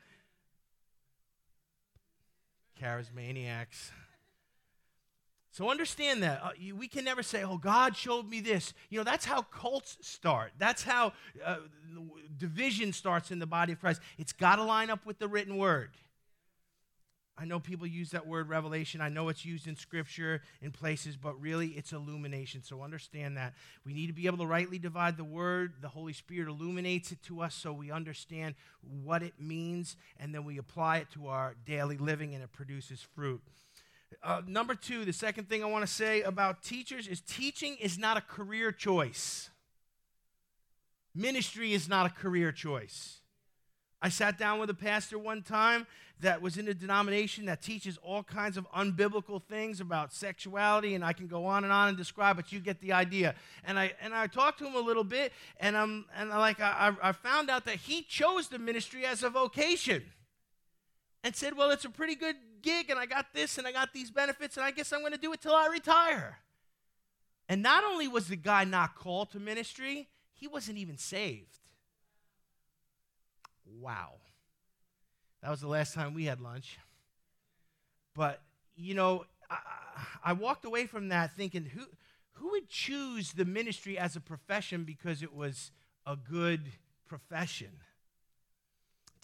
Charismaniacs. 2.81 3.91
So 5.53 5.69
understand 5.69 6.23
that. 6.23 6.41
Uh, 6.43 6.49
you, 6.57 6.75
we 6.75 6.87
can 6.87 7.05
never 7.05 7.21
say, 7.21 7.43
oh, 7.43 7.57
God 7.57 7.95
showed 7.95 8.27
me 8.27 8.41
this. 8.41 8.73
You 8.89 8.97
know, 8.97 9.03
that's 9.03 9.23
how 9.23 9.43
cults 9.43 9.97
start. 10.01 10.51
That's 10.57 10.83
how 10.83 11.13
uh, 11.45 11.57
division 12.39 12.91
starts 12.91 13.29
in 13.29 13.37
the 13.37 13.45
body 13.45 13.73
of 13.73 13.79
Christ. 13.79 14.01
It's 14.17 14.33
got 14.33 14.55
to 14.55 14.63
line 14.63 14.89
up 14.89 15.05
with 15.05 15.19
the 15.19 15.27
written 15.27 15.57
word. 15.57 15.91
I 17.37 17.45
know 17.45 17.59
people 17.59 17.85
use 17.85 18.09
that 18.11 18.25
word 18.25 18.49
revelation. 18.49 18.99
I 18.99 19.09
know 19.09 19.29
it's 19.29 19.45
used 19.45 19.67
in 19.67 19.75
scripture 19.75 20.41
in 20.59 20.71
places, 20.71 21.17
but 21.17 21.39
really 21.39 21.67
it's 21.67 21.91
illumination. 21.91 22.63
So 22.63 22.81
understand 22.81 23.37
that. 23.37 23.53
We 23.85 23.93
need 23.93 24.07
to 24.07 24.13
be 24.13 24.25
able 24.25 24.39
to 24.39 24.47
rightly 24.47 24.79
divide 24.79 25.17
the 25.17 25.23
word. 25.23 25.73
The 25.81 25.87
Holy 25.87 26.13
Spirit 26.13 26.49
illuminates 26.49 27.11
it 27.11 27.21
to 27.23 27.41
us 27.41 27.53
so 27.53 27.73
we 27.73 27.91
understand 27.91 28.55
what 29.03 29.21
it 29.21 29.33
means, 29.39 29.97
and 30.19 30.33
then 30.33 30.45
we 30.45 30.57
apply 30.57 30.97
it 30.97 31.11
to 31.11 31.27
our 31.27 31.55
daily 31.63 31.97
living, 31.97 32.33
and 32.33 32.43
it 32.43 32.51
produces 32.51 33.01
fruit. 33.01 33.41
Uh, 34.21 34.41
number 34.47 34.75
two, 34.75 35.05
the 35.05 35.13
second 35.13 35.49
thing 35.49 35.63
I 35.63 35.67
want 35.67 35.85
to 35.85 35.91
say 35.91 36.21
about 36.21 36.63
teachers 36.63 37.07
is 37.07 37.21
teaching 37.21 37.77
is 37.79 37.97
not 37.97 38.17
a 38.17 38.21
career 38.21 38.71
choice. 38.71 39.49
Ministry 41.15 41.73
is 41.73 41.87
not 41.87 42.05
a 42.05 42.09
career 42.09 42.51
choice. 42.51 43.19
I 44.01 44.09
sat 44.09 44.37
down 44.37 44.59
with 44.59 44.69
a 44.69 44.73
pastor 44.73 45.17
one 45.17 45.43
time 45.43 45.87
that 46.19 46.41
was 46.41 46.57
in 46.57 46.67
a 46.67 46.73
denomination 46.73 47.45
that 47.45 47.61
teaches 47.61 47.97
all 47.97 48.23
kinds 48.23 48.57
of 48.57 48.69
unbiblical 48.71 49.41
things 49.41 49.79
about 49.79 50.13
sexuality, 50.13 50.95
and 50.95 51.03
I 51.03 51.13
can 51.13 51.27
go 51.27 51.45
on 51.45 51.63
and 51.63 51.71
on 51.71 51.89
and 51.89 51.97
describe, 51.97 52.35
but 52.35 52.51
you 52.51 52.59
get 52.59 52.81
the 52.81 52.93
idea. 52.93 53.35
And 53.63 53.77
I 53.77 53.93
and 54.01 54.13
I 54.13 54.27
talked 54.27 54.59
to 54.59 54.65
him 54.65 54.75
a 54.75 54.79
little 54.79 55.03
bit, 55.03 55.31
and 55.59 55.77
I'm 55.77 56.05
and 56.17 56.29
like 56.29 56.59
I, 56.59 56.93
I 57.01 57.11
found 57.11 57.49
out 57.49 57.65
that 57.65 57.75
he 57.75 58.01
chose 58.01 58.47
the 58.47 58.59
ministry 58.59 59.05
as 59.05 59.23
a 59.23 59.29
vocation, 59.29 60.03
and 61.23 61.35
said, 61.35 61.55
"Well, 61.55 61.71
it's 61.71 61.85
a 61.85 61.89
pretty 61.89 62.15
good 62.15 62.35
gig 62.63 62.89
and 62.89 62.97
I 62.97 63.05
got 63.05 63.33
this 63.33 63.59
and 63.59 63.67
I 63.67 63.71
got 63.71 63.93
these 63.93 64.09
benefits 64.09 64.57
and 64.57 64.65
I 64.65 64.71
guess 64.71 64.91
I'm 64.91 65.01
going 65.01 65.11
to 65.11 65.19
do 65.19 65.31
it 65.33 65.41
till 65.41 65.53
I 65.53 65.67
retire. 65.67 66.39
And 67.47 67.61
not 67.61 67.83
only 67.83 68.07
was 68.07 68.29
the 68.29 68.35
guy 68.35 68.63
not 68.63 68.95
called 68.95 69.31
to 69.31 69.39
ministry, 69.39 70.07
he 70.33 70.47
wasn't 70.47 70.79
even 70.79 70.97
saved. 70.97 71.59
Wow. 73.79 74.13
That 75.41 75.51
was 75.51 75.61
the 75.61 75.67
last 75.67 75.93
time 75.93 76.13
we 76.13 76.25
had 76.25 76.39
lunch. 76.39 76.79
But, 78.15 78.41
you 78.75 78.95
know, 78.95 79.25
I, 79.49 79.57
I 80.23 80.33
walked 80.33 80.65
away 80.65 80.87
from 80.87 81.09
that 81.09 81.35
thinking, 81.35 81.65
who, 81.65 81.83
who 82.33 82.51
would 82.51 82.69
choose 82.69 83.33
the 83.33 83.45
ministry 83.45 83.97
as 83.97 84.15
a 84.15 84.21
profession 84.21 84.85
because 84.85 85.21
it 85.21 85.33
was 85.33 85.71
a 86.05 86.15
good 86.15 86.71
profession? 87.07 87.71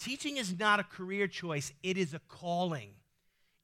Teaching 0.00 0.36
is 0.36 0.58
not 0.58 0.80
a 0.80 0.84
career 0.84 1.28
choice, 1.28 1.72
it 1.84 1.96
is 1.96 2.14
a 2.14 2.20
calling 2.28 2.94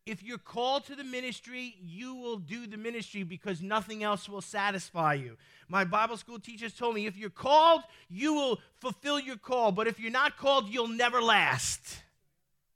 if 0.07 0.23
you're 0.23 0.39
called 0.39 0.87
to 0.87 0.95
the 0.95 1.03
ministry, 1.03 1.75
you 1.83 2.15
will 2.15 2.37
do 2.37 2.69
the 2.69 2.77
ministry 2.77 3.25
because 3.25 3.61
nothing 3.61 4.05
else 4.05 4.29
will 4.29 4.41
satisfy 4.41 5.15
you. 5.15 5.37
My 5.69 5.85
Bible 5.85 6.17
school 6.17 6.39
teachers 6.39 6.73
told 6.73 6.95
me 6.95 7.07
if 7.07 7.17
you're 7.17 7.29
called, 7.29 7.83
you 8.09 8.33
will 8.33 8.61
fulfill 8.77 9.19
your 9.19 9.37
call, 9.37 9.73
but 9.73 9.89
if 9.89 9.99
you're 9.99 10.13
not 10.13 10.37
called, 10.37 10.69
you'll 10.69 10.87
never 10.87 11.21
last. 11.21 12.03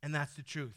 And 0.02 0.12
that's 0.12 0.34
the 0.34 0.42
truth. 0.42 0.74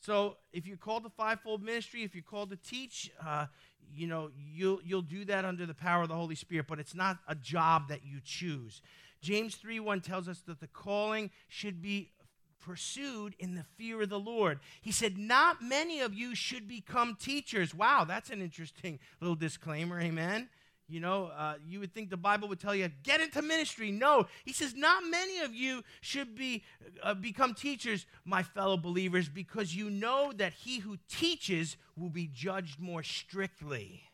So 0.00 0.36
if 0.52 0.68
you're 0.68 0.76
called 0.76 1.02
to 1.02 1.10
fivefold 1.10 1.64
ministry, 1.64 2.04
if 2.04 2.14
you're 2.14 2.22
called 2.22 2.50
to 2.50 2.56
teach, 2.56 3.10
uh, 3.26 3.46
you 3.92 4.06
know, 4.06 4.30
you'll, 4.54 4.80
you'll 4.84 5.02
do 5.02 5.24
that 5.24 5.44
under 5.44 5.66
the 5.66 5.74
power 5.74 6.02
of 6.02 6.08
the 6.08 6.14
Holy 6.14 6.36
Spirit, 6.36 6.66
but 6.68 6.78
it's 6.78 6.94
not 6.94 7.18
a 7.26 7.34
job 7.34 7.88
that 7.88 8.04
you 8.04 8.20
choose. 8.24 8.82
James 9.26 9.56
3 9.56 9.80
1 9.80 10.02
tells 10.02 10.28
us 10.28 10.40
that 10.46 10.60
the 10.60 10.68
calling 10.68 11.32
should 11.48 11.82
be 11.82 12.12
pursued 12.60 13.34
in 13.40 13.56
the 13.56 13.64
fear 13.76 14.02
of 14.02 14.08
the 14.08 14.20
Lord. 14.20 14.60
He 14.80 14.92
said, 14.92 15.18
Not 15.18 15.60
many 15.60 15.98
of 15.98 16.14
you 16.14 16.36
should 16.36 16.68
become 16.68 17.16
teachers. 17.16 17.74
Wow, 17.74 18.04
that's 18.04 18.30
an 18.30 18.40
interesting 18.40 19.00
little 19.20 19.34
disclaimer, 19.34 20.00
amen. 20.00 20.48
You 20.88 21.00
know, 21.00 21.32
uh, 21.36 21.54
you 21.66 21.80
would 21.80 21.92
think 21.92 22.08
the 22.08 22.16
Bible 22.16 22.46
would 22.46 22.60
tell 22.60 22.72
you, 22.72 22.88
get 23.02 23.20
into 23.20 23.42
ministry. 23.42 23.90
No, 23.90 24.28
he 24.44 24.52
says, 24.52 24.76
not 24.76 25.02
many 25.10 25.40
of 25.40 25.52
you 25.52 25.82
should 26.00 26.36
be 26.36 26.62
uh, 27.02 27.14
become 27.14 27.52
teachers, 27.52 28.06
my 28.24 28.44
fellow 28.44 28.76
believers, 28.76 29.28
because 29.28 29.74
you 29.74 29.90
know 29.90 30.32
that 30.36 30.52
he 30.52 30.78
who 30.78 30.98
teaches 31.08 31.76
will 31.96 32.10
be 32.10 32.30
judged 32.32 32.78
more 32.78 33.02
strictly. 33.02 34.04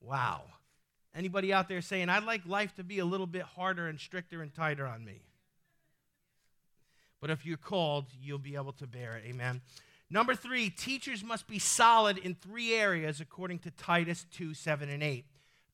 Wow. 0.00 0.44
Anybody 1.14 1.52
out 1.52 1.68
there 1.68 1.82
saying, 1.82 2.08
I'd 2.08 2.24
like 2.24 2.46
life 2.46 2.74
to 2.76 2.84
be 2.84 2.98
a 2.98 3.04
little 3.04 3.26
bit 3.26 3.42
harder 3.42 3.88
and 3.88 4.00
stricter 4.00 4.42
and 4.42 4.52
tighter 4.52 4.86
on 4.86 5.04
me? 5.04 5.22
But 7.20 7.30
if 7.30 7.44
you're 7.46 7.56
called, 7.56 8.06
you'll 8.20 8.38
be 8.38 8.56
able 8.56 8.72
to 8.74 8.86
bear 8.86 9.16
it. 9.16 9.24
Amen. 9.26 9.60
Number 10.10 10.34
three, 10.34 10.68
teachers 10.70 11.22
must 11.22 11.46
be 11.46 11.58
solid 11.58 12.18
in 12.18 12.34
three 12.34 12.74
areas 12.74 13.20
according 13.20 13.60
to 13.60 13.70
Titus 13.70 14.26
2 14.32 14.54
7 14.54 14.88
and 14.88 15.02
8. 15.02 15.24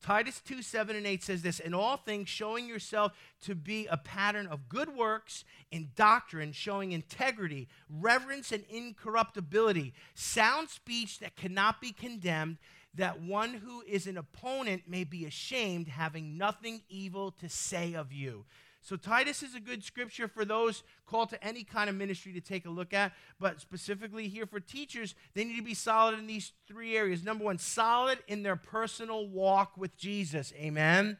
Titus 0.01 0.41
2 0.47 0.63
7 0.63 0.95
and 0.95 1.07
8 1.07 1.23
says 1.25 1.43
this 1.43 1.59
In 1.59 1.75
all 1.75 1.97
things, 1.97 2.29
showing 2.29 2.69
yourself 2.69 3.13
to 3.43 3.55
be 3.55 3.87
a 3.87 3.97
pattern 3.97 4.47
of 4.47 4.69
good 4.69 4.95
works, 4.95 5.45
in 5.73 5.91
doctrine, 5.97 6.53
showing 6.53 6.93
integrity, 6.93 7.69
reverence, 7.91 8.53
and 8.53 8.65
incorruptibility, 8.71 9.93
sound 10.15 10.69
speech 10.69 11.19
that 11.19 11.35
cannot 11.35 11.81
be 11.81 11.91
condemned, 11.91 12.59
that 12.99 13.23
one 13.23 13.55
who 13.55 13.83
is 13.83 14.07
an 14.07 14.19
opponent 14.19 14.83
may 14.87 15.05
be 15.05 15.25
ashamed, 15.25 15.89
having 15.89 16.37
nothing 16.37 16.83
evil 16.89 17.31
to 17.33 17.49
say 17.49 17.95
of 17.95 18.13
you. 18.13 18.45
So, 18.81 18.97
Titus 18.97 19.43
is 19.43 19.55
a 19.55 19.61
good 19.61 19.83
scripture 19.83 20.29
for 20.29 20.45
those 20.45 20.83
called 21.05 21.31
to 21.31 21.45
any 21.45 21.65
kind 21.65 21.91
of 21.91 21.97
ministry 21.97 22.33
to 22.35 22.41
take 22.41 22.65
a 22.65 22.71
look 22.71 22.95
at, 22.95 23.13
but 23.41 23.61
specifically 23.61 24.29
here 24.29 24.47
for 24.47 24.61
teachers, 24.61 25.15
they 25.35 25.45
need 25.45 25.57
to 25.57 25.63
be 25.63 25.75
solid 25.75 26.19
in 26.19 26.27
these 26.27 26.53
three 26.67 26.97
areas. 26.97 27.25
Number 27.25 27.45
one, 27.45 27.59
solid 27.59 28.19
in 28.29 28.43
their 28.43 28.57
personal 28.57 29.29
walk 29.29 29.77
with 29.77 29.97
Jesus. 29.97 30.53
Amen. 30.57 31.19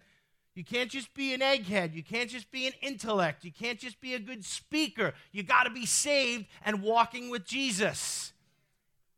You 0.55 0.65
can't 0.65 0.91
just 0.91 1.15
be 1.15 1.35
an 1.35 1.41
egghead. 1.41 1.95
You 1.95 2.03
can't 2.03 2.31
just 2.31 2.51
be 2.51 2.67
an 2.67 2.73
intellect. 2.81 3.45
You 3.45 3.53
can't 3.53 3.79
just 3.79 4.01
be 4.01 4.15
a 4.15 4.19
good 4.19 4.45
speaker. 4.45 5.15
You 5.31 5.43
got 5.43 5.65
to 5.65 5.71
be 5.71 5.87
saved 5.87 6.47
and 6.65 6.83
walking 6.83 7.31
with 7.31 7.45
Jesus. 7.45 8.33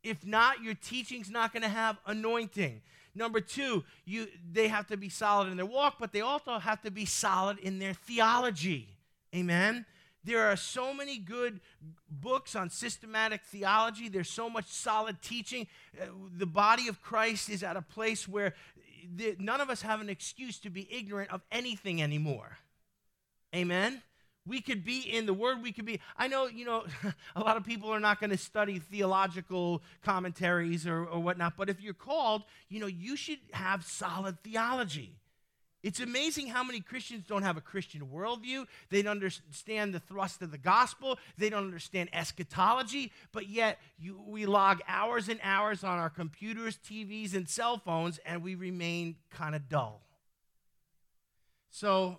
If 0.02 0.24
not, 0.24 0.62
your 0.62 0.74
teaching's 0.74 1.30
not 1.30 1.52
going 1.52 1.62
to 1.62 1.68
have 1.68 1.98
anointing. 2.06 2.82
Number 3.14 3.40
two, 3.40 3.84
you, 4.04 4.28
they 4.52 4.68
have 4.68 4.86
to 4.88 4.96
be 4.96 5.08
solid 5.08 5.48
in 5.48 5.56
their 5.56 5.66
walk, 5.66 5.96
but 5.98 6.12
they 6.12 6.20
also 6.20 6.58
have 6.58 6.80
to 6.82 6.90
be 6.90 7.04
solid 7.04 7.58
in 7.58 7.78
their 7.78 7.92
theology. 7.92 8.88
Amen? 9.34 9.84
There 10.22 10.46
are 10.50 10.56
so 10.56 10.92
many 10.92 11.18
good 11.18 11.60
books 12.10 12.54
on 12.54 12.70
systematic 12.70 13.42
theology. 13.42 14.08
There's 14.08 14.30
so 14.30 14.50
much 14.50 14.68
solid 14.68 15.22
teaching. 15.22 15.66
Uh, 16.00 16.06
the 16.36 16.46
body 16.46 16.88
of 16.88 17.00
Christ 17.02 17.48
is 17.48 17.62
at 17.62 17.76
a 17.76 17.82
place 17.82 18.28
where 18.28 18.54
none 19.38 19.60
of 19.60 19.70
us 19.70 19.82
have 19.82 20.00
an 20.00 20.10
excuse 20.10 20.58
to 20.60 20.70
be 20.70 20.86
ignorant 20.90 21.30
of 21.30 21.42
anything 21.50 22.02
anymore. 22.02 22.58
Amen? 23.54 24.02
We 24.50 24.60
could 24.60 24.84
be 24.84 24.98
in 24.98 25.26
the 25.26 25.32
Word. 25.32 25.62
We 25.62 25.70
could 25.70 25.84
be. 25.84 26.00
I 26.16 26.26
know, 26.26 26.48
you 26.48 26.64
know, 26.64 26.84
a 27.36 27.40
lot 27.40 27.56
of 27.56 27.64
people 27.64 27.88
are 27.94 28.00
not 28.00 28.18
going 28.18 28.30
to 28.30 28.36
study 28.36 28.80
theological 28.80 29.80
commentaries 30.02 30.88
or, 30.88 31.04
or 31.04 31.20
whatnot, 31.20 31.56
but 31.56 31.70
if 31.70 31.80
you're 31.80 31.94
called, 31.94 32.42
you 32.68 32.80
know, 32.80 32.88
you 32.88 33.14
should 33.14 33.38
have 33.52 33.84
solid 33.84 34.42
theology. 34.42 35.12
It's 35.84 36.00
amazing 36.00 36.48
how 36.48 36.64
many 36.64 36.80
Christians 36.80 37.22
don't 37.28 37.44
have 37.44 37.56
a 37.58 37.60
Christian 37.60 38.08
worldview. 38.12 38.66
They 38.90 39.02
don't 39.02 39.12
understand 39.12 39.94
the 39.94 40.00
thrust 40.00 40.42
of 40.42 40.50
the 40.50 40.58
gospel. 40.58 41.20
They 41.38 41.48
don't 41.48 41.64
understand 41.64 42.08
eschatology, 42.12 43.12
but 43.30 43.48
yet 43.48 43.78
you, 44.00 44.20
we 44.26 44.46
log 44.46 44.80
hours 44.88 45.28
and 45.28 45.38
hours 45.44 45.84
on 45.84 45.96
our 46.00 46.10
computers, 46.10 46.76
TVs, 46.76 47.34
and 47.34 47.48
cell 47.48 47.78
phones, 47.78 48.18
and 48.26 48.42
we 48.42 48.56
remain 48.56 49.14
kind 49.30 49.54
of 49.54 49.68
dull. 49.68 50.02
So 51.70 52.18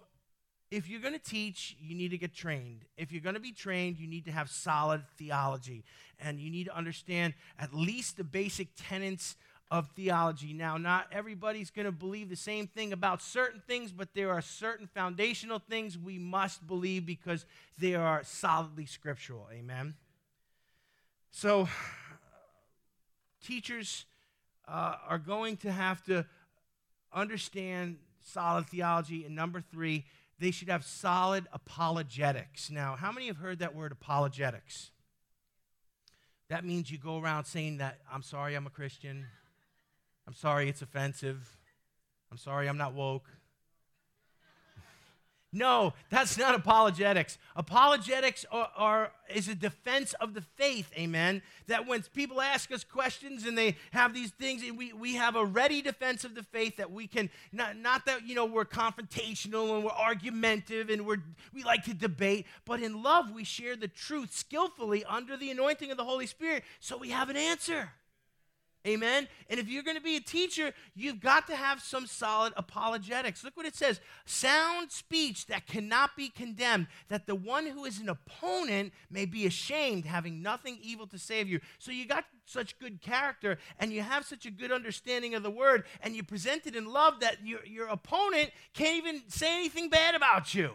if 0.72 0.90
you're 0.90 1.02
going 1.02 1.14
to 1.14 1.20
teach, 1.20 1.76
you 1.82 1.94
need 1.94 2.12
to 2.12 2.18
get 2.18 2.34
trained. 2.34 2.86
If 2.98 3.12
you're 3.12 3.22
going 3.22 3.36
to 3.36 3.42
be 3.42 3.52
trained, 3.52 4.00
you 4.00 4.08
need 4.08 4.24
to 4.26 4.32
have 4.32 4.50
solid 4.50 5.04
theology. 5.18 5.84
And 6.18 6.40
you 6.40 6.50
need 6.50 6.66
to 6.66 6.76
understand 6.76 7.34
at 7.60 7.74
least 7.74 8.16
the 8.16 8.24
basic 8.24 8.70
tenets 8.78 9.36
of 9.70 9.90
theology. 9.90 10.54
Now, 10.54 10.78
not 10.78 11.08
everybody's 11.12 11.72
going 11.72 11.86
to 11.86 11.92
believe 11.92 12.30
the 12.30 12.36
same 12.38 12.68
thing 12.68 12.94
about 12.94 13.22
certain 13.22 13.62
things, 13.68 13.92
but 13.92 14.14
there 14.14 14.32
are 14.32 14.42
certain 14.42 14.88
foundational 14.88 15.60
things 15.60 15.98
we 15.98 16.18
must 16.18 16.66
believe 16.66 17.06
because 17.06 17.46
they 17.78 17.96
are 17.96 18.24
solidly 18.24 18.86
scriptural. 18.86 19.48
Amen. 19.52 19.96
So, 21.32 21.68
teachers 23.46 24.06
uh, 24.68 24.96
are 25.08 25.20
going 25.20 25.58
to 25.58 25.72
have 25.72 26.04
to 26.06 26.26
understand 27.14 27.98
solid 28.24 28.68
theology. 28.68 29.26
And 29.26 29.36
number 29.36 29.62
three, 29.72 30.06
they 30.42 30.50
should 30.50 30.70
have 30.70 30.84
solid 30.84 31.46
apologetics. 31.54 32.72
Now, 32.72 32.96
how 32.96 33.12
many 33.12 33.28
have 33.28 33.38
heard 33.38 33.60
that 33.60 33.76
word 33.76 33.92
apologetics? 33.92 34.90
That 36.50 36.66
means 36.66 36.90
you 36.90 36.98
go 36.98 37.20
around 37.20 37.46
saying 37.46 37.78
that, 37.78 38.00
I'm 38.12 38.24
sorry 38.24 38.56
I'm 38.56 38.66
a 38.66 38.72
Christian. 38.72 39.28
I'm 40.28 40.34
sorry 40.34 40.68
it's 40.68 40.82
offensive. 40.82 41.58
I'm 42.32 42.38
sorry 42.38 42.68
I'm 42.68 42.78
not 42.78 42.94
woke. 42.94 43.30
No, 45.54 45.94
that's 46.10 46.38
not 46.38 46.56
apologetics. 46.56 47.38
Apologetics 47.58 48.46
are, 48.54 48.70
are, 48.78 49.12
is 49.34 49.50
a 49.50 49.56
defense 49.56 50.14
of 50.14 50.34
the 50.34 50.40
faith, 50.42 50.90
amen. 50.98 51.42
That 51.68 51.86
when 51.86 52.04
people 52.14 52.40
ask 52.40 52.72
us 52.72 52.86
questions 52.86 53.46
and 53.46 53.58
they 53.58 53.76
have 53.92 54.14
these 54.14 54.32
things, 54.32 54.64
we, 54.74 54.94
we 54.94 55.16
have 55.16 55.36
a 55.36 55.44
ready 55.44 55.82
defense 55.82 56.24
of 56.24 56.36
the 56.36 56.44
faith 56.44 56.78
that 56.78 56.90
we 56.90 57.06
can, 57.06 57.30
not, 57.52 57.76
not 57.76 58.06
that, 58.06 58.26
you 58.26 58.34
know, 58.34 58.46
we're 58.46 58.64
confrontational 58.64 59.76
and 59.76 59.84
we're 59.84 59.92
argumentative 59.92 60.90
and 60.90 61.06
we're, 61.06 61.22
we 61.54 61.64
like 61.64 61.84
to 61.84 61.94
debate, 61.94 62.46
but 62.64 62.82
in 62.82 63.04
love 63.04 63.32
we 63.32 63.44
share 63.44 63.76
the 63.76 63.90
truth 63.90 64.32
skillfully 64.32 65.04
under 65.04 65.36
the 65.36 65.52
anointing 65.52 65.92
of 65.92 65.98
the 65.98 66.06
Holy 66.06 66.28
Spirit 66.28 66.64
so 66.80 66.96
we 66.98 67.10
have 67.10 67.30
an 67.30 67.36
answer. 67.36 67.92
Amen. 68.88 69.28
And 69.48 69.60
if 69.60 69.70
you're 69.70 69.84
going 69.84 69.98
to 69.98 70.04
be 70.04 70.16
a 70.16 70.22
teacher, 70.22 70.74
you've 70.96 71.20
got 71.20 71.46
to 71.48 71.56
have 71.56 71.82
some 71.82 72.08
solid 72.08 72.52
apologetics. 72.58 73.44
Look 73.44 73.56
what 73.56 73.68
it 73.68 73.76
says 73.76 74.02
sound 74.26 74.92
speech 74.92 75.46
that 75.48 75.68
cannot 75.68 76.16
be 76.16 76.30
condemned, 76.30 76.88
that 77.08 77.28
the 77.28 77.36
one 77.36 77.68
who 77.68 77.86
is 77.86 78.00
an 78.00 78.10
opponent 78.10 78.92
may 79.12 79.26
be 79.26 79.46
ashamed, 79.46 80.06
having 80.06 80.42
nothing 80.42 80.80
evil 80.82 81.06
to 81.08 81.20
say 81.20 81.42
of 81.42 81.48
you. 81.48 81.60
So 81.78 81.92
you 81.92 82.08
got 82.08 82.26
such 82.46 82.80
good 82.80 83.02
character 83.02 83.60
and 83.78 83.94
you 83.94 84.02
have 84.02 84.26
such 84.26 84.48
a 84.48 84.52
good 84.52 84.72
understanding 84.72 85.36
of 85.36 85.44
the 85.44 85.52
word 85.52 85.86
and 86.02 86.16
you 86.16 86.24
present 86.24 86.66
it 86.66 86.76
in 86.76 86.92
love 86.92 87.20
that 87.20 87.46
your, 87.46 87.64
your 87.66 87.88
opponent 87.88 88.50
can't 88.74 88.98
even 88.98 89.22
say 89.28 89.54
anything 89.54 89.90
bad 89.90 90.16
about 90.16 90.56
you. 90.56 90.72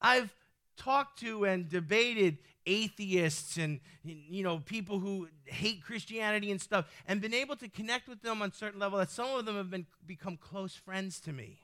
I've 0.00 0.34
talked 0.78 1.18
to 1.20 1.44
and 1.44 1.68
debated 1.68 2.38
atheists 2.66 3.56
and 3.56 3.80
you 4.04 4.42
know 4.42 4.58
people 4.58 4.98
who 5.00 5.28
hate 5.44 5.82
Christianity 5.82 6.50
and 6.50 6.60
stuff 6.60 6.86
and 7.06 7.20
been 7.20 7.34
able 7.34 7.56
to 7.56 7.68
connect 7.68 8.08
with 8.08 8.22
them 8.22 8.42
on 8.42 8.52
certain 8.52 8.78
level 8.80 8.98
that 8.98 9.10
some 9.10 9.30
of 9.36 9.44
them 9.44 9.56
have 9.56 9.70
been 9.70 9.86
become 10.06 10.36
close 10.36 10.74
friends 10.74 11.20
to 11.20 11.32
me. 11.32 11.60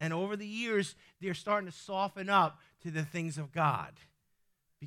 And 0.00 0.12
over 0.12 0.36
the 0.36 0.46
years 0.46 0.94
they're 1.20 1.34
starting 1.34 1.70
to 1.70 1.76
soften 1.76 2.28
up 2.28 2.58
to 2.82 2.90
the 2.90 3.04
things 3.04 3.38
of 3.38 3.52
God 3.52 3.94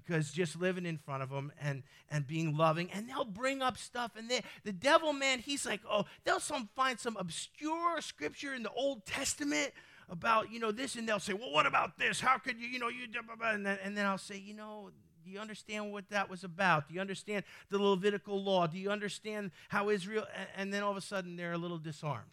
because 0.03 0.31
just 0.31 0.59
living 0.59 0.85
in 0.85 0.97
front 0.97 1.23
of 1.23 1.29
them 1.29 1.51
and, 1.59 1.83
and 2.09 2.27
being 2.27 2.55
loving 2.55 2.89
and 2.91 3.09
they'll 3.09 3.25
bring 3.25 3.61
up 3.61 3.77
stuff 3.77 4.11
and 4.15 4.29
they, 4.29 4.41
the 4.63 4.71
devil 4.71 5.13
man 5.13 5.39
he's 5.39 5.65
like 5.65 5.81
oh 5.89 6.05
they'll 6.23 6.39
some 6.39 6.69
find 6.75 6.99
some 6.99 7.17
obscure 7.17 7.99
scripture 8.01 8.53
in 8.53 8.63
the 8.63 8.71
old 8.71 9.05
testament 9.05 9.71
about 10.09 10.51
you 10.51 10.59
know 10.59 10.71
this 10.71 10.95
and 10.95 11.07
they'll 11.07 11.19
say 11.19 11.33
well 11.33 11.51
what 11.51 11.65
about 11.65 11.97
this 11.97 12.19
how 12.19 12.37
could 12.37 12.59
you 12.59 12.67
you 12.67 12.79
know 12.79 12.89
you 12.89 13.05
and 13.43 13.65
then, 13.65 13.77
and 13.83 13.97
then 13.97 14.05
i'll 14.05 14.17
say 14.17 14.37
you 14.37 14.53
know 14.53 14.91
do 15.27 15.33
you 15.33 15.39
understand 15.39 15.91
what 15.91 16.09
that 16.09 16.29
was 16.29 16.45
about? 16.45 16.87
Do 16.87 16.95
you 16.95 17.01
understand 17.01 17.43
the 17.69 17.77
Levitical 17.77 18.41
law? 18.41 18.65
Do 18.65 18.77
you 18.77 18.89
understand 18.89 19.51
how 19.67 19.89
Israel, 19.89 20.25
and 20.55 20.73
then 20.73 20.83
all 20.83 20.91
of 20.91 20.97
a 20.97 21.01
sudden 21.01 21.35
they're 21.35 21.51
a 21.51 21.57
little 21.57 21.77
disarmed. 21.77 22.23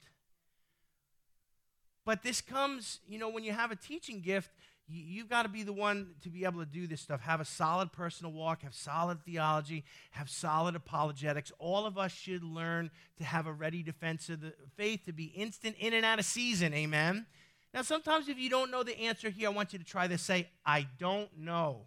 But 2.05 2.23
this 2.23 2.41
comes, 2.41 3.01
you 3.09 3.19
know, 3.19 3.29
when 3.29 3.43
you 3.43 3.53
have 3.53 3.73
a 3.73 3.77
teaching 3.77 4.21
gift, 4.21 4.51
you've 4.87 5.29
got 5.29 5.43
to 5.43 5.49
be 5.49 5.65
the 5.65 5.73
one 5.73 6.15
to 6.23 6.29
be 6.29 6.45
able 6.45 6.61
to 6.61 6.67
do 6.67 6.87
this 6.87 7.01
stuff. 7.01 7.23
Have 7.23 7.41
a 7.41 7.45
solid 7.45 7.91
personal 7.91 8.33
walk, 8.33 8.63
have 8.63 8.75
solid 8.75 9.25
theology, 9.25 9.85
have 10.13 10.31
solid 10.31 10.77
apologetics. 10.77 11.51
All 11.59 11.87
of 11.87 11.99
us 11.99 12.13
should 12.13 12.45
learn 12.45 12.93
to 13.17 13.25
have 13.25 13.49
a 13.49 13.53
ready 13.53 13.83
defense 13.83 14.29
of 14.29 14.41
the 14.41 14.53
faith, 14.77 15.05
to 15.07 15.13
be 15.13 15.25
instant 15.25 15.75
in 15.81 15.95
and 15.95 16.05
out 16.05 16.21
of 16.21 16.27
season. 16.27 16.73
Amen. 16.75 17.27
Now, 17.73 17.83
sometimes 17.83 18.29
if 18.29 18.39
you 18.39 18.51
don't 18.51 18.71
know 18.71 18.85
the 18.85 18.97
answer 19.01 19.31
here, 19.31 19.49
I 19.49 19.53
want 19.53 19.73
you 19.73 19.81
to 19.81 19.85
try 19.85 20.07
this. 20.07 20.23
Say, 20.23 20.49
I 20.65 20.87
don't 20.99 21.37
know. 21.37 21.87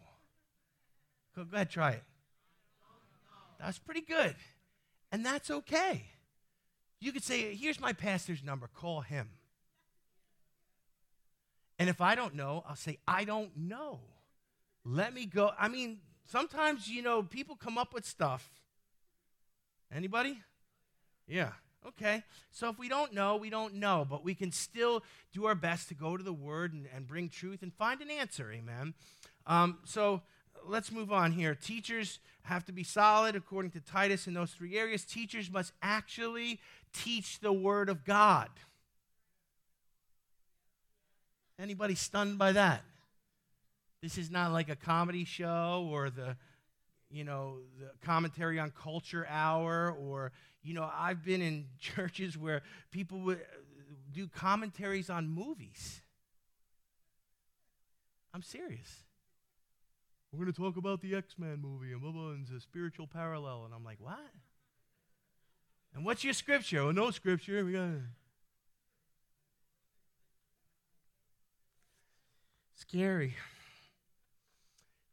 Go, 1.38 1.46
ahead, 1.54 1.70
try 1.70 1.92
it. 1.92 2.04
That's 3.60 3.78
pretty 3.78 4.02
good. 4.02 4.36
And 5.12 5.24
that's 5.24 5.52
okay. 5.52 6.06
You 7.00 7.12
could 7.12 7.24
say, 7.24 7.54
here's 7.54 7.80
my 7.80 7.94
pastor's 7.94 8.44
number, 8.44 8.68
call 8.74 9.02
him. 9.02 9.30
And 11.78 11.90
if 11.90 12.02
I 12.02 12.16
don't 12.16 12.34
know, 12.34 12.64
I'll 12.68 12.76
say, 12.76 12.98
I 13.08 13.24
don't 13.24 13.56
know. 13.56 14.00
Let 14.84 15.14
me 15.14 15.28
go. 15.28 15.52
I 15.60 15.68
mean, 15.68 16.00
sometimes, 16.26 16.88
you 16.88 17.04
know, 17.04 17.22
people 17.22 17.56
come 17.56 17.78
up 17.78 17.94
with 17.94 18.04
stuff. 18.04 18.50
Anybody? 19.94 20.40
Yeah. 21.28 21.52
Okay. 21.86 22.24
So 22.52 22.70
if 22.70 22.80
we 22.80 22.90
don't 22.90 23.14
know, 23.14 23.36
we 23.36 23.52
don't 23.52 23.76
know, 23.76 24.08
but 24.10 24.24
we 24.24 24.34
can 24.34 24.52
still 24.52 25.04
do 25.34 25.46
our 25.46 25.56
best 25.56 25.88
to 25.90 25.94
go 25.94 26.18
to 26.18 26.24
the 26.24 26.34
Word 26.34 26.74
and, 26.74 26.88
and 26.96 27.06
bring 27.06 27.30
truth 27.30 27.62
and 27.62 27.72
find 27.72 28.02
an 28.02 28.10
answer. 28.10 28.52
Amen. 28.52 28.96
Um, 29.46 29.78
so 29.86 30.24
let's 30.70 30.91
move 30.91 31.11
on 31.11 31.32
here. 31.32 31.55
Teachers 31.55 32.20
have 32.43 32.65
to 32.65 32.72
be 32.72 32.84
solid 32.84 33.36
according 33.36 33.72
to 33.72 33.80
Titus 33.80 34.28
in 34.28 34.34
those 34.34 34.51
three 34.51 34.78
areas. 34.78 35.03
Teachers 35.03 35.51
must 35.51 35.74
actually 35.82 36.59
teach 36.93 37.39
the 37.39 37.51
Word 37.51 37.89
of 37.89 38.05
God. 38.05 38.49
Anybody 41.59 41.95
stunned 41.95 42.38
by 42.38 42.51
that? 42.51 42.84
This 44.01 44.18
is 44.18 44.30
not 44.30 44.51
like 44.51 44.70
a 44.70 44.76
comedy 44.76 45.26
show 45.26 45.88
or 45.91 46.09
the, 46.09 46.38
you 47.09 47.24
know, 47.24 47.57
the 47.80 47.89
commentary 48.05 48.59
on 48.59 48.72
culture 48.72 49.26
hour 49.28 49.91
or, 49.99 50.32
you 50.61 50.74
know, 50.74 50.89
I've 50.93 51.24
been 51.26 51.41
in 51.41 51.65
churches 51.80 52.38
where 52.38 52.61
people 52.91 53.20
would 53.22 53.39
uh, 53.39 53.55
do 54.13 54.28
commentaries 54.28 55.09
on 55.09 55.28
movies. 55.28 56.01
I'm 58.34 58.43
serious 58.43 59.07
we're 60.32 60.40
going 60.40 60.54
to 60.54 60.62
talk 60.62 60.78
about 60.78 61.02
the 61.02 61.16
X 61.16 61.36
Men 61.38 61.60
movie 61.62 61.94
and 61.94 62.02
blah, 62.02 62.12
blah, 62.12 62.30
and 62.30 62.48
it's 62.48 62.52
a 62.52 62.60
spiritual 62.60 63.08
parallel. 63.08 63.64
And 63.66 63.74
I'm 63.74 63.84
like, 63.84 63.98
what? 64.00 64.20
And 65.96 66.06
what's 66.06 66.24
your 66.24 66.34
scripture? 66.34 66.84
Well, 66.84 66.94
no 66.94 67.12
scripture. 67.12 67.64
We 67.64 67.72
got 67.74 67.90
scary. 72.76 73.36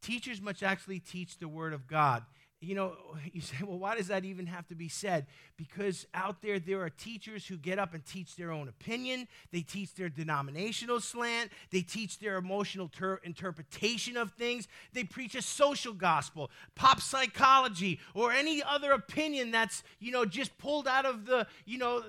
Teachers 0.02 0.40
must 0.40 0.62
actually 0.62 1.00
teach 1.00 1.38
the 1.38 1.48
Word 1.48 1.72
of 1.72 1.86
God 1.86 2.24
you 2.64 2.74
know, 2.74 2.92
you 3.32 3.40
say, 3.40 3.56
well, 3.62 3.78
why 3.78 3.96
does 3.96 4.08
that 4.08 4.24
even 4.24 4.46
have 4.46 4.66
to 4.68 4.74
be 4.74 4.88
said? 4.88 5.26
Because 5.56 6.06
out 6.14 6.42
there, 6.42 6.58
there 6.58 6.80
are 6.80 6.90
teachers 6.90 7.46
who 7.46 7.56
get 7.56 7.78
up 7.78 7.94
and 7.94 8.04
teach 8.04 8.36
their 8.36 8.50
own 8.50 8.68
opinion. 8.68 9.28
They 9.52 9.60
teach 9.60 9.94
their 9.94 10.08
denominational 10.08 11.00
slant. 11.00 11.50
They 11.70 11.82
teach 11.82 12.18
their 12.18 12.36
emotional 12.36 12.88
ter- 12.88 13.20
interpretation 13.24 14.16
of 14.16 14.32
things. 14.32 14.68
They 14.92 15.04
preach 15.04 15.34
a 15.34 15.42
social 15.42 15.92
gospel, 15.92 16.50
pop 16.74 17.00
psychology, 17.00 18.00
or 18.14 18.32
any 18.32 18.62
other 18.62 18.92
opinion 18.92 19.50
that's, 19.50 19.82
you 20.00 20.10
know, 20.10 20.24
just 20.24 20.56
pulled 20.58 20.88
out 20.88 21.06
of 21.06 21.26
the, 21.26 21.46
you 21.64 21.78
know, 21.78 22.02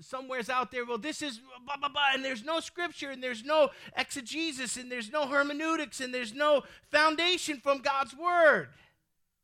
somewhere's 0.00 0.50
out 0.50 0.70
there. 0.70 0.84
Well, 0.84 0.98
this 0.98 1.22
is 1.22 1.40
blah, 1.64 1.76
blah, 1.76 1.88
blah. 1.88 2.08
And 2.14 2.24
there's 2.24 2.44
no 2.44 2.60
scripture, 2.60 3.10
and 3.10 3.22
there's 3.22 3.44
no 3.44 3.70
exegesis, 3.96 4.76
and 4.76 4.90
there's 4.90 5.10
no 5.10 5.26
hermeneutics, 5.26 6.00
and 6.00 6.12
there's 6.12 6.34
no 6.34 6.62
foundation 6.90 7.60
from 7.60 7.78
God's 7.78 8.14
word 8.16 8.68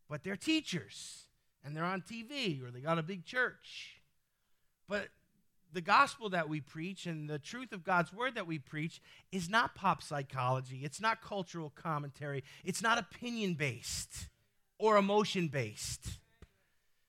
but 0.08 0.22
they're 0.22 0.36
teachers 0.36 1.26
and 1.64 1.76
they're 1.76 1.84
on 1.84 2.02
TV 2.02 2.62
or 2.62 2.70
they 2.70 2.80
got 2.80 2.98
a 2.98 3.02
big 3.02 3.24
church. 3.24 4.00
But 4.88 5.08
the 5.72 5.80
gospel 5.80 6.30
that 6.30 6.48
we 6.48 6.60
preach 6.60 7.06
and 7.06 7.28
the 7.28 7.38
truth 7.38 7.72
of 7.72 7.84
God's 7.84 8.12
word 8.12 8.34
that 8.36 8.46
we 8.46 8.58
preach 8.58 9.00
is 9.32 9.50
not 9.50 9.74
pop 9.74 10.02
psychology, 10.02 10.80
it's 10.84 11.00
not 11.00 11.20
cultural 11.20 11.70
commentary, 11.70 12.44
it's 12.64 12.82
not 12.82 12.98
opinion 12.98 13.54
based 13.54 14.28
or 14.78 14.96
emotion 14.96 15.48
based. 15.48 16.18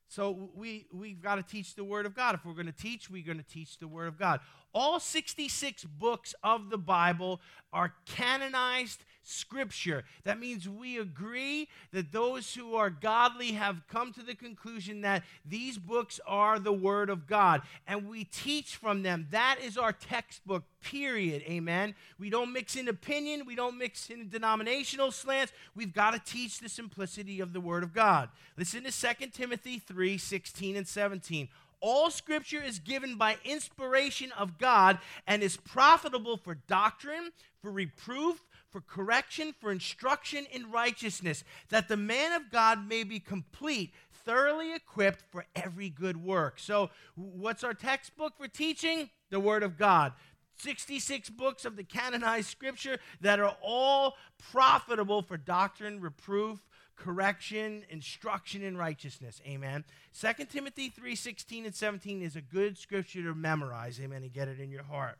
So 0.10 0.50
we, 0.56 0.88
we've 0.92 1.22
got 1.22 1.36
to 1.36 1.44
teach 1.44 1.76
the 1.76 1.84
Word 1.84 2.06
of 2.06 2.16
God. 2.16 2.34
If 2.34 2.46
we're 2.46 2.54
going 2.54 2.66
to 2.66 2.72
teach, 2.72 3.10
we're 3.10 3.26
going 3.26 3.38
to 3.38 3.44
teach 3.44 3.78
the 3.78 3.88
Word 3.88 4.08
of 4.08 4.18
God. 4.18 4.40
All 4.74 5.00
66 5.00 5.84
books 5.84 6.34
of 6.44 6.70
the 6.70 6.78
Bible 6.78 7.42
are 7.74 7.94
canonized 8.06 9.04
scripture. 9.28 10.04
That 10.24 10.40
means 10.40 10.68
we 10.68 10.98
agree 10.98 11.68
that 11.92 12.12
those 12.12 12.54
who 12.54 12.76
are 12.76 12.90
godly 12.90 13.52
have 13.54 13.82
come 13.88 14.14
to 14.14 14.24
the 14.24 14.36
conclusion 14.36 15.02
that 15.02 15.24
these 15.46 15.78
books 15.78 16.20
are 16.26 16.60
the 16.60 16.74
Word 16.74 17.10
of 17.10 17.28
God, 17.28 17.62
and 17.88 18.08
we 18.08 18.24
teach 18.24 18.76
from 18.76 19.04
them. 19.04 19.28
That 19.32 19.58
is 19.64 19.78
our 19.78 19.92
textbook, 19.92 20.64
period. 20.82 21.44
Amen. 21.44 21.96
We 22.18 22.30
don't 22.30 22.54
mix 22.54 22.76
in 22.76 22.88
opinion, 22.88 23.46
we 23.46 23.56
don't 23.56 23.78
mix 23.78 24.10
in 24.10 24.30
denominational 24.30 25.12
slants. 25.12 25.52
We've 25.76 25.94
got 25.94 26.12
to 26.12 26.20
teach 26.20 26.60
the 26.60 26.70
simplicity 26.70 27.40
of 27.40 27.54
the 27.54 27.62
Word 27.62 27.84
of 27.84 27.94
God. 27.94 28.30
Listen 28.58 28.84
to 28.84 28.92
2 28.92 29.28
Timothy 29.28 29.80
3 29.80 30.18
16 30.18 30.76
and 30.76 30.88
17. 30.88 31.50
All 31.80 32.10
scripture 32.10 32.62
is 32.62 32.80
given 32.80 33.18
by 33.18 33.38
inspiration 33.44 34.32
of 34.32 34.58
God 34.58 34.98
and 35.28 35.44
is 35.44 35.58
profitable 35.58 36.38
for 36.38 36.56
doctrine, 36.56 37.32
for 37.62 37.72
reproof, 37.72 38.42
for 38.78 38.82
correction, 38.82 39.56
for 39.60 39.72
instruction 39.72 40.46
in 40.52 40.70
righteousness, 40.70 41.44
that 41.70 41.88
the 41.88 41.98
man 41.98 42.34
of 42.34 42.52
God 42.52 42.88
may 42.88 43.04
be 43.04 43.20
complete, 43.20 43.92
thoroughly 44.12 44.76
equipped 44.76 45.24
for 45.32 45.46
every 45.56 45.90
good 45.90 46.18
work. 46.18 46.60
So, 46.60 46.92
what's 47.16 47.64
our 47.64 47.74
textbook 47.74 48.38
for 48.38 48.48
teaching? 48.48 49.10
The 49.32 49.40
Word 49.40 49.64
of 49.64 49.80
God. 49.80 50.14
66 50.60 51.32
books 51.32 51.66
of 51.66 51.76
the 51.76 51.84
canonized 51.84 52.50
scripture 52.50 53.00
that 53.22 53.40
are 53.40 53.56
all 53.64 54.16
profitable 54.52 55.24
for 55.24 55.38
doctrine, 55.38 56.00
reproof, 56.00 56.60
correction, 56.96 57.84
instruction 57.90 58.64
in 58.64 58.78
righteousness. 58.78 59.42
Amen. 59.48 59.86
2 60.20 60.46
Timothy 60.46 60.90
3 60.90 61.16
16 61.16 61.66
and 61.66 61.76
17 61.76 62.22
is 62.22 62.36
a 62.36 62.42
good 62.42 62.78
scripture 62.78 63.24
to 63.24 63.34
memorize. 63.34 64.00
Amen. 64.00 64.22
And 64.22 64.34
get 64.34 64.48
it 64.48 64.60
in 64.60 64.70
your 64.70 64.84
heart. 64.84 65.18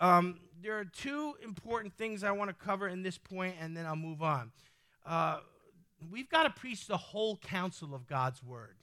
Um, 0.00 0.40
there 0.62 0.78
are 0.78 0.84
two 0.84 1.34
important 1.42 1.94
things 1.94 2.24
I 2.24 2.32
want 2.32 2.50
to 2.50 2.54
cover 2.54 2.88
in 2.88 3.02
this 3.02 3.18
point, 3.18 3.56
and 3.60 3.76
then 3.76 3.86
I'll 3.86 3.96
move 3.96 4.22
on. 4.22 4.52
Uh, 5.06 5.38
we've 6.10 6.28
got 6.28 6.44
to 6.44 6.50
preach 6.50 6.86
the 6.86 6.96
whole 6.96 7.36
counsel 7.36 7.94
of 7.94 8.06
God's 8.06 8.42
word. 8.42 8.76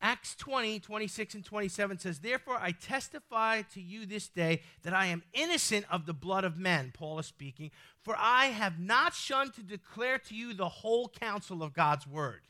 Acts 0.00 0.34
20, 0.34 0.80
26 0.80 1.34
and 1.34 1.44
27 1.44 1.98
says, 1.98 2.18
Therefore 2.18 2.58
I 2.60 2.72
testify 2.72 3.62
to 3.72 3.80
you 3.80 4.04
this 4.04 4.28
day 4.28 4.60
that 4.82 4.92
I 4.92 5.06
am 5.06 5.22
innocent 5.32 5.86
of 5.90 6.04
the 6.04 6.12
blood 6.12 6.44
of 6.44 6.58
men, 6.58 6.92
Paul 6.92 7.18
is 7.18 7.26
speaking, 7.26 7.70
for 8.02 8.14
I 8.18 8.46
have 8.46 8.78
not 8.78 9.14
shunned 9.14 9.54
to 9.54 9.62
declare 9.62 10.18
to 10.18 10.34
you 10.34 10.52
the 10.52 10.68
whole 10.68 11.08
counsel 11.08 11.62
of 11.62 11.72
God's 11.72 12.06
word. 12.06 12.42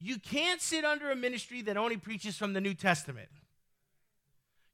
You 0.00 0.18
can't 0.18 0.62
sit 0.62 0.82
under 0.82 1.10
a 1.10 1.16
ministry 1.16 1.60
that 1.62 1.76
only 1.76 1.98
preaches 1.98 2.38
from 2.38 2.54
the 2.54 2.60
New 2.62 2.74
Testament. 2.74 3.28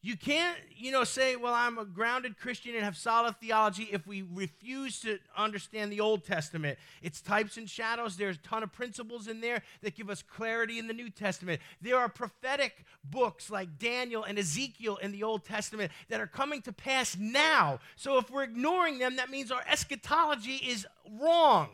You 0.05 0.17
can't, 0.17 0.59
you 0.77 0.91
know, 0.91 1.05
say, 1.05 1.37
well, 1.37 1.55
I'm 1.55 1.79
a 1.79 1.85
grounded 1.85 2.37
Christian 2.37 2.75
and 2.75 2.83
have 2.83 2.97
solid 2.97 3.37
theology 3.37 3.89
if 3.93 4.05
we 4.05 4.23
refuse 4.35 4.99
to 5.03 5.21
understand 5.37 5.93
the 5.93 6.01
Old 6.01 6.25
Testament. 6.25 6.77
It's 7.03 7.21
types 7.21 7.57
and 7.57 7.71
shadows. 7.71 8.17
There's 8.17 8.35
a 8.35 8.41
ton 8.41 8.65
of 8.65 8.73
principles 8.73 9.29
in 9.29 9.41
there 9.41 9.63
that 9.83 9.95
give 9.95 10.11
us 10.11 10.21
clarity 10.21 10.81
in 10.81 10.89
the 10.89 10.93
New 10.93 11.09
Testament. 11.09 11.61
There 11.81 11.97
are 11.97 12.09
prophetic 12.09 12.85
books 13.05 13.49
like 13.49 13.79
Daniel 13.79 14.25
and 14.25 14.41
Ezekiel 14.41 14.97
in 14.97 15.13
the 15.13 15.23
Old 15.23 15.45
Testament 15.45 15.93
that 16.09 16.21
are 16.21 16.27
coming 16.27 16.63
to 16.63 16.73
pass 16.73 17.17
now. 17.17 17.79
So 17.95 18.19
if 18.19 18.29
we're 18.29 18.43
ignoring 18.43 18.99
them, 18.99 19.15
that 19.17 19.31
means 19.31 19.53
our 19.53 19.63
eschatology 19.69 20.57
is 20.57 20.85
wrong. 21.21 21.69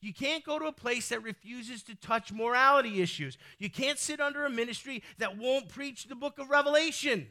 You 0.00 0.14
can't 0.14 0.44
go 0.44 0.58
to 0.58 0.66
a 0.66 0.72
place 0.72 1.08
that 1.08 1.22
refuses 1.22 1.82
to 1.84 1.94
touch 1.94 2.32
morality 2.32 3.00
issues. 3.02 3.36
You 3.58 3.68
can't 3.68 3.98
sit 3.98 4.20
under 4.20 4.44
a 4.44 4.50
ministry 4.50 5.02
that 5.18 5.36
won't 5.36 5.68
preach 5.68 6.04
the 6.04 6.14
book 6.14 6.38
of 6.38 6.50
Revelation. 6.50 7.26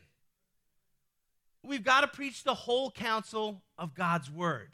We've 1.63 1.83
got 1.83 2.01
to 2.01 2.07
preach 2.07 2.43
the 2.43 2.53
whole 2.53 2.91
counsel 2.91 3.61
of 3.77 3.95
God's 3.95 4.29
word. 4.29 4.71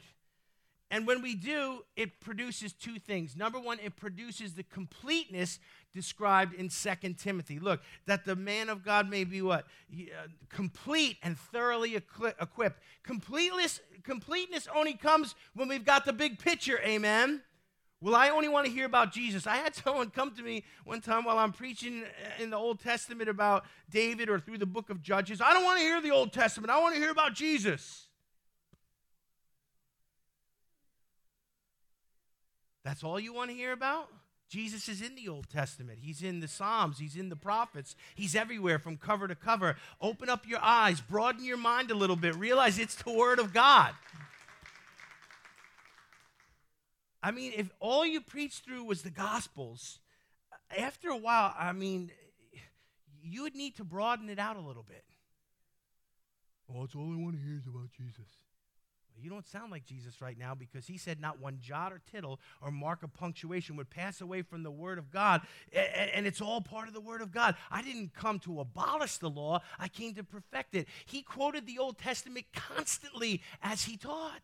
And 0.90 1.06
when 1.06 1.22
we 1.22 1.34
do, 1.34 1.80
it 1.96 2.20
produces 2.20 2.72
two 2.72 2.98
things. 2.98 3.34
Number 3.34 3.58
one, 3.58 3.78
it 3.82 3.96
produces 3.96 4.54
the 4.54 4.62
completeness 4.62 5.58
described 5.92 6.54
in 6.54 6.70
Second 6.70 7.18
Timothy. 7.18 7.58
Look, 7.58 7.80
that 8.06 8.24
the 8.24 8.36
man 8.36 8.68
of 8.68 8.84
God 8.84 9.08
may 9.08 9.24
be 9.24 9.42
what? 9.42 9.66
Uh, 9.92 10.28
complete 10.50 11.16
and 11.22 11.38
thoroughly 11.38 11.96
equipped. 11.96 12.80
Completeness, 13.02 13.80
completeness 14.02 14.68
only 14.74 14.94
comes 14.94 15.34
when 15.54 15.68
we've 15.68 15.84
got 15.84 16.04
the 16.04 16.12
big 16.12 16.38
picture, 16.38 16.78
amen? 16.84 17.42
Well, 18.04 18.14
I 18.14 18.28
only 18.28 18.48
want 18.48 18.66
to 18.66 18.70
hear 18.70 18.84
about 18.84 19.12
Jesus. 19.12 19.46
I 19.46 19.56
had 19.56 19.74
someone 19.82 20.10
come 20.10 20.32
to 20.32 20.42
me 20.42 20.62
one 20.84 21.00
time 21.00 21.24
while 21.24 21.38
I'm 21.38 21.52
preaching 21.52 22.04
in 22.38 22.50
the 22.50 22.56
Old 22.58 22.78
Testament 22.80 23.30
about 23.30 23.64
David 23.90 24.28
or 24.28 24.38
through 24.38 24.58
the 24.58 24.66
book 24.66 24.90
of 24.90 25.00
Judges. 25.00 25.40
I 25.40 25.54
don't 25.54 25.64
want 25.64 25.78
to 25.78 25.84
hear 25.86 26.02
the 26.02 26.10
Old 26.10 26.30
Testament. 26.30 26.70
I 26.70 26.78
want 26.80 26.94
to 26.94 27.00
hear 27.00 27.10
about 27.10 27.32
Jesus. 27.32 28.08
That's 32.84 33.02
all 33.02 33.18
you 33.18 33.32
want 33.32 33.48
to 33.48 33.56
hear 33.56 33.72
about? 33.72 34.10
Jesus 34.50 34.86
is 34.90 35.00
in 35.00 35.14
the 35.14 35.28
Old 35.28 35.48
Testament. 35.48 36.00
He's 36.02 36.22
in 36.22 36.40
the 36.40 36.48
Psalms. 36.48 36.98
He's 36.98 37.16
in 37.16 37.30
the 37.30 37.36
prophets. 37.36 37.96
He's 38.14 38.36
everywhere 38.36 38.78
from 38.78 38.98
cover 38.98 39.26
to 39.28 39.34
cover. 39.34 39.76
Open 40.02 40.28
up 40.28 40.46
your 40.46 40.60
eyes, 40.60 41.00
broaden 41.00 41.42
your 41.42 41.56
mind 41.56 41.90
a 41.90 41.94
little 41.94 42.16
bit. 42.16 42.36
Realize 42.36 42.78
it's 42.78 42.96
the 42.96 43.14
Word 43.14 43.38
of 43.38 43.54
God. 43.54 43.94
I 47.24 47.30
mean, 47.30 47.52
if 47.56 47.70
all 47.80 48.04
you 48.04 48.20
preached 48.20 48.66
through 48.66 48.84
was 48.84 49.00
the 49.00 49.10
Gospels, 49.10 49.98
after 50.76 51.08
a 51.08 51.16
while, 51.16 51.54
I 51.58 51.72
mean, 51.72 52.10
you 53.22 53.44
would 53.44 53.54
need 53.54 53.76
to 53.76 53.84
broaden 53.84 54.28
it 54.28 54.38
out 54.38 54.58
a 54.58 54.60
little 54.60 54.82
bit. 54.82 55.04
Oh, 56.68 56.84
it's 56.84 56.94
all 56.94 57.10
I 57.10 57.16
want 57.16 57.36
to 57.36 57.42
hear 57.42 57.56
is 57.56 57.66
about 57.66 57.88
Jesus. 57.96 58.26
Well, 59.14 59.22
you 59.22 59.30
don't 59.30 59.46
sound 59.46 59.72
like 59.72 59.86
Jesus 59.86 60.20
right 60.20 60.38
now 60.38 60.54
because 60.54 60.86
he 60.86 60.98
said 60.98 61.18
not 61.18 61.40
one 61.40 61.60
jot 61.62 61.94
or 61.94 62.02
tittle 62.12 62.40
or 62.60 62.70
mark 62.70 63.02
of 63.02 63.14
punctuation 63.14 63.76
would 63.76 63.88
pass 63.88 64.20
away 64.20 64.42
from 64.42 64.62
the 64.62 64.70
Word 64.70 64.98
of 64.98 65.10
God, 65.10 65.40
and 65.72 66.26
it's 66.26 66.42
all 66.42 66.60
part 66.60 66.88
of 66.88 66.94
the 66.94 67.00
Word 67.00 67.22
of 67.22 67.32
God. 67.32 67.56
I 67.70 67.80
didn't 67.80 68.12
come 68.12 68.38
to 68.40 68.60
abolish 68.60 69.16
the 69.16 69.30
law, 69.30 69.62
I 69.78 69.88
came 69.88 70.12
to 70.16 70.24
perfect 70.24 70.74
it. 70.74 70.88
He 71.06 71.22
quoted 71.22 71.66
the 71.66 71.78
Old 71.78 71.96
Testament 71.96 72.44
constantly 72.52 73.40
as 73.62 73.84
he 73.84 73.96
taught. 73.96 74.42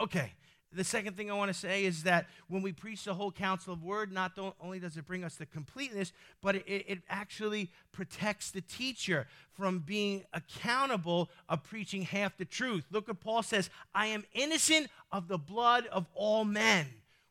Okay, 0.00 0.32
the 0.72 0.84
second 0.84 1.16
thing 1.16 1.30
I 1.30 1.34
want 1.34 1.52
to 1.52 1.58
say 1.58 1.84
is 1.84 2.02
that 2.02 2.26
when 2.48 2.62
we 2.62 2.72
preach 2.72 3.04
the 3.04 3.14
whole 3.14 3.32
counsel 3.32 3.72
of 3.72 3.82
word, 3.82 4.12
not 4.12 4.38
only 4.60 4.78
does 4.78 4.96
it 4.96 5.06
bring 5.06 5.24
us 5.24 5.36
the 5.36 5.46
completeness, 5.46 6.12
but 6.42 6.56
it, 6.56 6.66
it 6.66 6.98
actually 7.08 7.70
protects 7.92 8.50
the 8.50 8.60
teacher 8.60 9.26
from 9.52 9.78
being 9.78 10.24
accountable 10.32 11.30
of 11.48 11.64
preaching 11.64 12.02
half 12.02 12.36
the 12.36 12.44
truth. 12.44 12.84
Look 12.90 13.08
what 13.08 13.20
Paul 13.20 13.42
says 13.42 13.70
I 13.94 14.06
am 14.08 14.24
innocent 14.34 14.88
of 15.10 15.28
the 15.28 15.38
blood 15.38 15.86
of 15.86 16.06
all 16.14 16.44
men 16.44 16.86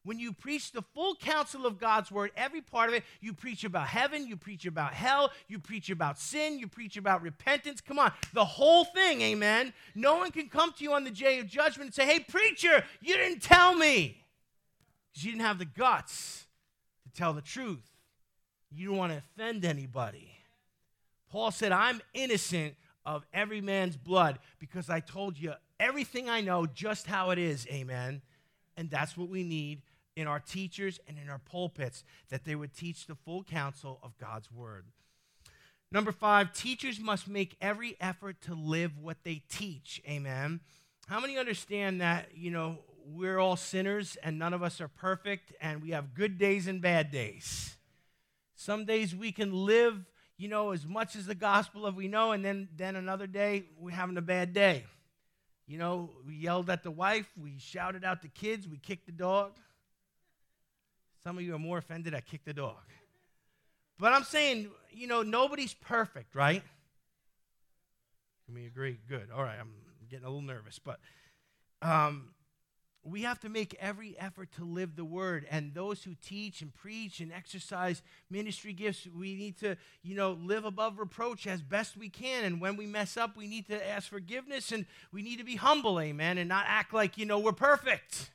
when 0.08 0.20
you 0.20 0.32
preach 0.32 0.72
the 0.72 0.82
full 0.82 1.16
counsel 1.16 1.66
of 1.66 1.78
God's 1.78 2.10
word, 2.10 2.32
every 2.38 2.62
part 2.62 2.88
of 2.88 2.96
it, 2.96 3.04
you 3.20 3.34
preach 3.34 3.66
about 3.66 3.90
heaven, 3.90 4.26
you 4.26 4.38
preach 4.38 4.66
about 4.66 4.94
hell, 4.94 5.32
you 5.50 5.60
preach 5.60 5.90
about 5.90 6.18
sin, 6.18 6.58
you 6.58 6.66
preach 6.66 6.96
about 6.96 7.22
repentance. 7.22 7.82
Come 7.82 8.00
on, 8.00 8.14
the 8.34 8.46
whole 8.46 8.86
thing, 8.86 9.22
amen. 9.22 9.74
No 9.96 10.16
one 10.16 10.32
can 10.32 10.48
come 10.48 10.72
to 10.78 10.84
you 10.86 10.94
on 10.94 11.04
the 11.04 11.12
day 11.12 11.40
of 11.40 11.48
judgment 11.48 11.88
and 11.88 11.94
say, 11.94 12.06
hey, 12.06 12.22
preacher, 12.22 12.86
you 13.02 13.16
didn't 13.16 13.42
tell 13.42 13.76
me. 13.76 14.24
Because 15.12 15.26
you 15.26 15.32
didn't 15.34 15.44
have 15.44 15.60
the 15.60 15.66
guts 15.66 16.46
to 17.04 17.12
tell 17.12 17.34
the 17.34 17.42
truth. 17.42 17.84
You 18.72 18.88
don't 18.88 18.98
want 18.98 19.12
to 19.12 19.18
offend 19.18 19.66
anybody. 19.66 20.32
Paul 21.30 21.52
said, 21.52 21.74
I'm 21.74 22.02
innocent 22.14 22.76
of 23.06 23.26
every 23.34 23.60
man's 23.60 23.98
blood 23.98 24.40
because 24.58 24.90
I 24.90 25.02
told 25.02 25.38
you 25.38 25.52
everything 25.82 26.30
I 26.30 26.40
know 26.40 26.66
just 26.66 27.08
how 27.08 27.32
it 27.32 27.40
is. 27.40 27.68
Amen. 27.68 28.22
And 28.78 28.90
that's 28.90 29.18
what 29.18 29.28
we 29.28 29.44
need 29.44 29.82
in 30.18 30.26
our 30.26 30.40
teachers 30.40 31.00
and 31.08 31.20
in 31.20 31.30
our 31.30 31.38
pulpits, 31.38 32.04
that 32.30 32.44
they 32.44 32.56
would 32.56 32.74
teach 32.74 33.06
the 33.06 33.14
full 33.14 33.44
counsel 33.44 34.00
of 34.02 34.18
God's 34.18 34.52
word. 34.52 34.86
Number 35.92 36.12
five, 36.12 36.52
teachers 36.54 37.00
must 37.00 37.28
make 37.28 37.56
every 37.62 37.96
effort 38.02 38.42
to 38.42 38.56
live 38.56 38.98
what 38.98 39.24
they 39.24 39.44
teach. 39.48 40.02
Amen. 40.10 40.60
How 41.08 41.20
many 41.20 41.38
understand 41.38 42.02
that, 42.02 42.30
you 42.36 42.50
know, 42.50 42.80
we're 43.06 43.38
all 43.38 43.56
sinners 43.56 44.18
and 44.24 44.40
none 44.40 44.56
of 44.56 44.64
us 44.64 44.82
are 44.82 44.88
perfect 44.88 45.54
and 45.62 45.84
we 45.84 45.92
have 45.92 46.16
good 46.16 46.40
days 46.40 46.66
and 46.66 46.82
bad 46.82 47.12
days? 47.12 47.78
Some 48.56 48.86
days 48.86 49.16
we 49.16 49.32
can 49.32 49.54
live, 49.54 50.04
you 50.36 50.48
know, 50.48 50.72
as 50.72 50.84
much 50.84 51.16
as 51.16 51.28
the 51.28 51.36
gospel 51.36 51.86
as 51.86 51.94
we 51.94 52.08
know, 52.08 52.32
and 52.32 52.44
then, 52.44 52.70
then 52.76 52.96
another 52.96 53.28
day 53.28 53.66
we're 53.80 53.92
having 53.92 54.18
a 54.18 54.22
bad 54.22 54.52
day. 54.52 54.84
You 55.68 55.78
know, 55.78 56.10
we 56.26 56.34
yelled 56.36 56.72
at 56.72 56.82
the 56.82 56.90
wife, 56.90 57.30
we 57.40 57.60
shouted 57.60 58.04
out 58.04 58.24
the 58.24 58.30
kids, 58.30 58.68
we 58.68 58.78
kicked 58.78 59.06
the 59.06 59.12
dog. 59.12 59.52
Some 61.28 61.38
of 61.38 61.44
you 61.44 61.54
are 61.56 61.60
more 61.60 61.78
offended 61.78 62.16
I 62.16 62.22
kicked 62.22 62.46
the 62.46 62.54
dog. 62.54 62.78
But 64.00 64.14
I'm 64.14 64.24
saying, 64.24 64.72
you 64.92 65.08
know, 65.08 65.24
nobody's 65.24 65.74
perfect, 65.74 66.36
right? 66.36 66.64
Can 68.46 68.56
we 68.56 68.66
agree? 68.66 68.98
Good. 69.10 69.28
All 69.36 69.44
right, 69.44 69.58
I'm 69.60 69.74
getting 70.10 70.24
a 70.24 70.30
little 70.30 70.42
nervous, 70.42 70.80
but 70.80 71.02
um, 71.82 72.30
we 73.04 73.24
have 73.24 73.42
to 73.42 73.50
make 73.50 73.76
every 73.78 74.18
effort 74.18 74.54
to 74.54 74.64
live 74.64 74.96
the 74.96 75.04
word. 75.04 75.46
And 75.52 75.74
those 75.74 76.02
who 76.02 76.16
teach 76.26 76.62
and 76.62 76.74
preach 76.74 77.20
and 77.20 77.34
exercise 77.34 78.02
ministry 78.30 78.72
gifts, 78.72 79.06
we 79.14 79.36
need 79.36 79.60
to, 79.60 79.76
you 80.04 80.16
know, 80.16 80.32
live 80.42 80.64
above 80.64 80.98
reproach 80.98 81.46
as 81.46 81.62
best 81.62 81.98
we 81.98 82.08
can. 82.08 82.46
And 82.46 82.62
when 82.62 82.78
we 82.78 82.86
mess 82.86 83.18
up, 83.18 83.36
we 83.36 83.50
need 83.50 83.68
to 83.68 83.86
ask 83.86 84.08
forgiveness 84.08 84.72
and 84.72 84.86
we 85.12 85.24
need 85.24 85.40
to 85.40 85.44
be 85.44 85.58
humble, 85.58 86.00
amen, 86.00 86.38
and 86.38 86.48
not 86.48 86.64
act 86.70 86.94
like, 86.94 87.18
you 87.18 87.26
know, 87.26 87.38
we're 87.38 87.52
perfect. 87.52 88.32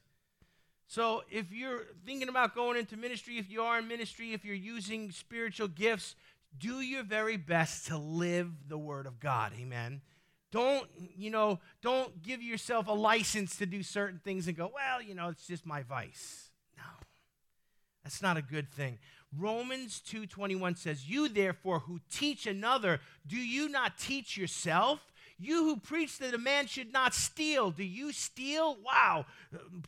So 0.93 1.23
if 1.31 1.51
you're 1.51 1.87
thinking 2.05 2.29
about 2.29 2.55
going 2.55 2.77
into 2.77 2.99
ministry, 2.99 3.39
if 3.39 3.51
you 3.51 3.63
are 3.63 3.79
in 3.79 3.89
ministry, 3.89 4.35
if 4.35 4.45
you're 4.45 4.55
using 4.55 5.11
spiritual 5.11 5.69
gifts, 5.69 6.17
do 6.59 6.83
your 6.83 7.03
very 7.03 7.39
best 7.39 7.87
to 7.87 7.97
live 7.97 8.51
the 8.69 8.77
word 8.77 9.07
of 9.07 9.19
God. 9.19 9.53
Amen. 9.59 10.03
Don't, 10.51 10.87
you 11.17 11.31
know, 11.31 11.61
don't 11.81 12.23
give 12.23 12.43
yourself 12.43 12.89
a 12.89 12.93
license 12.93 13.57
to 13.57 13.65
do 13.65 13.83
certain 13.83 14.21
things 14.23 14.49
and 14.49 14.55
go, 14.55 14.71
well, 14.75 15.01
you 15.01 15.15
know, 15.15 15.31
it's 15.31 15.47
just 15.47 15.65
my 15.65 15.83
vice. 15.83 16.51
No. 16.77 16.85
That's 18.05 18.21
not 18.21 18.37
a 18.37 18.43
good 18.43 18.71
thing. 18.71 18.99
Romans 19.35 20.03
2:21 20.07 20.77
says, 20.77 21.09
"You 21.09 21.27
therefore 21.27 21.79
who 21.79 22.01
teach 22.11 22.47
another, 22.47 23.01
do 23.27 23.39
you 23.39 23.71
not 23.71 23.97
teach 23.97 24.37
yourself? 24.37 25.11
You 25.43 25.65
who 25.65 25.77
preach 25.77 26.19
that 26.19 26.35
a 26.35 26.39
man 26.39 26.67
should 26.67 26.93
not 26.93 27.15
steal, 27.15 27.71
do 27.71 27.85
you 27.85 28.13
steal? 28.13 28.79
Wow. 28.85 29.27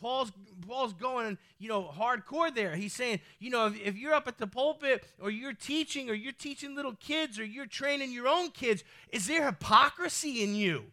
Paul's, 0.00 0.32
Paul's 0.66 0.92
going, 0.92 1.38
you 1.58 1.68
know, 1.68 1.84
hardcore 1.84 2.54
there. 2.54 2.74
He's 2.74 2.92
saying, 2.92 3.20
you 3.38 3.50
know, 3.50 3.66
if, 3.66 3.80
if 3.80 3.96
you're 3.96 4.14
up 4.14 4.26
at 4.26 4.38
the 4.38 4.46
pulpit 4.46 5.04
or 5.20 5.30
you're 5.30 5.52
teaching 5.52 6.10
or 6.10 6.14
you're 6.14 6.32
teaching 6.32 6.74
little 6.74 6.94
kids 6.94 7.38
or 7.38 7.44
you're 7.44 7.66
training 7.66 8.12
your 8.12 8.26
own 8.26 8.50
kids, 8.50 8.82
is 9.10 9.26
there 9.26 9.46
hypocrisy 9.46 10.42
in 10.42 10.54
you? 10.54 10.84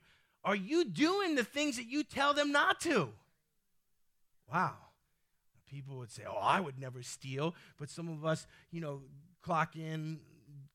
Are 0.43 0.55
you 0.55 0.85
doing 0.85 1.35
the 1.35 1.43
things 1.43 1.77
that 1.77 1.87
you 1.87 2.03
tell 2.03 2.33
them 2.33 2.51
not 2.51 2.79
to? 2.81 3.09
Wow. 4.51 4.73
People 5.69 5.97
would 5.97 6.11
say, 6.11 6.23
oh, 6.27 6.39
I 6.41 6.59
would 6.59 6.79
never 6.79 7.01
steal. 7.01 7.55
But 7.79 7.89
some 7.89 8.09
of 8.09 8.25
us, 8.25 8.45
you 8.71 8.81
know, 8.81 9.01
clock 9.41 9.75
in 9.75 10.19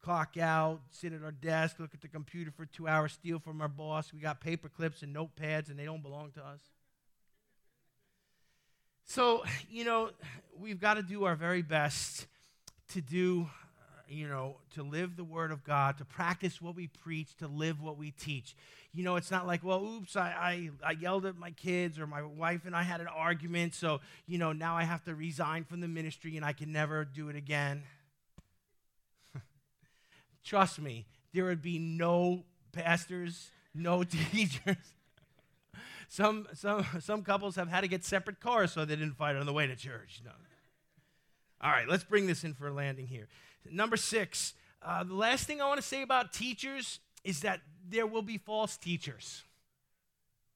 clock 0.07 0.37
out, 0.37 0.79
sit 0.93 1.13
at 1.13 1.25
our 1.25 1.33
desk, 1.33 1.81
look 1.81 1.93
at 1.93 2.01
the 2.01 2.07
computer 2.07 2.53
for 2.57 2.65
two 2.65 2.87
hours, 2.87 3.13
steal 3.13 3.41
from 3.41 3.61
our 3.61 3.67
boss. 3.67 4.13
We 4.13 4.21
got 4.21 4.41
paper 4.41 4.69
clips 4.69 5.03
and 5.03 5.13
notepads, 5.13 5.69
and 5.69 5.77
they 5.77 5.85
don't 5.85 6.01
belong 6.01 6.31
to 6.37 6.41
us. 6.41 6.61
So, 9.05 9.43
you 9.69 9.85
know, 9.85 10.11
we've 10.57 10.81
got 10.81 10.95
to 10.95 11.03
do 11.03 11.25
our 11.25 11.35
very 11.35 11.63
best 11.63 12.29
to 12.93 13.01
do, 13.01 13.49
uh, 13.81 14.03
you 14.09 14.29
know, 14.29 14.59
to 14.75 14.85
live 14.85 15.17
the 15.17 15.25
Word 15.25 15.51
of 15.51 15.65
God, 15.65 15.99
to 15.99 16.05
practice 16.05 16.63
what 16.63 16.77
we 16.77 16.87
preach, 16.87 17.37
to 17.39 17.49
live 17.49 17.81
what 17.83 17.99
we 17.99 18.13
teach. 18.13 18.55
You 18.95 19.03
know, 19.03 19.17
it's 19.17 19.33
not 19.33 19.45
like, 19.45 19.65
well, 19.65 19.85
oops, 19.85 20.15
I, 20.15 20.71
I, 20.85 20.91
I 20.91 20.93
yelled 20.93 21.27
at 21.27 21.37
my 21.37 21.51
kids 21.51 21.99
or 21.99 22.07
my 22.07 22.23
wife 22.23 22.61
and 22.65 22.77
I 22.77 22.85
had 22.85 23.01
an 23.01 23.09
argument, 23.09 23.75
so, 23.75 24.01
you 24.29 24.39
know, 24.39 24.53
now 24.53 24.77
I 24.77 24.85
have 24.85 25.03
to 25.07 25.17
resign 25.17 25.65
from 25.65 25.81
the 25.81 25.89
ministry 25.89 26.37
and 26.37 26.45
I 26.45 26.53
can 26.53 26.71
never 26.71 27.05
do 27.05 27.29
it 27.29 27.35
again. 27.35 27.83
Trust 30.47 30.81
me, 30.81 31.07
there 31.35 31.45
would 31.45 31.61
be 31.61 31.81
no 31.81 32.45
pastors, 32.71 33.51
no 33.75 34.05
teachers. 34.33 34.77
some, 36.09 36.47
some, 36.55 36.87
some 37.01 37.23
couples 37.23 37.57
have 37.57 37.69
had 37.69 37.81
to 37.81 37.89
get 37.89 38.05
separate 38.05 38.39
cars 38.39 38.73
so 38.73 38.85
they 38.85 38.95
didn't 38.95 39.17
fight 39.17 39.35
on 39.35 39.45
the 39.45 39.53
way 39.53 39.67
to 39.67 39.75
church. 39.75 40.23
No. 40.25 40.31
All 41.61 41.73
right, 41.73 41.89
let's 41.89 42.05
bring 42.05 42.29
this 42.29 42.45
in 42.45 42.55
for 42.55 42.69
a 42.69 42.73
landing 42.73 43.09
here. 43.09 43.27
Number 43.69 43.97
six, 43.97 44.55
uh, 44.83 45.03
the 45.03 45.15
last 45.15 45.49
thing 45.49 45.61
I 45.61 45.67
want 45.67 45.81
to 45.81 45.87
say 45.87 46.03
about 46.03 46.33
teachers 46.33 47.01
is 47.25 47.41
that 47.41 47.61
there 47.89 48.07
will 48.07 48.23
be 48.23 48.39
false 48.39 48.77
teachers. 48.77 49.43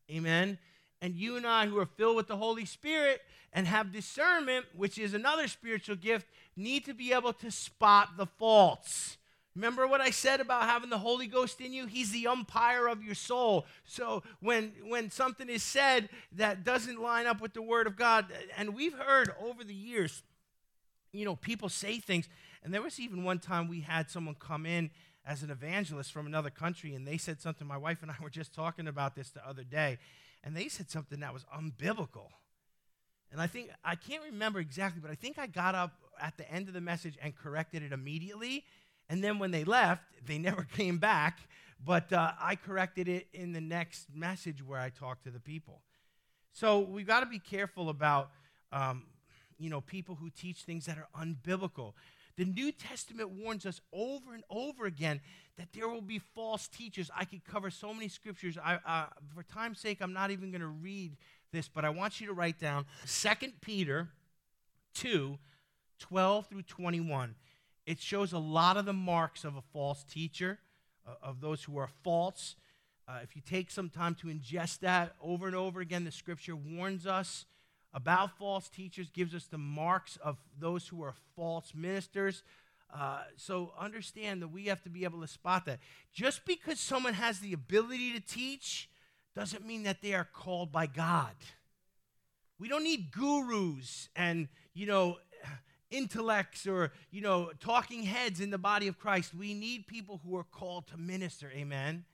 Amen. 0.08 0.58
And 1.02 1.16
you 1.16 1.36
and 1.36 1.46
I, 1.46 1.66
who 1.66 1.78
are 1.78 1.86
filled 1.86 2.14
with 2.14 2.28
the 2.28 2.36
Holy 2.36 2.64
Spirit 2.64 3.22
and 3.52 3.66
have 3.66 3.90
discernment, 3.90 4.66
which 4.76 4.98
is 4.98 5.14
another 5.14 5.48
spiritual 5.48 5.96
gift, 5.96 6.26
need 6.54 6.84
to 6.84 6.94
be 6.94 7.12
able 7.12 7.32
to 7.32 7.50
spot 7.50 8.10
the 8.16 8.26
faults. 8.26 9.16
Remember 9.56 9.86
what 9.86 10.00
I 10.00 10.10
said 10.10 10.40
about 10.40 10.62
having 10.64 10.90
the 10.90 10.98
Holy 10.98 11.26
Ghost 11.26 11.60
in 11.60 11.72
you? 11.72 11.86
He's 11.86 12.12
the 12.12 12.28
umpire 12.28 12.86
of 12.86 13.02
your 13.02 13.16
soul. 13.16 13.66
So 13.84 14.22
when 14.40 14.72
when 14.86 15.10
something 15.10 15.48
is 15.48 15.62
said 15.62 16.08
that 16.32 16.64
doesn't 16.64 17.00
line 17.00 17.26
up 17.26 17.40
with 17.40 17.54
the 17.54 17.62
word 17.62 17.86
of 17.86 17.96
God, 17.96 18.26
and 18.56 18.74
we've 18.74 18.94
heard 18.94 19.32
over 19.42 19.64
the 19.64 19.74
years, 19.74 20.22
you 21.12 21.24
know, 21.24 21.34
people 21.34 21.68
say 21.68 21.98
things, 21.98 22.28
and 22.62 22.72
there 22.72 22.82
was 22.82 23.00
even 23.00 23.24
one 23.24 23.40
time 23.40 23.66
we 23.66 23.80
had 23.80 24.08
someone 24.08 24.36
come 24.38 24.66
in 24.66 24.90
as 25.26 25.42
an 25.42 25.50
evangelist 25.50 26.12
from 26.12 26.26
another 26.26 26.50
country, 26.50 26.94
and 26.94 27.06
they 27.06 27.16
said 27.16 27.40
something. 27.40 27.66
My 27.66 27.76
wife 27.76 27.98
and 28.02 28.10
I 28.10 28.14
were 28.22 28.30
just 28.30 28.54
talking 28.54 28.86
about 28.86 29.16
this 29.16 29.30
the 29.30 29.46
other 29.46 29.64
day, 29.64 29.98
and 30.44 30.56
they 30.56 30.68
said 30.68 30.90
something 30.90 31.20
that 31.20 31.34
was 31.34 31.44
unbiblical. 31.56 32.28
And 33.32 33.40
I 33.40 33.48
think 33.48 33.70
I 33.84 33.96
can't 33.96 34.22
remember 34.24 34.60
exactly, 34.60 35.00
but 35.00 35.10
I 35.10 35.16
think 35.16 35.38
I 35.38 35.48
got 35.48 35.74
up 35.74 35.92
at 36.20 36.36
the 36.36 36.50
end 36.50 36.68
of 36.68 36.74
the 36.74 36.80
message 36.80 37.16
and 37.20 37.34
corrected 37.34 37.82
it 37.82 37.92
immediately 37.92 38.64
and 39.10 39.22
then 39.22 39.40
when 39.40 39.50
they 39.50 39.64
left, 39.64 40.04
they 40.24 40.38
never 40.38 40.62
came 40.76 40.96
back. 40.98 41.40
But 41.84 42.12
uh, 42.12 42.32
I 42.40 42.56
corrected 42.56 43.08
it 43.08 43.26
in 43.32 43.52
the 43.52 43.60
next 43.60 44.06
message 44.14 44.64
where 44.64 44.78
I 44.78 44.90
talked 44.90 45.24
to 45.24 45.30
the 45.30 45.40
people. 45.40 45.80
So 46.52 46.80
we've 46.80 47.06
got 47.06 47.20
to 47.20 47.26
be 47.26 47.38
careful 47.38 47.88
about, 47.88 48.30
um, 48.72 49.04
you 49.58 49.70
know, 49.70 49.80
people 49.80 50.14
who 50.14 50.30
teach 50.30 50.62
things 50.62 50.86
that 50.86 50.98
are 50.98 51.08
unbiblical. 51.18 51.94
The 52.36 52.44
New 52.44 52.70
Testament 52.70 53.30
warns 53.30 53.66
us 53.66 53.80
over 53.92 54.34
and 54.34 54.44
over 54.50 54.86
again 54.86 55.20
that 55.56 55.68
there 55.72 55.88
will 55.88 56.02
be 56.02 56.18
false 56.18 56.68
teachers. 56.68 57.10
I 57.16 57.24
could 57.24 57.44
cover 57.44 57.70
so 57.70 57.92
many 57.92 58.08
scriptures. 58.08 58.58
I, 58.62 58.78
uh, 58.86 59.06
for 59.34 59.42
time's 59.42 59.80
sake, 59.80 59.98
I'm 60.00 60.12
not 60.12 60.30
even 60.30 60.50
going 60.50 60.60
to 60.60 60.66
read 60.66 61.16
this, 61.52 61.68
but 61.68 61.84
I 61.84 61.90
want 61.90 62.20
you 62.20 62.26
to 62.28 62.32
write 62.32 62.58
down 62.58 62.86
2 63.06 63.28
Peter 63.60 64.08
2 64.94 65.38
12 65.98 66.46
through 66.46 66.62
21 66.62 67.34
it 67.86 68.00
shows 68.00 68.32
a 68.32 68.38
lot 68.38 68.76
of 68.76 68.84
the 68.84 68.92
marks 68.92 69.44
of 69.44 69.56
a 69.56 69.62
false 69.72 70.04
teacher, 70.04 70.58
uh, 71.06 71.14
of 71.22 71.40
those 71.40 71.64
who 71.64 71.78
are 71.78 71.88
false. 72.02 72.56
Uh, 73.08 73.18
if 73.22 73.34
you 73.34 73.42
take 73.44 73.70
some 73.70 73.88
time 73.88 74.14
to 74.14 74.28
ingest 74.28 74.80
that 74.80 75.14
over 75.22 75.46
and 75.46 75.56
over 75.56 75.80
again, 75.80 76.04
the 76.04 76.12
scripture 76.12 76.54
warns 76.54 77.06
us 77.06 77.46
about 77.92 78.38
false 78.38 78.68
teachers, 78.68 79.10
gives 79.10 79.34
us 79.34 79.46
the 79.46 79.58
marks 79.58 80.16
of 80.22 80.36
those 80.58 80.86
who 80.86 81.02
are 81.02 81.14
false 81.34 81.72
ministers. 81.74 82.42
Uh, 82.94 83.22
so 83.36 83.72
understand 83.78 84.42
that 84.42 84.48
we 84.48 84.66
have 84.66 84.82
to 84.82 84.90
be 84.90 85.04
able 85.04 85.20
to 85.20 85.26
spot 85.26 85.64
that. 85.64 85.80
Just 86.12 86.44
because 86.44 86.78
someone 86.78 87.14
has 87.14 87.40
the 87.40 87.52
ability 87.52 88.12
to 88.12 88.20
teach 88.20 88.88
doesn't 89.34 89.66
mean 89.66 89.84
that 89.84 90.02
they 90.02 90.14
are 90.14 90.28
called 90.32 90.72
by 90.72 90.86
God. 90.86 91.34
We 92.58 92.68
don't 92.68 92.84
need 92.84 93.10
gurus 93.10 94.08
and, 94.14 94.48
you 94.74 94.86
know, 94.86 95.16
intellects 95.90 96.66
or, 96.66 96.92
you 97.10 97.20
know, 97.20 97.50
talking 97.60 98.02
heads 98.02 98.40
in 98.40 98.50
the 98.50 98.58
body 98.58 98.88
of 98.88 98.98
Christ. 98.98 99.34
We 99.34 99.54
need 99.54 99.86
people 99.86 100.20
who 100.24 100.36
are 100.36 100.44
called 100.44 100.86
to 100.88 100.96
minister. 100.96 101.50
Amen. 101.54 102.04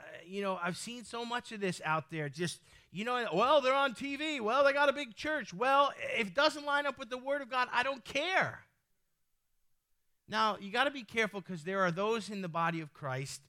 Uh, 0.00 0.04
you 0.26 0.42
know, 0.42 0.58
I've 0.62 0.76
seen 0.76 1.04
so 1.04 1.24
much 1.24 1.52
of 1.52 1.60
this 1.60 1.80
out 1.84 2.10
there. 2.10 2.28
Just, 2.28 2.60
you 2.90 3.04
know, 3.04 3.26
well, 3.32 3.60
they're 3.60 3.74
on 3.74 3.94
TV. 3.94 4.40
Well, 4.40 4.64
they 4.64 4.72
got 4.72 4.88
a 4.88 4.92
big 4.92 5.14
church. 5.14 5.54
Well, 5.54 5.92
if 6.18 6.28
it 6.28 6.34
doesn't 6.34 6.66
line 6.66 6.86
up 6.86 6.98
with 6.98 7.10
the 7.10 7.18
Word 7.18 7.42
of 7.42 7.50
God, 7.50 7.68
I 7.72 7.82
don't 7.82 8.04
care. 8.04 8.60
Now, 10.28 10.56
you 10.60 10.70
got 10.72 10.84
to 10.84 10.90
be 10.90 11.02
careful 11.02 11.40
because 11.40 11.64
there 11.64 11.80
are 11.80 11.90
those 11.90 12.30
in 12.30 12.42
the 12.42 12.48
body 12.48 12.80
of 12.80 12.92
Christ 12.92 13.42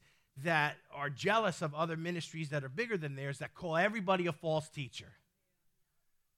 that 0.43 0.75
are 0.93 1.09
jealous 1.09 1.61
of 1.61 1.73
other 1.75 1.95
ministries 1.95 2.49
that 2.49 2.63
are 2.63 2.69
bigger 2.69 2.97
than 2.97 3.15
theirs 3.15 3.39
that 3.39 3.53
call 3.53 3.77
everybody 3.77 4.27
a 4.27 4.31
false 4.31 4.67
teacher. 4.69 5.13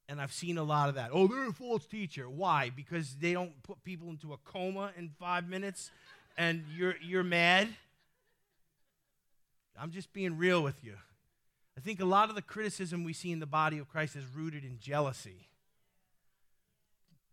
And 0.07 0.21
I've 0.21 0.33
seen 0.33 0.57
a 0.57 0.63
lot 0.63 0.89
of 0.89 0.95
that. 0.95 1.09
Oh, 1.11 1.27
they're 1.27 1.49
a 1.49 1.53
false 1.53 1.87
teacher. 1.87 2.29
Why? 2.29 2.69
Because 2.75 3.15
they 3.15 3.33
don't 3.33 3.63
put 3.63 3.83
people 3.83 4.09
into 4.09 4.33
a 4.33 4.37
coma 4.37 4.91
in 4.95 5.09
five 5.19 5.49
minutes 5.49 5.89
and 6.37 6.63
you're, 6.75 6.95
you're 7.01 7.23
mad. 7.23 7.69
I'm 9.79 9.91
just 9.91 10.13
being 10.13 10.37
real 10.37 10.61
with 10.61 10.83
you. 10.83 10.93
I 11.77 11.81
think 11.81 11.99
a 11.99 12.05
lot 12.05 12.29
of 12.29 12.35
the 12.35 12.41
criticism 12.41 13.03
we 13.03 13.13
see 13.13 13.31
in 13.31 13.39
the 13.39 13.45
body 13.45 13.79
of 13.79 13.89
Christ 13.89 14.15
is 14.15 14.23
rooted 14.35 14.63
in 14.63 14.79
jealousy. 14.79 15.47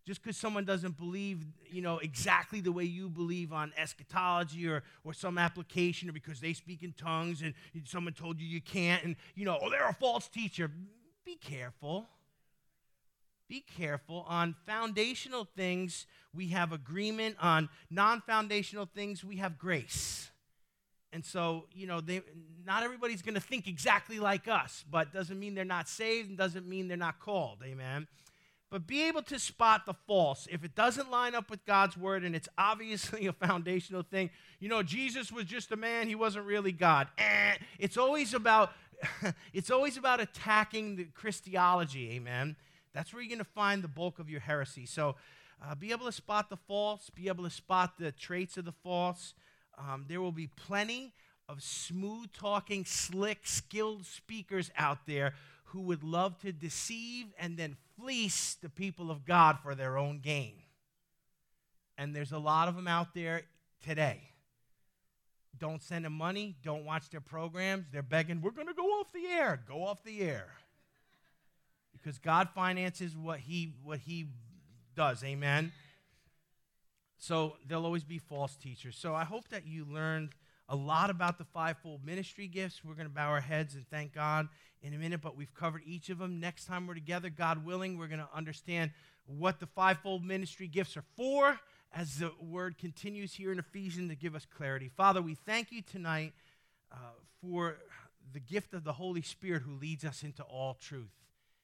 Just 0.05 0.21
because 0.21 0.35
someone 0.35 0.65
doesn't 0.65 0.97
believe, 0.97 1.45
you 1.71 1.81
know, 1.81 1.99
exactly 1.99 2.59
the 2.59 2.73
way 2.73 2.83
you 2.83 3.07
believe 3.07 3.53
on 3.53 3.71
eschatology 3.77 4.67
or, 4.67 4.83
or 5.05 5.13
some 5.13 5.37
application, 5.37 6.09
or 6.09 6.11
because 6.11 6.41
they 6.41 6.51
speak 6.51 6.83
in 6.83 6.91
tongues 6.91 7.41
and 7.41 7.53
someone 7.85 8.13
told 8.13 8.41
you 8.41 8.45
you 8.45 8.59
can't, 8.59 9.03
and, 9.05 9.15
you 9.35 9.45
know, 9.45 9.57
oh, 9.61 9.69
they're 9.69 9.87
a 9.87 9.93
false 9.93 10.27
teacher. 10.27 10.69
Be 11.23 11.35
careful. 11.35 12.09
Be 13.47 13.61
careful. 13.61 14.25
On 14.27 14.55
foundational 14.65 15.47
things, 15.55 16.05
we 16.33 16.47
have 16.49 16.71
agreement. 16.71 17.35
On 17.41 17.69
non 17.89 18.21
foundational 18.21 18.85
things, 18.85 19.23
we 19.23 19.37
have 19.37 19.57
grace. 19.57 20.29
And 21.11 21.23
so, 21.23 21.65
you 21.73 21.85
know, 21.85 22.01
they, 22.01 22.21
not 22.65 22.81
everybody's 22.81 23.21
going 23.21 23.35
to 23.35 23.41
think 23.41 23.67
exactly 23.67 24.19
like 24.19 24.47
us, 24.47 24.83
but 24.89 25.13
doesn't 25.13 25.39
mean 25.39 25.53
they're 25.53 25.63
not 25.63 25.87
saved 25.87 26.29
and 26.29 26.37
doesn't 26.37 26.67
mean 26.67 26.87
they're 26.87 26.97
not 26.97 27.19
called. 27.19 27.59
Amen. 27.63 28.07
But 28.71 28.87
be 28.87 29.03
able 29.03 29.21
to 29.23 29.37
spot 29.37 29.85
the 29.85 29.93
false. 29.93 30.47
If 30.49 30.63
it 30.63 30.73
doesn't 30.73 31.11
line 31.11 31.35
up 31.35 31.51
with 31.51 31.63
God's 31.65 31.95
word 31.95 32.23
and 32.23 32.35
it's 32.35 32.49
obviously 32.57 33.27
a 33.27 33.33
foundational 33.33 34.01
thing, 34.01 34.31
you 34.59 34.67
know, 34.67 34.81
Jesus 34.81 35.31
was 35.31 35.45
just 35.45 35.71
a 35.71 35.75
man, 35.75 36.07
he 36.07 36.15
wasn't 36.15 36.47
really 36.47 36.71
God. 36.71 37.07
Eh. 37.19 37.57
It's 37.77 37.97
always 37.97 38.33
about 38.33 38.71
it's 39.53 39.69
always 39.69 39.97
about 39.97 40.19
attacking 40.19 40.95
the 40.95 41.03
Christology, 41.03 42.13
amen. 42.13 42.55
That's 42.93 43.13
where 43.13 43.21
you're 43.21 43.29
going 43.29 43.39
to 43.39 43.43
find 43.43 43.83
the 43.83 43.87
bulk 43.87 44.19
of 44.19 44.29
your 44.29 44.39
heresy. 44.39 44.85
So, 44.85 45.15
uh, 45.65 45.75
be 45.75 45.91
able 45.91 46.05
to 46.05 46.11
spot 46.11 46.49
the 46.49 46.57
false, 46.57 47.09
be 47.09 47.27
able 47.27 47.43
to 47.45 47.49
spot 47.49 47.93
the 47.97 48.11
traits 48.11 48.57
of 48.57 48.65
the 48.65 48.71
false, 48.71 49.33
um, 49.77 50.05
there 50.07 50.21
will 50.21 50.31
be 50.31 50.47
plenty 50.47 51.13
of 51.47 51.63
smooth 51.63 52.31
talking, 52.33 52.85
slick, 52.85 53.39
skilled 53.43 54.05
speakers 54.05 54.71
out 54.77 55.05
there 55.05 55.33
who 55.65 55.81
would 55.81 56.03
love 56.03 56.37
to 56.39 56.51
deceive 56.51 57.27
and 57.39 57.57
then 57.57 57.75
fleece 57.99 58.55
the 58.61 58.69
people 58.69 59.09
of 59.09 59.25
God 59.25 59.57
for 59.59 59.73
their 59.73 59.97
own 59.97 60.19
gain. 60.19 60.53
And 61.97 62.15
there's 62.15 62.31
a 62.31 62.37
lot 62.37 62.67
of 62.67 62.75
them 62.75 62.87
out 62.87 63.13
there 63.13 63.43
today. 63.83 64.21
Don't 65.57 65.81
send 65.81 66.05
them 66.05 66.13
money, 66.13 66.55
don't 66.63 66.85
watch 66.85 67.09
their 67.09 67.21
programs. 67.21 67.85
They're 67.91 68.01
begging, 68.01 68.41
we're 68.41 68.51
going 68.51 68.67
to 68.67 68.73
go 68.73 68.85
off 68.99 69.11
the 69.13 69.25
air. 69.27 69.61
Go 69.67 69.83
off 69.85 70.03
the 70.03 70.21
air. 70.21 70.47
Because 72.03 72.17
God 72.17 72.49
finances 72.53 73.15
what 73.15 73.39
he, 73.39 73.73
what 73.83 73.99
he 73.99 74.27
does. 74.95 75.23
Amen. 75.23 75.71
So 77.17 77.55
there'll 77.65 77.85
always 77.85 78.03
be 78.03 78.17
false 78.17 78.55
teachers. 78.57 78.97
So 78.97 79.15
I 79.15 79.23
hope 79.23 79.47
that 79.49 79.65
you 79.65 79.85
learned 79.85 80.31
a 80.67 80.75
lot 80.75 81.09
about 81.09 81.37
the 81.37 81.45
fivefold 81.45 82.05
ministry 82.05 82.47
gifts. 82.47 82.83
We're 82.83 82.95
going 82.95 83.07
to 83.07 83.13
bow 83.13 83.29
our 83.29 83.39
heads 83.39 83.75
and 83.75 83.87
thank 83.89 84.13
God 84.13 84.49
in 84.81 84.93
a 84.93 84.97
minute, 84.97 85.21
but 85.21 85.37
we've 85.37 85.53
covered 85.53 85.83
each 85.85 86.09
of 86.09 86.17
them. 86.17 86.39
Next 86.41 86.65
time 86.65 86.87
we're 86.87 86.95
together, 86.95 87.29
God 87.29 87.65
willing, 87.65 87.97
we're 87.97 88.07
going 88.07 88.19
to 88.19 88.29
understand 88.35 88.91
what 89.25 89.61
the 89.61 89.67
fivefold 89.67 90.25
ministry 90.25 90.67
gifts 90.67 90.97
are 90.97 91.05
for 91.15 91.57
as 91.95 92.17
the 92.17 92.31
word 92.41 92.77
continues 92.77 93.33
here 93.33 93.51
in 93.51 93.59
Ephesians 93.59 94.09
to 94.09 94.15
give 94.15 94.35
us 94.35 94.45
clarity. 94.57 94.89
Father, 94.89 95.21
we 95.21 95.35
thank 95.35 95.71
you 95.71 95.81
tonight 95.81 96.33
uh, 96.91 96.97
for 97.41 97.77
the 98.33 98.39
gift 98.39 98.73
of 98.73 98.83
the 98.83 98.93
Holy 98.93 99.21
Spirit 99.21 99.61
who 99.61 99.73
leads 99.73 100.03
us 100.03 100.23
into 100.23 100.43
all 100.43 100.73
truth. 100.73 101.22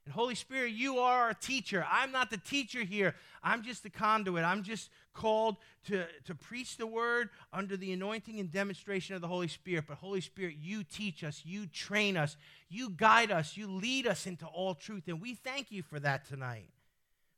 And 0.09 0.15
Holy 0.15 0.33
Spirit, 0.33 0.71
you 0.71 0.97
are 0.97 1.25
our 1.25 1.35
teacher. 1.35 1.85
I'm 1.87 2.11
not 2.11 2.31
the 2.31 2.39
teacher 2.39 2.79
here. 2.79 3.13
I'm 3.43 3.61
just 3.61 3.83
the 3.83 3.91
conduit. 3.91 4.43
I'm 4.43 4.63
just 4.63 4.89
called 5.13 5.57
to, 5.85 6.05
to 6.25 6.33
preach 6.33 6.77
the 6.77 6.87
word 6.87 7.29
under 7.53 7.77
the 7.77 7.93
anointing 7.93 8.39
and 8.39 8.51
demonstration 8.51 9.13
of 9.13 9.21
the 9.21 9.27
Holy 9.27 9.47
Spirit. 9.47 9.85
But 9.87 9.97
Holy 9.97 10.21
Spirit, 10.21 10.55
you 10.59 10.83
teach 10.83 11.23
us, 11.23 11.43
you 11.45 11.67
train 11.67 12.17
us, 12.17 12.37
you 12.69 12.89
guide 12.89 13.29
us, 13.29 13.55
you 13.55 13.67
lead 13.67 14.07
us 14.07 14.25
into 14.25 14.47
all 14.47 14.73
truth. 14.73 15.03
And 15.05 15.21
we 15.21 15.35
thank 15.35 15.71
you 15.71 15.83
for 15.83 15.99
that 15.99 16.27
tonight. 16.27 16.71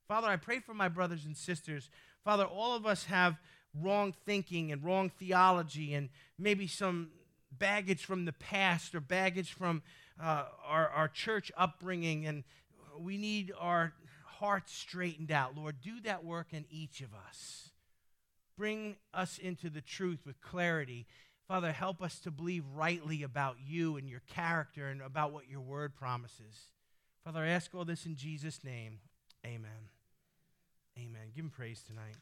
Father, 0.07 0.29
I 0.29 0.37
pray 0.37 0.59
for 0.59 0.73
my 0.73 0.87
brothers 0.87 1.25
and 1.25 1.35
sisters. 1.35 1.89
Father, 2.23 2.45
all 2.45 2.73
of 2.73 2.85
us 2.85 3.03
have 3.03 3.35
wrong 3.77 4.13
thinking 4.25 4.71
and 4.71 4.81
wrong 4.81 5.09
theology 5.09 5.93
and 5.93 6.07
maybe 6.39 6.67
some 6.67 7.09
baggage 7.51 8.05
from 8.05 8.23
the 8.23 8.31
past 8.31 8.95
or 8.95 9.01
baggage 9.01 9.51
from 9.51 9.81
uh, 10.21 10.45
our, 10.65 10.87
our 10.89 11.07
church 11.07 11.51
upbringing, 11.57 12.25
and 12.25 12.43
we 12.99 13.17
need 13.17 13.53
our 13.59 13.93
hearts 14.25 14.73
straightened 14.73 15.31
out. 15.31 15.55
Lord, 15.55 15.81
do 15.81 15.99
that 16.01 16.23
work 16.23 16.47
in 16.51 16.65
each 16.69 17.01
of 17.01 17.09
us. 17.13 17.69
Bring 18.57 18.95
us 19.13 19.37
into 19.37 19.69
the 19.69 19.81
truth 19.81 20.19
with 20.25 20.41
clarity. 20.41 21.07
Father, 21.47 21.71
help 21.71 22.01
us 22.01 22.19
to 22.19 22.31
believe 22.31 22.63
rightly 22.73 23.23
about 23.23 23.57
you 23.65 23.97
and 23.97 24.09
your 24.09 24.21
character 24.33 24.87
and 24.87 25.01
about 25.01 25.31
what 25.31 25.49
your 25.49 25.61
word 25.61 25.95
promises. 25.95 26.71
Father, 27.23 27.41
I 27.41 27.49
ask 27.49 27.73
all 27.75 27.85
this 27.85 28.05
in 28.05 28.15
Jesus' 28.15 28.63
name. 28.63 28.99
Amen. 29.45 29.89
Amen. 30.97 31.31
Give 31.35 31.45
him 31.45 31.51
praise 31.51 31.83
tonight. 31.85 32.15